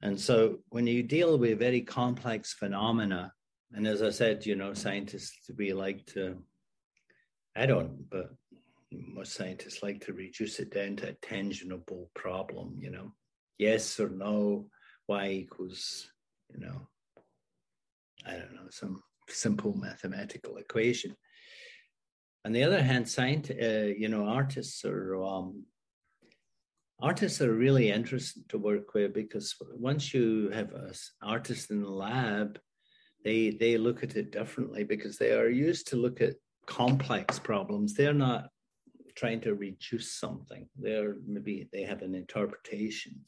And 0.00 0.20
so 0.20 0.58
when 0.70 0.88
you 0.88 1.04
deal 1.04 1.38
with 1.38 1.60
very 1.60 1.82
complex 1.82 2.52
phenomena, 2.52 3.32
and 3.72 3.86
as 3.86 4.02
I 4.02 4.10
said, 4.10 4.44
you 4.44 4.56
know, 4.56 4.74
scientists 4.74 5.48
we 5.56 5.72
like 5.72 6.04
to, 6.06 6.36
I 7.54 7.66
don't, 7.66 8.10
but 8.10 8.30
most 8.92 9.34
scientists 9.34 9.82
like 9.82 10.04
to 10.04 10.12
reduce 10.12 10.58
it 10.58 10.72
down 10.72 10.96
to 10.96 11.10
a 11.10 11.12
tangible 11.14 12.10
problem, 12.14 12.76
you 12.78 12.90
know, 12.90 13.12
yes 13.58 13.98
or 14.00 14.08
no, 14.08 14.66
y 15.08 15.28
equals, 15.28 16.10
you 16.52 16.60
know, 16.60 16.88
I 18.26 18.32
don't 18.32 18.54
know, 18.54 18.68
some 18.70 19.02
simple 19.28 19.74
mathematical 19.74 20.56
equation. 20.56 21.16
On 22.44 22.52
the 22.52 22.64
other 22.64 22.82
hand, 22.82 23.08
science, 23.08 23.50
uh, 23.50 23.92
you 23.96 24.08
know, 24.08 24.26
artists 24.26 24.84
are 24.84 25.22
um, 25.22 25.64
artists 27.00 27.40
are 27.40 27.52
really 27.52 27.90
interesting 27.90 28.44
to 28.48 28.58
work 28.58 28.94
with 28.94 29.12
because 29.12 29.54
once 29.74 30.12
you 30.12 30.50
have 30.50 30.72
an 30.72 30.92
artist 31.22 31.70
in 31.70 31.82
the 31.82 31.90
lab, 31.90 32.58
they 33.24 33.50
they 33.50 33.76
look 33.76 34.02
at 34.02 34.16
it 34.16 34.32
differently 34.32 34.84
because 34.84 35.18
they 35.18 35.32
are 35.32 35.48
used 35.48 35.88
to 35.88 35.96
look 35.96 36.20
at 36.20 36.34
complex 36.66 37.38
problems. 37.38 37.94
They're 37.94 38.14
not 38.14 38.48
trying 39.14 39.40
to 39.42 39.54
reduce 39.54 40.12
something. 40.12 40.68
They're 40.78 41.16
maybe 41.26 41.68
they 41.72 41.82
have 41.82 42.02
an 42.02 42.14
interpretation. 42.14 43.20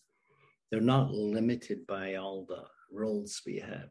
They're 0.71 0.81
not 0.81 1.13
limited 1.13 1.87
by 1.87 2.17
all 2.17 2.47
the 2.49 2.65
rules 2.91 3.43
we 3.47 3.59
have. 3.59 3.91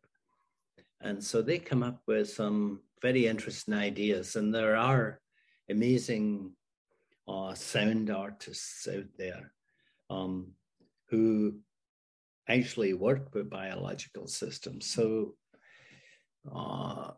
And 1.01 1.23
so 1.23 1.41
they 1.41 1.59
come 1.59 1.83
up 1.83 2.01
with 2.07 2.29
some 2.29 2.81
very 3.01 3.27
interesting 3.27 3.73
ideas. 3.73 4.35
And 4.35 4.53
there 4.53 4.75
are 4.75 5.19
amazing 5.69 6.53
uh, 7.27 7.53
sound 7.53 8.09
artists 8.09 8.87
out 8.87 9.05
there 9.17 9.51
um, 10.09 10.53
who 11.09 11.55
actually 12.49 12.93
work 12.93 13.33
with 13.33 13.49
biological 13.49 14.27
systems. 14.27 14.85
So 14.87 15.35
uh, 16.53 17.11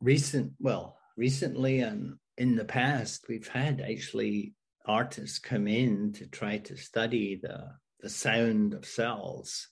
recent, 0.00 0.52
well, 0.60 0.96
recently 1.16 1.80
and 1.80 2.16
in 2.42 2.56
the 2.56 2.64
past, 2.64 3.26
we've 3.28 3.46
had 3.46 3.80
actually 3.80 4.52
artists 4.84 5.38
come 5.38 5.68
in 5.68 6.12
to 6.12 6.26
try 6.26 6.58
to 6.58 6.76
study 6.76 7.38
the, 7.40 7.58
the 8.00 8.08
sound 8.08 8.74
of 8.74 8.84
cells. 8.84 9.68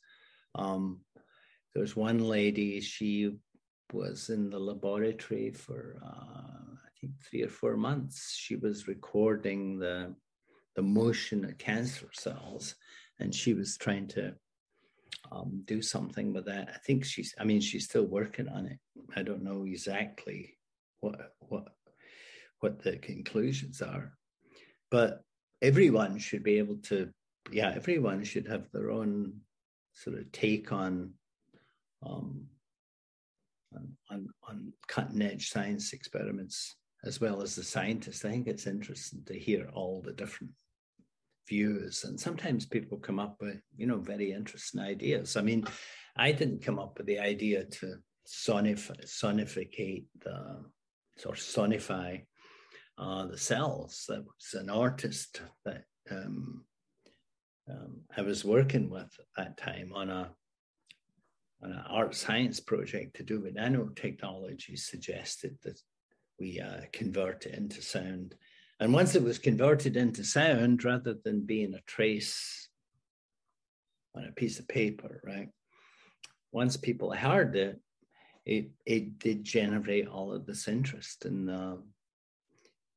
Um, 0.55 1.01
there 1.75 1.83
was 1.83 1.97
one 1.97 2.21
lady, 2.21 2.81
she 2.81 3.37
was 3.93 4.31
in 4.31 4.51
the 4.51 4.59
laboratory 4.61 5.51
for, 5.51 6.01
uh, 6.01 6.77
I 6.87 6.91
think, 7.01 7.14
three 7.29 7.43
or 7.43 7.49
four 7.49 7.77
months. 7.77 8.37
She 8.39 8.55
was 8.55 8.87
recording 8.87 9.81
the, 9.81 10.14
the 10.77 10.83
motion 10.83 11.45
of 11.45 11.59
cancer 11.59 12.09
cells, 12.12 12.77
and 13.18 13.35
she 13.35 13.53
was 13.53 13.77
trying 13.79 14.07
to 14.14 14.35
um, 15.33 15.62
do 15.64 15.83
something 15.83 16.33
with 16.33 16.47
that. 16.47 16.68
I 16.73 16.79
think 16.87 17.05
she's, 17.05 17.35
I 17.37 17.43
mean, 17.43 17.61
she's 17.61 17.87
still 17.87 18.07
working 18.07 18.49
on 18.49 18.66
it. 18.66 18.79
I 19.16 19.25
don't 19.25 19.43
know 19.43 19.64
exactly 19.64 20.57
what 21.01 21.33
what 21.49 21.64
what 22.61 22.83
the 22.83 22.97
conclusions 22.97 23.83
are. 23.83 24.13
But 24.91 25.23
everyone 25.63 26.19
should 26.19 26.43
be 26.43 26.59
able 26.59 26.77
to, 26.85 27.11
yeah, 27.51 27.73
everyone 27.75 28.25
should 28.25 28.47
have 28.49 28.71
their 28.73 28.91
own 28.91 29.41
sort 29.95 30.19
of 30.19 30.31
take 30.33 30.73
on 30.73 31.13
um, 32.07 32.47
on, 34.11 34.29
on, 34.49 34.73
cutting 34.89 35.23
edge 35.23 35.51
science 35.51 35.93
experiments 35.93 36.75
as 37.05 37.21
well 37.21 37.43
as 37.43 37.55
the 37.55 37.63
scientists. 37.63 38.25
I 38.25 38.31
think 38.31 38.47
it's 38.49 38.67
interesting 38.67 39.23
to 39.27 39.39
hear 39.39 39.69
all 39.75 40.03
the 40.03 40.13
different 40.13 40.53
views. 41.49 42.05
And 42.05 42.19
sometimes 42.19 42.67
people 42.67 42.99
come 42.99 43.19
up 43.19 43.37
with, 43.41 43.61
you 43.77 43.87
know, 43.87 43.99
very 43.99 44.33
interesting 44.33 44.81
ideas. 44.81 45.37
I 45.37 45.43
mean, 45.43 45.65
I 46.17 46.33
didn't 46.33 46.65
come 46.65 46.79
up 46.79 46.99
with 46.99 47.07
the 47.07 47.19
idea 47.19 47.65
to 47.65 47.97
sonify, 48.27 49.07
sonificate 49.07 50.07
the 50.21 50.65
or 51.27 51.35
sonify 51.35 52.23
uh, 53.01 53.26
the 53.26 53.38
cells. 53.38 54.05
That 54.09 54.24
was 54.24 54.61
an 54.61 54.70
artist 54.70 55.40
that 55.64 55.84
um, 56.11 56.64
um, 57.68 58.01
I 58.16 58.22
was 58.22 58.44
working 58.44 58.90
with 58.90 59.11
at 59.18 59.26
that 59.36 59.57
time 59.57 59.92
on 59.94 60.11
a 60.11 60.30
an 61.62 61.78
art 61.90 62.14
science 62.14 62.59
project 62.59 63.16
to 63.16 63.22
do 63.22 63.40
with 63.40 63.55
nanotechnology 63.55 64.78
suggested 64.78 65.59
that 65.62 65.78
we 66.38 66.59
uh, 66.59 66.80
convert 66.90 67.44
it 67.44 67.55
into 67.55 67.82
sound. 67.82 68.34
And 68.80 68.94
once 68.94 69.14
it 69.14 69.22
was 69.22 69.38
converted 69.38 69.94
into 69.94 70.24
sound, 70.24 70.82
rather 70.84 71.16
than 71.22 71.44
being 71.44 71.74
a 71.74 71.82
trace 71.82 72.68
on 74.14 74.24
a 74.24 74.32
piece 74.32 74.59
of 74.59 74.68
paper, 74.68 75.20
right? 75.22 75.51
Once 76.51 76.78
people 76.78 77.12
heard 77.12 77.55
it, 77.57 77.78
it, 78.46 78.70
it 78.86 79.18
did 79.18 79.44
generate 79.44 80.09
all 80.09 80.32
of 80.32 80.46
this 80.46 80.66
interest 80.66 81.26
in 81.26 81.51
uh, 81.51 81.76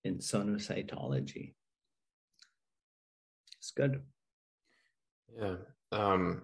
in 0.03 0.17
sonocytology. 0.17 1.53
It's 3.57 3.71
good. 3.71 4.01
Yeah. 5.39 5.55
Um, 5.91 6.43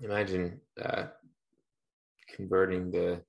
imagine 0.00 0.60
uh, 0.82 1.06
converting 2.34 2.90
the 2.90 3.22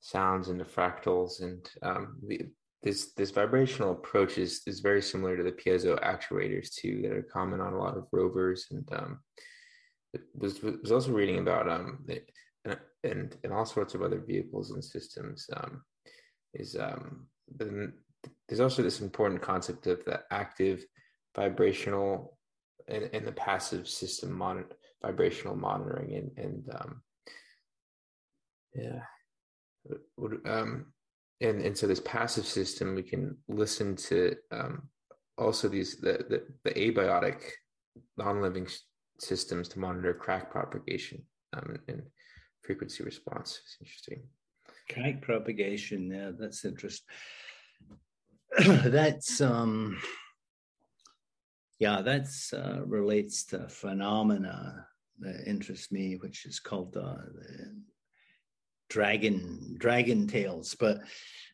sounds 0.00 0.48
into 0.48 0.64
fractals 0.64 1.42
and 1.42 1.68
um, 1.82 2.18
the, 2.26 2.42
this 2.82 3.12
this 3.16 3.30
vibrational 3.30 3.92
approach 3.92 4.36
is, 4.36 4.60
is 4.66 4.80
very 4.80 5.00
similar 5.00 5.36
to 5.36 5.42
the 5.42 5.52
piezo 5.52 5.98
actuators 6.02 6.74
too 6.74 7.00
that 7.02 7.12
are 7.12 7.22
common 7.22 7.60
on 7.60 7.72
a 7.72 7.78
lot 7.78 7.96
of 7.96 8.06
rovers 8.12 8.66
and 8.70 8.86
um, 8.92 9.20
was 10.34 10.62
was 10.62 10.92
also 10.92 11.10
reading 11.12 11.38
about 11.38 11.68
um 11.68 12.04
and 13.04 13.36
and 13.42 13.52
all 13.52 13.64
sorts 13.64 13.94
of 13.94 14.02
other 14.02 14.20
vehicles 14.20 14.70
and 14.70 14.84
systems 14.84 15.46
um, 15.56 15.82
is 16.54 16.76
um, 16.76 17.26
the, 17.56 17.92
there's 18.48 18.60
also 18.60 18.82
this 18.82 19.00
important 19.00 19.42
concept 19.42 19.86
of 19.86 20.04
the 20.04 20.20
active 20.30 20.84
vibrational 21.34 22.38
and, 22.88 23.10
and 23.12 23.26
the 23.26 23.32
passive 23.32 23.88
system 23.88 24.32
monitor 24.32 24.76
vibrational 25.02 25.56
monitoring 25.56 26.14
and 26.14 26.30
and 26.38 26.74
um, 26.80 27.02
yeah 28.74 29.00
um, 30.46 30.86
and 31.40 31.60
and 31.60 31.76
so 31.76 31.86
this 31.86 32.00
passive 32.00 32.46
system 32.46 32.94
we 32.94 33.02
can 33.02 33.36
listen 33.48 33.94
to 33.96 34.34
um, 34.50 34.88
also 35.36 35.68
these 35.68 35.96
the 35.96 36.24
the, 36.28 36.42
the 36.64 36.70
abiotic 36.70 37.42
non-living 38.16 38.66
systems 39.18 39.68
to 39.68 39.78
monitor 39.78 40.14
crack 40.14 40.50
propagation 40.50 41.22
um, 41.56 41.76
and 41.88 42.02
frequency 42.62 43.04
response. 43.04 43.60
It's 43.62 43.76
interesting. 43.80 44.22
Crack 44.90 45.22
propagation, 45.22 46.10
yeah, 46.10 46.30
that's 46.38 46.64
interesting. 46.64 47.06
that's 48.58 49.40
um 49.40 49.98
yeah, 51.78 52.02
that's 52.02 52.52
uh, 52.52 52.80
relates 52.86 53.44
to 53.46 53.68
phenomena 53.68 54.86
that 55.20 55.46
interest 55.46 55.92
me, 55.92 56.16
which 56.16 56.46
is 56.46 56.60
called 56.60 56.96
uh, 56.96 57.16
dragon 58.88 59.76
dragon 59.78 60.26
tales. 60.26 60.74
But 60.78 60.98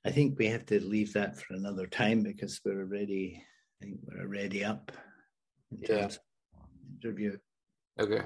I 0.04 0.10
think 0.10 0.38
we 0.38 0.46
have 0.46 0.66
to 0.66 0.80
leave 0.84 1.12
that 1.14 1.36
for 1.38 1.54
another 1.54 1.86
time 1.86 2.22
because 2.22 2.60
we're 2.64 2.80
already 2.80 3.42
I 3.80 3.84
think 3.84 4.00
we're 4.04 4.22
already 4.22 4.64
up 4.64 4.92
in 5.72 5.82
terms 5.82 6.18
yeah. 6.52 6.60
interview. 7.02 7.38
Okay. 7.98 8.22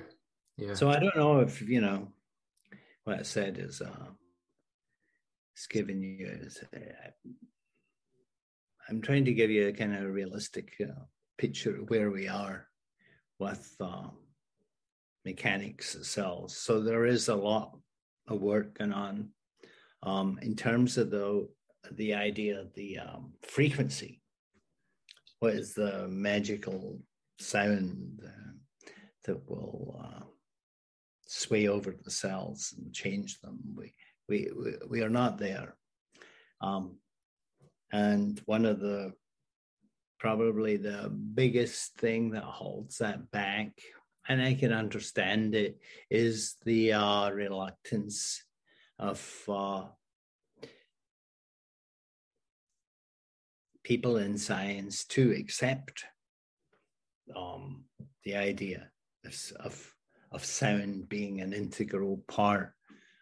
Yeah. 0.56 0.74
So 0.74 0.90
I 0.90 0.98
don't 0.98 1.16
know 1.16 1.40
if 1.40 1.62
you 1.62 1.80
know 1.80 2.08
what 3.04 3.18
I 3.18 3.22
said 3.22 3.58
is 3.58 3.80
uh, 3.80 4.08
it's 5.54 5.66
giving 5.66 6.02
you. 6.02 6.50
Uh, 6.74 6.78
I'm 8.88 9.00
trying 9.00 9.24
to 9.24 9.32
give 9.32 9.50
you 9.50 9.68
a 9.68 9.72
kind 9.72 9.94
of 9.94 10.12
realistic 10.12 10.74
uh, 10.80 11.04
picture 11.38 11.80
of 11.80 11.90
where 11.90 12.10
we 12.10 12.28
are 12.28 12.68
with 13.38 13.74
uh, 13.80 14.08
mechanics 15.24 15.96
cells. 16.02 16.56
So 16.56 16.80
there 16.80 17.06
is 17.06 17.28
a 17.28 17.34
lot 17.34 17.76
of 18.28 18.40
work 18.40 18.78
going 18.78 18.92
on 18.92 19.30
um, 20.02 20.38
in 20.42 20.54
terms 20.56 20.98
of 20.98 21.10
the 21.10 21.48
the 21.92 22.14
idea 22.14 22.58
of 22.60 22.72
the 22.74 22.98
um, 22.98 23.32
frequency. 23.42 24.22
What 25.40 25.54
is 25.54 25.74
the 25.74 26.08
magical 26.08 26.98
sound 27.38 28.22
uh, 28.24 28.52
that 29.24 29.48
will 29.48 30.00
uh, 30.02 30.24
sway 31.26 31.68
over 31.68 31.94
the 32.02 32.10
cells 32.10 32.74
and 32.76 32.92
change 32.92 33.40
them. 33.40 33.58
We 33.74 33.94
we 34.28 34.50
we, 34.56 34.72
we 34.88 35.02
are 35.02 35.10
not 35.10 35.38
there. 35.38 35.76
Um, 36.60 36.98
and 37.94 38.42
one 38.46 38.64
of 38.64 38.80
the 38.80 39.12
probably 40.18 40.76
the 40.76 41.08
biggest 41.34 41.94
thing 41.96 42.30
that 42.30 42.42
holds 42.42 42.98
that 42.98 43.30
back, 43.30 43.70
and 44.28 44.42
I 44.42 44.54
can 44.54 44.72
understand 44.72 45.54
it, 45.54 45.78
is 46.10 46.56
the 46.64 46.94
uh, 46.94 47.30
reluctance 47.30 48.42
of 48.98 49.22
uh, 49.48 49.84
people 53.84 54.16
in 54.16 54.38
science 54.38 55.04
to 55.04 55.30
accept 55.30 56.04
um, 57.36 57.84
the 58.24 58.34
idea 58.34 58.90
of, 59.24 59.52
of 59.60 59.94
of 60.32 60.44
sound 60.44 61.08
being 61.08 61.40
an 61.40 61.52
integral 61.52 62.24
part 62.26 62.72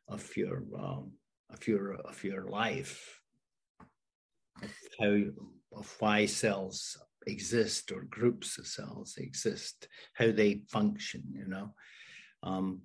of 0.08 0.34
your 0.34 0.62
um, 0.78 1.12
of 1.50 1.68
your 1.68 1.96
of 1.96 2.24
your 2.24 2.46
life, 2.46 3.21
how 5.00 5.22
of 5.74 5.96
why 5.98 6.26
cells 6.26 6.98
exist 7.26 7.92
or 7.92 8.02
groups 8.02 8.58
of 8.58 8.66
cells 8.66 9.16
exist, 9.18 9.88
how 10.14 10.30
they 10.32 10.62
function. 10.68 11.22
You 11.32 11.46
know, 11.46 11.74
um, 12.42 12.82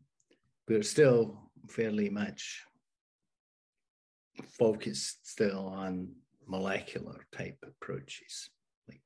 we're 0.67 0.83
still 0.83 1.49
fairly 1.69 2.09
much 2.09 2.63
focused 4.59 5.27
still 5.27 5.67
on 5.67 6.09
molecular 6.47 7.25
type 7.35 7.57
approaches. 7.63 8.49
Like, 8.87 9.01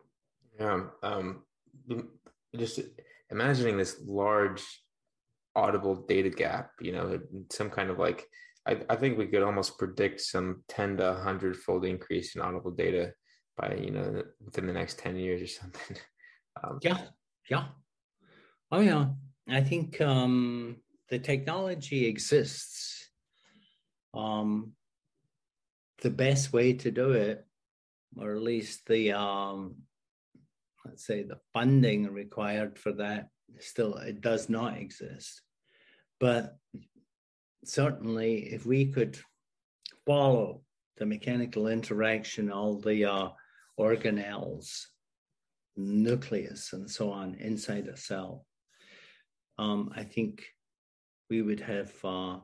yeah, 0.59 0.83
um, 1.03 1.43
just 2.55 2.81
imagining 3.29 3.77
this 3.77 3.97
large 4.05 4.63
audible 5.55 5.95
data 6.07 6.29
gap 6.29 6.71
you 6.79 6.93
know 6.93 7.19
some 7.49 7.69
kind 7.69 7.89
of 7.89 7.97
like 7.99 8.25
I, 8.67 8.81
I 8.89 8.95
think 8.95 9.17
we 9.17 9.27
could 9.27 9.43
almost 9.43 9.77
predict 9.77 10.21
some 10.21 10.63
10 10.69 10.97
to 10.97 11.03
100 11.13 11.57
fold 11.57 11.85
increase 11.85 12.35
in 12.35 12.41
audible 12.41 12.71
data 12.71 13.13
by 13.57 13.75
you 13.75 13.91
know 13.91 14.23
within 14.43 14.67
the 14.67 14.73
next 14.73 14.99
10 14.99 15.15
years 15.15 15.41
or 15.41 15.47
something. 15.47 15.97
Um, 16.61 16.79
yeah 16.81 16.97
yeah. 17.49 17.67
Oh 18.73 18.81
yeah. 18.81 19.05
I 19.49 19.61
think 19.61 20.01
um 20.01 20.75
the 21.07 21.17
technology 21.17 22.05
exists. 22.05 23.09
Um 24.13 24.73
the 26.01 26.09
best 26.09 26.51
way 26.51 26.73
to 26.73 26.91
do 26.91 27.11
it 27.11 27.45
or 28.17 28.35
at 28.35 28.41
least 28.41 28.85
the 28.87 29.13
um 29.13 29.75
let's 30.83 31.05
say 31.05 31.23
the 31.23 31.39
funding 31.53 32.11
required 32.11 32.77
for 32.77 32.91
that 32.93 33.29
still 33.59 33.95
it 33.95 34.19
does 34.19 34.49
not 34.49 34.77
exist. 34.77 35.41
But 36.19 36.57
certainly 37.63 38.53
if 38.53 38.65
we 38.65 38.91
could 38.91 39.19
follow 40.05 40.61
the 40.97 41.05
mechanical 41.05 41.67
interaction 41.67 42.51
all 42.51 42.79
the 42.79 43.05
uh, 43.05 43.29
organelles 43.79 44.85
nucleus 45.77 46.73
and 46.73 46.89
so 46.89 47.11
on 47.11 47.35
inside 47.35 47.87
a 47.87 47.95
cell 47.95 48.45
um, 49.57 49.91
i 49.95 50.03
think 50.03 50.43
we 51.29 51.41
would 51.41 51.61
have 51.61 51.93
uh, 52.03 52.37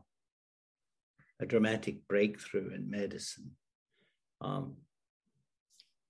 a 1.40 1.46
dramatic 1.46 2.08
breakthrough 2.08 2.74
in 2.74 2.90
medicine. 2.90 3.52
Um, 4.42 4.78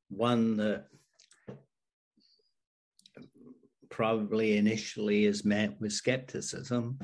one 0.09 0.57
that 0.57 0.85
probably 3.89 4.57
initially 4.57 5.25
is 5.25 5.43
met 5.43 5.79
with 5.81 5.91
skepticism, 5.91 6.99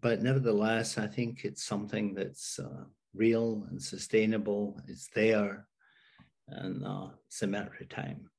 but 0.00 0.22
nevertheless, 0.22 0.98
I 0.98 1.06
think 1.06 1.44
it's 1.44 1.64
something 1.64 2.14
that's 2.14 2.58
uh, 2.58 2.84
real 3.14 3.66
and 3.70 3.82
sustainable. 3.82 4.80
It's 4.88 5.08
there, 5.14 5.66
and 6.48 6.84
uh, 6.84 7.08
it's 7.26 7.42
a 7.42 7.46
matter 7.46 7.76
of 7.80 7.88
time. 7.88 8.30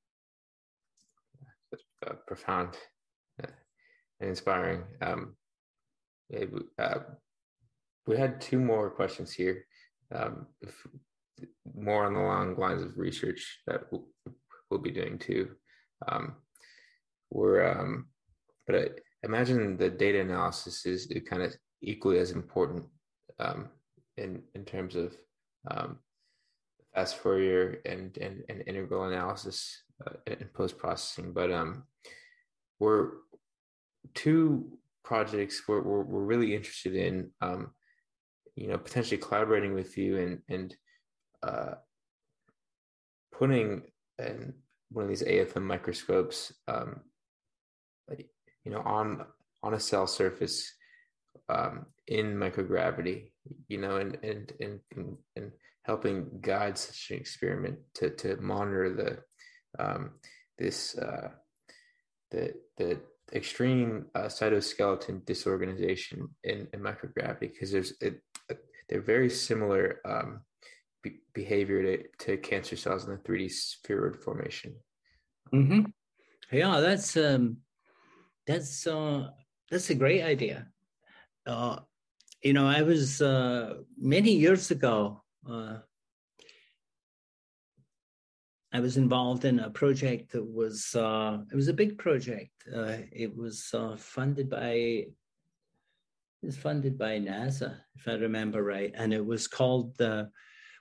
uh, 2.05 2.14
profound 2.28 2.78
and 3.39 4.30
inspiring. 4.30 4.84
Um, 5.01 5.36
uh, 6.80 6.99
we 8.07 8.18
had 8.18 8.41
two 8.41 8.59
more 8.59 8.89
questions 8.89 9.32
here. 9.32 9.66
Um, 10.14 10.47
if, 10.62 10.76
more 11.76 12.05
on 12.05 12.14
the 12.14 12.20
long 12.20 12.55
lines 12.57 12.84
of 12.84 12.97
research 12.97 13.62
that 13.68 13.82
we'll, 13.91 14.07
we'll 14.70 14.80
be 14.80 14.91
doing 14.91 15.18
too. 15.18 15.51
Um, 16.07 16.36
we're 17.32 17.66
um, 17.66 18.07
but 18.68 18.76
I 18.76 18.88
imagine 19.24 19.78
the 19.78 19.89
data 19.89 20.19
analysis 20.19 20.86
is 20.86 21.11
kind 21.30 21.43
of 21.43 21.53
equally 21.82 22.19
as 22.19 22.32
important 22.32 22.84
um, 23.39 23.69
in 24.17 24.41
in 24.55 24.65
terms 24.65 24.95
of 24.95 25.15
um, 25.69 25.99
fast 26.93 27.17
Fourier 27.17 27.82
and, 27.86 28.17
and 28.17 28.43
and 28.49 28.63
integral 28.67 29.05
analysis 29.05 29.84
uh, 30.05 30.13
and 30.28 30.53
post 30.53 30.78
processing. 30.78 31.34
But 31.34 31.51
um, 31.51 31.84
we're 32.80 33.11
two 34.13 34.78
projects 35.03 35.63
we're, 35.67 35.82
we're, 35.82 36.03
we're 36.03 36.24
really 36.24 36.55
interested 36.55 36.95
in, 36.95 37.30
um, 37.41 37.72
you 38.55 38.67
know, 38.67 38.78
potentially 38.78 39.17
collaborating 39.17 39.74
with 39.74 39.97
you 39.97 40.17
and, 40.17 40.39
and 40.49 40.76
uh, 41.43 41.74
putting 43.32 43.84
an, 44.19 44.53
one 44.91 45.03
of 45.03 45.09
these 45.09 45.24
AFM 45.24 45.63
microscopes, 45.63 46.53
um, 46.67 47.01
you 48.64 48.72
know, 48.72 48.82
on 48.82 49.26
on 49.64 49.74
a 49.74 49.80
cell 49.80 50.07
surface 50.07 50.74
um, 51.49 51.86
in 52.07 52.36
microgravity, 52.36 53.32
you 53.68 53.78
know, 53.78 53.97
and 53.97 54.18
and 54.24 54.53
and 54.59 55.18
and 55.36 55.51
helping 55.84 56.28
guide 56.41 56.78
such 56.78 57.12
an 57.12 57.18
experiment 57.18 57.78
to 57.95 58.09
to 58.12 58.38
monitor 58.38 58.93
the 58.93 59.84
um, 59.84 60.12
this 60.57 60.97
uh, 60.97 61.30
the 62.32 62.53
the 62.78 62.99
extreme 63.34 64.05
uh, 64.14 64.26
cytoskeleton 64.26 65.26
disorganization 65.26 66.28
in, 66.43 66.68
in 66.74 66.80
microgravity 66.82 67.39
because 67.39 67.72
there's 67.72 67.93
it, 68.01 68.22
they're 68.89 69.01
very 69.01 69.30
similar 69.30 70.01
um, 70.05 70.41
be- 71.01 71.22
behavior 71.34 71.97
to, 71.97 72.03
to 72.20 72.38
cancer 72.38 72.76
cells 72.76 73.05
in 73.05 73.12
the 73.12 73.18
3D 73.18 73.49
spheroid 73.49 74.22
formation. 74.22 74.76
Mm-hmm. 75.53 75.86
Yeah, 76.51 76.82
that's 76.82 77.16
um, 77.16 77.57
that's 78.47 78.87
uh, 78.87 79.29
that's 79.69 79.89
a 79.89 79.95
great 79.95 80.23
idea. 80.23 80.67
Uh, 81.45 81.77
you 82.43 82.53
know, 82.53 82.67
I 82.67 82.81
was 82.81 83.21
uh, 83.21 83.75
many 83.97 84.31
years 84.31 84.71
ago. 84.71 85.23
Uh, 85.49 85.77
I 88.73 88.79
was 88.79 88.95
involved 88.95 89.43
in 89.43 89.59
a 89.59 89.69
project 89.69 90.31
that 90.31 90.45
was 90.45 90.95
uh, 90.95 91.39
it 91.51 91.55
was 91.55 91.67
a 91.67 91.73
big 91.73 91.97
project. 91.97 92.51
Uh, 92.73 92.97
it 93.11 93.35
was 93.35 93.69
uh, 93.73 93.95
funded 93.97 94.49
by 94.49 95.05
it 96.41 96.45
was 96.47 96.57
funded 96.57 96.97
by 96.97 97.19
NASA, 97.19 97.77
if 97.95 98.07
I 98.07 98.13
remember 98.13 98.63
right, 98.63 98.91
and 98.95 99.13
it 99.13 99.25
was 99.25 99.47
called 99.47 99.97
the 99.97 100.29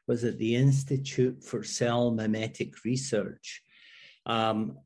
was 0.07 0.25
it 0.25 0.39
the 0.39 0.57
Institute 0.57 1.45
for 1.45 1.63
Cell 1.63 2.11
Mimetic 2.13 2.85
Research, 2.85 3.63
um, 4.25 4.79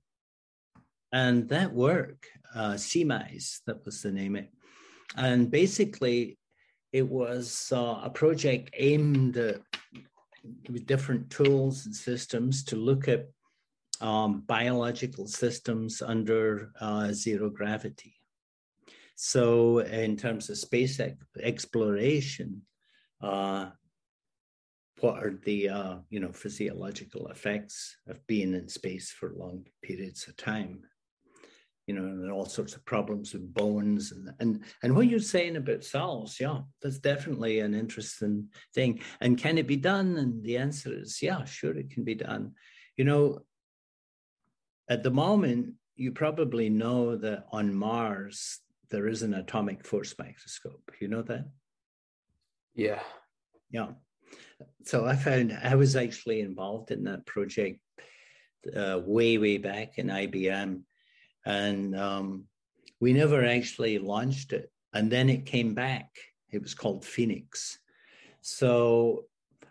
and 1.13 1.49
that 1.51 1.73
work, 1.73 2.27
uh, 2.55 2.77
that 3.67 3.85
was 3.85 4.03
the 4.03 4.13
name 4.13 4.37
it, 4.37 4.51
and 5.17 5.51
basically 5.51 6.39
it 6.93 7.09
was 7.09 7.73
uh, 7.73 8.01
a 8.03 8.11
project 8.11 8.71
aimed 8.79 9.37
at 9.37 9.61
with 10.71 10.87
different 10.87 11.31
tools 11.31 11.87
and 11.87 11.95
systems 11.95 12.65
to 12.65 12.77
look 12.77 13.09
at 13.09 13.27
um, 14.01 14.43
biological 14.47 15.27
systems 15.27 16.03
under 16.03 16.71
uh, 16.81 17.13
zero 17.13 17.49
gravity. 17.49 18.15
So, 19.17 19.79
in 19.79 20.17
terms 20.17 20.51
of 20.51 20.59
space 20.59 21.01
exploration, 21.41 22.63
uh, 23.21 23.71
what 25.01 25.23
are 25.23 25.39
the 25.45 25.69
uh, 25.69 25.97
you 26.11 26.21
know 26.21 26.33
physiological 26.33 27.29
effects 27.29 27.97
of 28.09 28.27
being 28.27 28.55
in 28.55 28.69
space 28.69 29.11
for 29.11 29.33
long 29.37 29.67
periods 29.83 30.27
of 30.27 30.37
time? 30.37 30.83
You 31.87 31.95
know, 31.95 32.03
and 32.03 32.31
all 32.31 32.47
sorts 32.47 32.75
of 32.75 32.85
problems 32.85 33.33
with 33.33 33.53
bones 33.53 34.13
and 34.13 34.31
and 34.41 34.65
and 34.83 34.97
what 34.97 35.09
you're 35.09 35.21
saying 35.21 35.57
about 35.57 35.85
cells, 35.85 36.39
yeah, 36.41 36.61
that's 36.83 36.99
definitely 36.99 37.61
an 37.61 37.75
interesting 37.75 38.49
thing. 38.75 39.01
And 39.21 39.39
can 39.39 39.59
it 39.59 39.67
be 39.67 39.77
done? 39.77 40.17
And 40.17 40.43
the 40.43 40.57
answer 40.57 40.93
is 40.93 41.21
yeah, 41.21 41.45
sure, 41.45 41.77
it 41.77 41.91
can 41.91 42.05
be 42.05 42.15
done. 42.15 42.53
You 42.97 43.05
know, 43.05 43.41
at 44.89 45.03
the 45.03 45.11
moment, 45.11 45.75
you 45.97 46.13
probably 46.13 46.71
know 46.71 47.17
that 47.17 47.47
on 47.53 47.75
Mars 47.75 48.61
there 48.91 49.09
is 49.09 49.23
an 49.23 49.35
atomic 49.35 49.85
force 49.87 50.15
microscope. 50.19 50.93
You 51.01 51.09
know 51.09 51.23
that? 51.23 51.47
Yeah. 52.75 53.03
Yeah. 53.71 53.89
So 54.85 55.07
I 55.07 55.17
found 55.17 55.59
I 55.63 55.75
was 55.75 55.97
actually 55.97 56.41
involved 56.41 56.91
in 56.91 57.05
that 57.05 57.27
project 57.27 57.81
uh, 58.75 59.01
way, 59.05 59.39
way 59.39 59.59
back 59.59 59.99
in 59.99 60.09
IBM 60.09 60.83
and 61.45 61.99
um, 61.99 62.45
we 63.01 63.13
never 63.13 63.45
actually 63.45 63.99
launched 63.99 64.53
it. 64.53 64.71
And 64.93 65.11
then 65.11 65.29
it 65.29 65.47
came 65.47 65.75
back. 65.75 66.09
It 66.51 66.63
was 66.63 66.75
called 66.75 67.05
Phoenix. 67.05 67.79
So, 68.41 69.25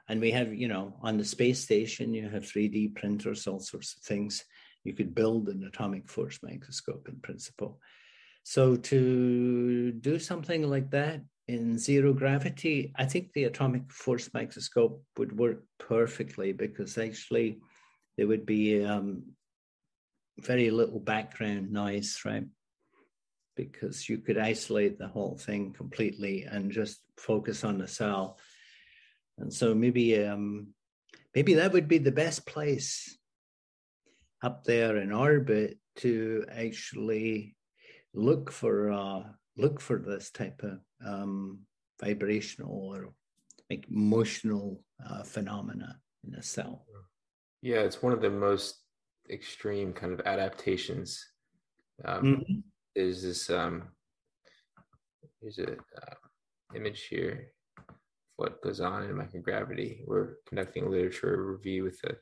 and 0.10 0.20
we 0.20 0.32
have, 0.32 0.54
you 0.54 0.68
know, 0.68 0.96
on 1.02 1.18
the 1.18 1.26
space 1.26 1.60
station, 1.60 2.14
you 2.14 2.28
have 2.30 2.44
3D 2.44 2.96
printers, 2.96 3.48
all 3.48 3.60
sorts 3.60 3.96
of 3.96 4.04
things. 4.04 4.44
You 4.84 4.94
could 4.94 5.16
build 5.16 5.48
an 5.48 5.64
atomic 5.64 6.10
force 6.10 6.40
microscope 6.44 7.08
in 7.08 7.20
principle. 7.22 7.80
So, 8.44 8.76
to 8.76 9.92
do 9.94 10.20
something 10.20 10.70
like 10.70 10.92
that 10.92 11.22
in 11.48 11.78
zero 11.78 12.14
gravity, 12.14 12.92
I 12.98 13.06
think 13.06 13.32
the 13.32 13.46
atomic 13.46 13.90
force 13.90 14.30
microscope 14.34 15.02
would 15.18 15.38
work 15.38 15.64
perfectly 15.80 16.52
because 16.52 16.98
actually 16.98 17.60
there 18.18 18.28
would 18.28 18.46
be 18.46 18.84
um, 18.84 19.24
very 20.40 20.72
little 20.72 21.00
background 21.00 21.72
noise, 21.72 22.22
right? 22.26 22.46
Because 23.56 24.10
you 24.10 24.18
could 24.18 24.38
isolate 24.38 24.98
the 24.98 25.08
whole 25.08 25.38
thing 25.38 25.74
completely 25.74 26.44
and 26.44 26.72
just 26.72 27.02
focus 27.18 27.64
on 27.64 27.78
the 27.78 27.88
cell. 27.88 28.40
And 29.38 29.54
so 29.54 29.74
maybe 29.74 30.24
um, 30.26 30.68
maybe 31.36 31.56
that 31.56 31.74
would 31.74 31.88
be 31.88 32.00
the 32.00 32.12
best 32.12 32.46
place 32.46 33.18
up 34.42 34.64
there 34.64 34.98
in 34.98 35.12
orbit 35.12 35.78
to 35.96 36.46
actually 36.52 37.56
look 38.14 38.52
for 38.52 38.92
uh, 38.92 39.24
look 39.58 39.80
for 39.80 40.00
this 40.00 40.32
type 40.32 40.62
of 40.64 40.80
um, 41.06 41.60
vibrational 42.02 42.72
or 42.72 43.14
like 43.70 43.86
emotional 43.90 44.84
uh, 45.08 45.24
phenomena 45.24 45.98
in 46.28 46.36
a 46.36 46.44
cell. 46.44 46.86
Yeah, 47.62 47.80
it's 47.82 48.02
one 48.02 48.14
of 48.14 48.22
the 48.22 48.30
most 48.30 48.83
extreme 49.30 49.94
kind 49.94 50.14
of 50.14 50.22
adaptations. 50.26 51.26
Um, 52.06 52.24
mm-hmm. 52.24 52.60
There's 52.96 53.24
this 53.24 53.50
um, 53.50 53.90
here's 55.42 55.60
a 55.60 55.74
uh, 55.74 56.16
image 56.76 57.08
here 57.08 57.54
what 58.36 58.62
goes 58.62 58.82
on 58.82 59.04
in 59.04 59.12
microgravity. 59.12 60.02
We're 60.06 60.36
conducting 60.48 60.86
a 60.86 60.90
literature 60.90 61.44
review 61.44 61.84
with 61.84 62.00
the 62.02 62.18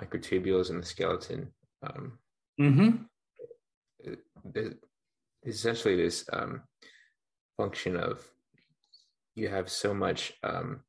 microtubules 0.00 0.70
and 0.70 0.82
the 0.82 0.86
skeleton. 0.86 1.52
Um, 1.82 2.18
mm-hmm. 2.60 4.10
essentially 5.44 5.96
this 5.96 6.24
um, 6.32 6.62
function 7.56 7.96
of 7.96 8.26
you 9.34 9.48
have 9.48 9.70
so 9.70 9.94
much 9.94 10.32
um, 10.42 10.80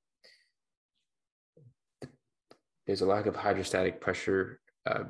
there's 2.85 3.01
a 3.01 3.05
lack 3.05 3.25
of 3.25 3.35
hydrostatic 3.35 3.99
pressure 3.99 4.61
uh, 4.89 5.03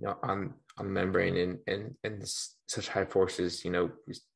you 0.00 0.06
know 0.06 0.16
on 0.22 0.54
on 0.78 0.92
membrane 0.92 1.36
and 1.36 1.58
and 1.66 1.94
and 2.04 2.22
such 2.66 2.88
high 2.88 3.04
forces 3.04 3.64
you 3.64 3.70
know 3.70 3.90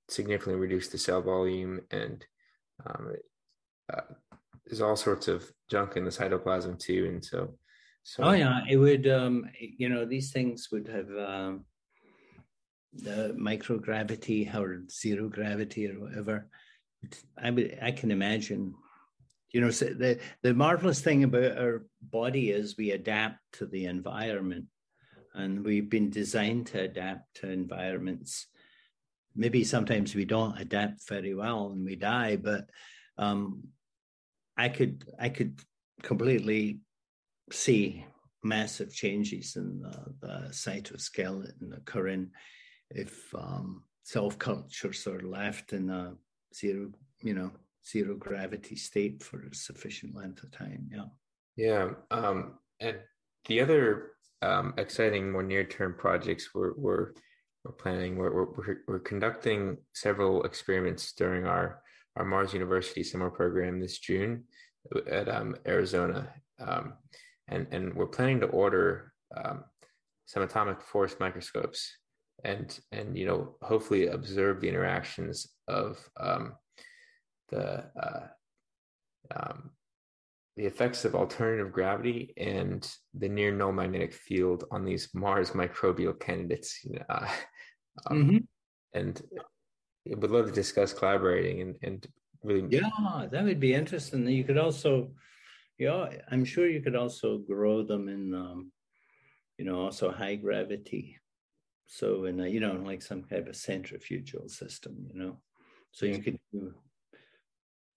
significantly 0.09 0.61
reduce 0.61 0.89
the 0.89 0.99
cell 0.99 1.23
volume 1.23 1.81
and 1.91 2.25
um, 2.87 3.13
uh, 3.93 4.01
there's 4.67 4.81
all 4.81 4.97
sorts 4.97 5.29
of 5.29 5.51
junk 5.71 5.97
in 5.97 6.05
the 6.05 6.11
cytoplasm 6.11 6.79
too 6.79 7.07
and 7.09 7.25
so 7.25 7.55
so 8.03 8.23
oh 8.23 8.33
yeah 8.33 8.61
it 8.69 8.77
would 8.77 9.07
um 9.09 9.49
you 9.59 9.89
know 9.89 10.05
these 10.05 10.33
things 10.33 10.69
would 10.71 10.89
have 10.89 11.09
um 11.19 11.65
the 12.93 13.35
microgravity 13.41 14.55
or 14.55 14.85
zero 14.89 15.29
gravity 15.29 15.91
or 15.91 15.99
whatever. 15.99 16.49
I 17.43 17.51
would 17.51 17.79
i 17.83 17.91
can 17.91 18.11
imagine 18.11 18.75
you 19.53 19.61
know 19.61 19.71
so 19.71 19.87
the 19.87 20.19
the 20.43 20.55
marvelous 20.55 21.01
thing 21.01 21.25
about 21.25 21.59
our 21.59 21.85
body 22.01 22.51
is 22.51 22.77
we 22.77 22.93
adapt 22.93 23.39
to 23.55 23.67
the 23.67 23.87
environment 23.87 24.67
and 25.35 25.65
we've 25.65 25.91
been 25.91 26.11
designed 26.11 26.67
to 26.69 26.81
adapt 26.81 27.37
to 27.37 27.51
environments. 27.51 28.47
Maybe 29.35 29.65
sometimes 29.65 30.15
we 30.15 30.25
don't 30.25 30.59
adapt 30.59 31.09
very 31.09 31.35
well 31.35 31.71
and 31.73 31.85
we 31.85 31.97
die, 31.97 32.37
but 32.37 32.71
um, 33.19 33.65
I 34.57 34.69
could 34.69 35.05
I 35.19 35.29
could 35.29 35.61
completely 36.03 36.81
see 37.51 38.07
massive 38.43 38.95
changes 38.95 39.57
in 39.57 39.81
the, 39.81 40.15
the 40.21 40.49
cytoskeleton 40.51 41.77
occurring 41.77 42.31
if 42.91 43.35
um, 43.35 43.83
self 44.03 44.39
cultures 44.39 45.07
are 45.07 45.23
left 45.23 45.73
in 45.73 45.91
a 45.91 46.15
zero, 46.55 46.91
you 47.23 47.35
know, 47.35 47.51
zero 47.87 48.15
gravity 48.17 48.77
state 48.77 49.23
for 49.23 49.43
a 49.43 49.55
sufficient 49.55 50.15
length 50.15 50.43
of 50.43 50.53
time. 50.53 50.89
Yeah. 50.93 51.05
Yeah. 51.57 51.91
Um, 52.11 52.59
and 52.81 52.99
the 53.47 53.61
other 53.61 54.13
um, 54.45 54.75
exciting, 54.77 55.33
more 55.33 55.43
near-term 55.43 55.95
projects 55.99 56.51
we're 56.55 56.73
we're, 56.77 57.13
we're 57.65 57.73
planning. 57.73 58.17
We're, 58.17 58.33
we're 58.33 58.77
we're 58.87 58.99
conducting 58.99 59.79
several 59.95 60.43
experiments 60.45 61.13
during 61.13 61.47
our 61.47 61.81
our 62.17 62.25
Mars 62.25 62.53
University 62.53 63.03
summer 63.03 63.31
program 63.31 63.81
this 63.81 63.99
June 63.99 64.45
at 65.11 65.29
um, 65.29 65.57
Arizona, 65.67 66.29
um, 66.61 66.95
and 67.49 67.67
and 67.71 67.95
we're 67.95 68.07
planning 68.07 68.41
to 68.41 68.47
order 68.47 69.13
um, 69.37 69.65
some 70.27 70.43
atomic 70.43 70.81
force 70.83 71.17
microscopes 71.19 71.97
and 72.45 72.79
and 72.93 73.17
you 73.17 73.27
know 73.27 73.57
hopefully 73.63 74.09
observe 74.09 74.61
the 74.61 74.69
interactions 74.69 75.49
of 75.69 75.99
um, 76.21 76.55
the 77.51 77.85
uh, 78.01 78.27
um, 79.35 79.71
the 80.57 80.67
effects 80.67 81.05
of 81.05 81.15
alternative 81.15 81.73
gravity 81.73 82.33
and 82.37 82.89
the 83.15 83.29
near 83.29 83.51
no 83.51 83.73
magnetic 83.73 84.13
field 84.13 84.65
on 84.71 84.85
these 84.85 85.09
Mars 85.13 85.51
microbial 85.51 86.19
candidates. 86.19 86.79
Uh, 87.09 87.29
um, 88.07 88.25
mm-hmm. 88.25 88.37
and 88.93 89.23
would 90.07 90.31
love 90.31 90.47
to 90.47 90.53
discuss 90.53 90.93
collaborating 90.93 91.61
and, 91.61 91.77
and 91.83 92.07
really. 92.43 92.69
Yeah, 92.71 93.27
that 93.31 93.45
would 93.45 93.61
be 93.61 93.75
interesting. 93.75 94.29
You 94.29 94.45
could 94.45 94.59
also, 94.59 95.11
yeah, 95.79 96.09
I'm 96.31 96.45
sure 96.45 96.69
you 96.69 96.83
could 96.83 96.97
also 96.97 97.39
grow 97.39 97.83
them 97.83 98.09
in, 98.09 98.35
um, 98.35 98.73
you 99.59 99.65
know, 99.65 99.81
also 99.81 100.13
high 100.13 100.37
gravity. 100.37 101.19
So 101.87 102.25
in 102.25 102.41
a, 102.41 102.47
you 102.47 102.61
know, 102.61 102.75
like 102.75 103.03
some 103.03 103.23
kind 103.23 103.49
of 103.49 103.57
centrifugal 103.57 104.49
system, 104.49 105.07
you 105.13 105.19
know, 105.19 105.39
so 105.91 106.07
you 106.07 106.19
could 106.19 106.39
do 106.53 106.75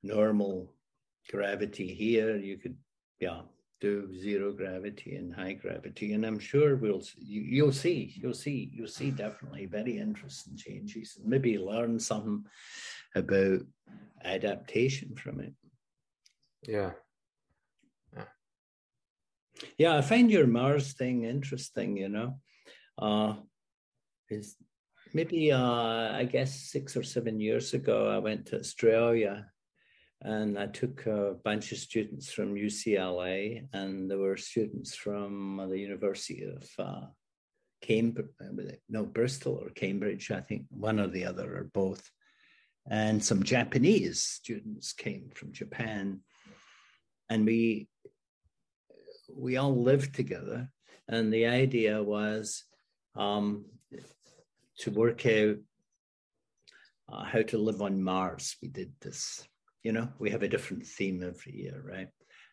normal 0.03 0.72
gravity 1.32 1.94
here. 1.94 2.38
You 2.38 2.58
could, 2.58 2.76
yeah, 3.20 3.42
do 3.80 4.12
zero 4.20 4.52
gravity 4.52 5.16
and 5.16 5.34
high 5.34 5.54
gravity, 5.54 6.14
and 6.14 6.26
I'm 6.26 6.40
sure 6.40 6.76
we'll 6.76 7.04
you, 7.18 7.42
you'll 7.42 7.72
see, 7.72 8.14
you'll 8.16 8.34
see, 8.34 8.72
you'll 8.74 8.88
see 8.88 9.12
definitely 9.12 9.66
very 9.68 10.00
interesting 10.00 10.58
changes, 10.58 11.18
and 11.20 11.30
maybe 11.30 11.58
learn 11.60 12.00
something 12.00 12.44
about 13.16 13.62
adaptation 14.24 15.16
from 15.16 15.40
it. 15.42 15.54
Yeah. 16.68 16.92
Yeah, 18.16 18.24
yeah 19.78 19.98
I 19.98 20.02
find 20.02 20.32
your 20.32 20.48
Mars 20.48 20.94
thing 20.94 21.24
interesting, 21.24 21.98
you 21.98 22.10
know. 22.10 22.40
Uh, 22.98 23.36
is 24.30 24.56
maybe 25.14 25.52
uh, 25.52 26.12
I 26.14 26.28
guess 26.30 26.54
six 26.72 26.98
or 26.98 27.04
seven 27.04 27.40
years 27.40 27.74
ago, 27.76 28.10
I 28.10 28.18
went 28.18 28.48
to 28.48 28.60
Australia 28.60 29.46
and 30.22 30.57
I 30.57 30.68
took 30.68 31.05
a 31.05 31.36
bunch 31.43 31.72
of 31.72 31.78
students 31.78 32.32
from 32.32 32.55
UCLA, 32.55 33.68
and 33.74 34.09
there 34.09 34.18
were 34.18 34.38
students 34.38 34.95
from 34.95 35.68
the 35.70 35.78
University 35.78 36.43
of 36.43 36.68
uh, 36.80 37.05
Cambridge, 37.82 38.28
no, 38.89 39.05
Bristol 39.05 39.59
or 39.61 39.70
Cambridge, 39.70 40.32
I 40.32 40.41
think 40.41 40.65
one 40.70 40.99
or 40.99 41.07
the 41.07 41.26
other 41.26 41.57
or 41.57 41.63
both. 41.65 42.09
And 42.89 43.24
some 43.24 43.43
Japanese 43.43 44.24
students 44.24 44.93
came 44.93 45.30
from 45.36 45.51
Japan. 45.51 46.22
And 47.30 47.45
we 47.45 47.89
we 49.36 49.57
all 49.57 49.76
lived 49.76 50.15
together. 50.15 50.70
And 51.07 51.32
the 51.32 51.45
idea 51.45 52.01
was 52.01 52.63
um, 53.15 53.65
to 54.80 54.91
work 54.91 55.26
out 55.26 55.57
uh, 57.11 57.24
how 57.24 57.41
to 57.41 57.57
live 57.57 57.82
on 57.82 58.01
Mars. 58.01 58.55
We 58.61 58.70
did 58.70 58.93
this 59.01 59.45
you 59.88 59.94
know, 59.94 60.10
we 60.20 60.30
have 60.32 60.44
a 60.44 60.50
different 60.50 60.86
theme 60.86 61.24
every 61.24 61.56
year, 61.56 61.82
right? 61.82 62.10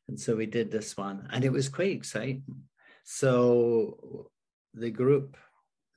And 0.06 0.20
so 0.20 0.36
we 0.36 0.46
did 0.46 0.70
this 0.70 0.96
one, 0.96 1.26
and 1.32 1.44
it 1.44 1.50
was 1.50 1.68
quite 1.68 1.90
exciting. 1.90 2.44
So 3.02 4.30
the 4.72 4.92
group, 4.92 5.36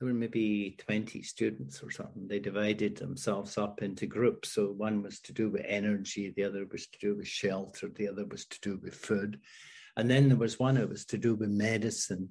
there 0.00 0.08
were 0.08 0.14
maybe 0.14 0.74
20 0.80 1.22
students 1.22 1.80
or 1.80 1.92
something. 1.92 2.26
They 2.26 2.40
divided 2.40 2.96
themselves 2.96 3.56
up 3.56 3.82
into 3.82 4.06
groups. 4.06 4.50
So 4.50 4.66
one 4.66 5.00
was 5.00 5.20
to 5.20 5.32
do 5.32 5.48
with 5.48 5.62
energy, 5.64 6.34
the 6.34 6.42
other 6.42 6.66
was 6.72 6.88
to 6.88 6.98
do 6.98 7.14
with 7.14 7.28
shelter, 7.28 7.88
the 7.88 8.08
other 8.08 8.26
was 8.26 8.44
to 8.46 8.58
do 8.60 8.80
with 8.82 8.96
food. 8.96 9.38
And 9.96 10.10
then 10.10 10.26
there 10.26 10.38
was 10.38 10.58
one 10.58 10.74
that 10.74 10.88
was 10.88 11.04
to 11.04 11.18
do 11.18 11.36
with 11.36 11.50
medicine, 11.50 12.30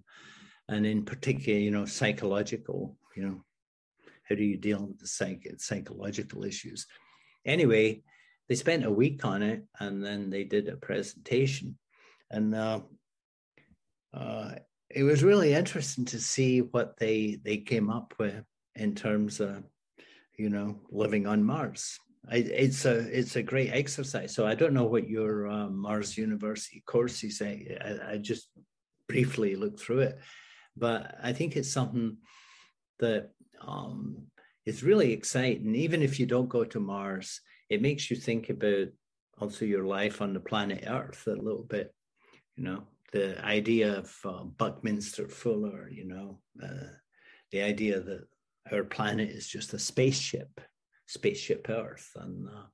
and 0.68 0.86
in 0.86 1.06
particular, 1.06 1.60
you 1.60 1.72
know, 1.72 1.86
psychological, 1.86 2.98
you 3.16 3.24
know, 3.26 3.42
how 4.28 4.36
do 4.36 4.44
you 4.44 4.58
deal 4.58 4.86
with 4.86 5.00
the 5.00 5.08
psych- 5.08 5.56
psychological 5.60 6.44
issues? 6.44 6.86
Anyway, 7.46 8.04
they 8.48 8.56
spent 8.56 8.86
a 8.86 8.92
week 8.92 9.26
on 9.26 9.44
it 9.44 9.66
and 9.80 10.04
then 10.04 10.30
they 10.30 10.44
did 10.44 10.70
a 10.70 10.78
presentation. 10.78 11.78
And 12.32 12.56
uh, 12.56 12.82
uh, 14.14 14.52
it 14.90 15.04
was 15.04 15.24
really 15.24 15.54
interesting 15.54 16.06
to 16.06 16.20
see 16.20 16.62
what 16.62 16.98
they 16.98 17.40
they 17.44 17.58
came 17.58 17.90
up 17.90 18.14
with 18.18 18.44
in 18.76 18.96
terms 18.96 19.40
of, 19.40 19.64
you 20.38 20.50
know, 20.50 20.80
living 20.90 21.28
on 21.28 21.44
Mars. 21.44 22.00
I, 22.30 22.38
it's 22.38 22.86
a 22.86 22.98
it's 22.98 23.36
a 23.36 23.44
great 23.44 23.72
exercise. 23.72 24.34
So 24.34 24.46
I 24.46 24.56
don't 24.56 24.74
know 24.74 24.86
what 24.86 25.10
your 25.10 25.48
uh, 25.48 25.70
Mars 25.70 26.18
University 26.18 26.84
course 26.86 27.24
is. 27.24 27.42
I, 27.42 27.66
I 28.12 28.18
just 28.18 28.50
briefly 29.08 29.56
looked 29.56 29.80
through 29.80 30.00
it, 30.00 30.20
but 30.76 31.16
I 31.24 31.34
think 31.34 31.56
it's 31.56 31.72
something 31.72 32.18
that 33.00 33.30
um, 33.66 34.28
is 34.66 34.84
really 34.84 35.14
exciting. 35.14 35.76
Even 35.76 36.02
if 36.02 36.20
you 36.20 36.26
don't 36.26 36.50
go 36.50 36.64
to 36.66 36.80
Mars, 36.80 37.42
it 37.70 37.82
makes 37.82 38.10
you 38.10 38.18
think 38.18 38.50
about 38.50 38.88
also 39.40 39.66
your 39.66 39.86
life 39.86 40.22
on 40.22 40.34
the 40.34 40.40
planet 40.40 40.84
Earth 40.88 41.28
a 41.28 41.32
little 41.32 41.64
bit. 41.64 41.94
You 42.56 42.64
know, 42.64 42.84
the 43.14 43.44
idea 43.46 43.98
of 43.98 44.16
uh, 44.26 44.44
Buckminster 44.44 45.28
Fuller. 45.28 45.90
You 45.90 46.06
know, 46.06 46.40
uh, 46.64 46.92
the 47.52 47.62
idea 47.62 48.00
that 48.00 48.28
our 48.72 48.84
planet 48.84 49.30
is 49.30 49.48
just 49.48 49.74
a 49.74 49.80
spaceship, 49.80 50.60
spaceship 51.06 51.68
Earth, 51.70 52.10
and 52.16 52.48
uh, 52.48 52.66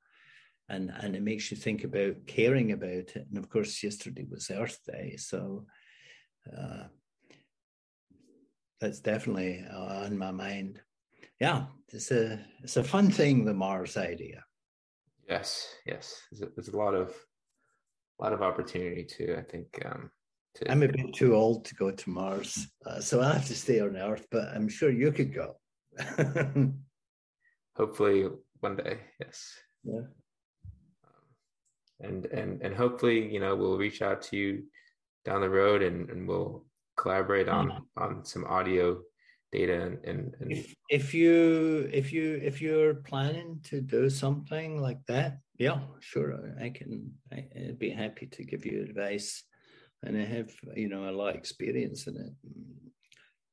and 0.70 0.92
and 1.02 1.16
it 1.16 1.22
makes 1.22 1.52
you 1.52 1.58
think 1.58 1.84
about 1.84 2.26
caring 2.28 2.72
about 2.72 2.90
it. 2.90 3.28
And 3.30 3.38
of 3.38 3.50
course, 3.50 3.84
yesterday 3.84 4.26
was 4.30 4.52
Earth 4.52 4.80
Day, 4.86 5.16
so. 5.18 5.66
Uh, 6.46 6.84
that's 8.82 9.00
definitely 9.00 9.66
on 9.74 10.18
my 10.18 10.32
mind. 10.32 10.82
Yeah, 11.40 11.68
it's 11.94 12.12
a 12.12 12.46
it's 12.64 12.76
a 12.76 12.84
fun 12.84 13.10
thing, 13.10 13.46
the 13.46 13.54
Mars 13.54 13.96
idea. 13.96 14.44
Yes, 15.34 15.76
yes. 15.88 16.22
There's 16.32 16.44
a, 16.44 16.54
there's 16.56 16.68
a 16.68 16.78
lot 16.78 16.94
of 16.94 17.10
a 18.20 18.24
lot 18.24 18.34
of 18.34 18.44
opportunity 18.44 19.04
too. 19.04 19.36
I 19.36 19.42
think. 19.42 19.68
Um, 19.84 20.12
to, 20.56 20.72
I'm 20.72 20.84
a 20.84 20.88
bit 20.88 21.16
too 21.16 21.34
old 21.34 21.66
to 21.66 21.74
go 21.74 21.90
to 21.90 22.10
Mars, 22.10 22.68
uh, 22.86 23.00
so 23.00 23.20
I 23.20 23.34
have 23.34 23.48
to 23.48 23.56
stay 23.56 23.80
on 23.80 23.98
Earth. 23.98 24.28
But 24.30 24.50
I'm 24.56 24.70
sure 24.70 24.92
you 24.92 25.12
could 25.12 25.34
go. 25.34 25.56
hopefully 27.76 28.28
one 28.60 28.76
day, 28.76 29.00
yes. 29.20 29.54
Yeah. 29.84 30.06
Um, 31.08 31.26
and 32.02 32.26
and 32.28 32.62
and 32.62 32.76
hopefully, 32.76 33.34
you 33.34 33.40
know, 33.40 33.56
we'll 33.56 33.80
reach 33.80 34.04
out 34.04 34.22
to 34.24 34.38
you 34.38 34.64
down 35.26 35.42
the 35.42 35.50
road, 35.50 35.82
and 35.82 36.12
and 36.12 36.28
we'll 36.28 36.64
collaborate 36.96 37.50
on 37.50 37.70
mm-hmm. 37.70 38.04
on 38.04 38.24
some 38.24 38.46
audio 38.46 39.02
data 39.54 39.98
and, 40.04 40.34
and, 40.40 40.52
If, 40.52 40.76
if 40.90 41.14
you 41.14 41.90
if 41.94 42.12
you 42.12 42.40
if 42.44 42.62
you're 42.62 42.96
planning 42.96 43.60
to 43.70 43.82
do 43.82 44.10
something 44.10 44.82
like 44.82 45.02
that 45.08 45.38
yeah 45.58 45.80
sure 46.00 46.56
i 46.60 46.70
can 46.70 47.12
i'd 47.32 47.78
be 47.78 47.92
happy 47.92 48.26
to 48.36 48.44
give 48.44 48.66
you 48.66 48.82
advice. 48.82 49.44
And 50.06 50.18
i 50.18 50.26
have 50.26 50.52
you 50.76 50.90
know 50.90 51.04
a 51.10 51.18
lot 51.20 51.30
of 51.30 51.36
experience 51.36 52.08
in 52.08 52.16
it. 52.18 52.34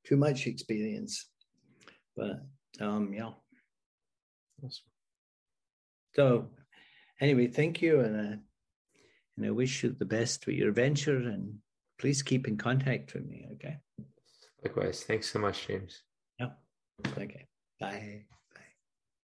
Too 0.07 0.16
much 0.16 0.46
experience. 0.46 1.14
But 2.16 2.36
um 2.80 3.12
yeah. 3.18 3.32
So 6.16 6.24
anyway 7.20 7.48
thank 7.48 7.82
you 7.82 8.01
and 8.01 8.16
uh, 8.16 8.36
and 9.36 9.46
i 9.46 9.51
wish 9.51 9.82
you 9.82 9.90
the 9.90 10.12
best 10.18 10.46
with 10.46 10.57
your 10.57 10.72
venture 10.72 11.20
and 11.34 11.59
please 12.01 12.22
keep 12.22 12.48
in 12.48 12.57
contact 12.57 13.14
with 13.14 13.26
me 13.26 13.46
okay 13.53 13.76
Likewise. 14.62 15.04
Thanks 15.04 15.30
so 15.30 15.38
much, 15.38 15.66
James. 15.66 16.02
Yeah. 16.38 16.50
Okay. 17.16 17.46
Bye. 17.80 18.24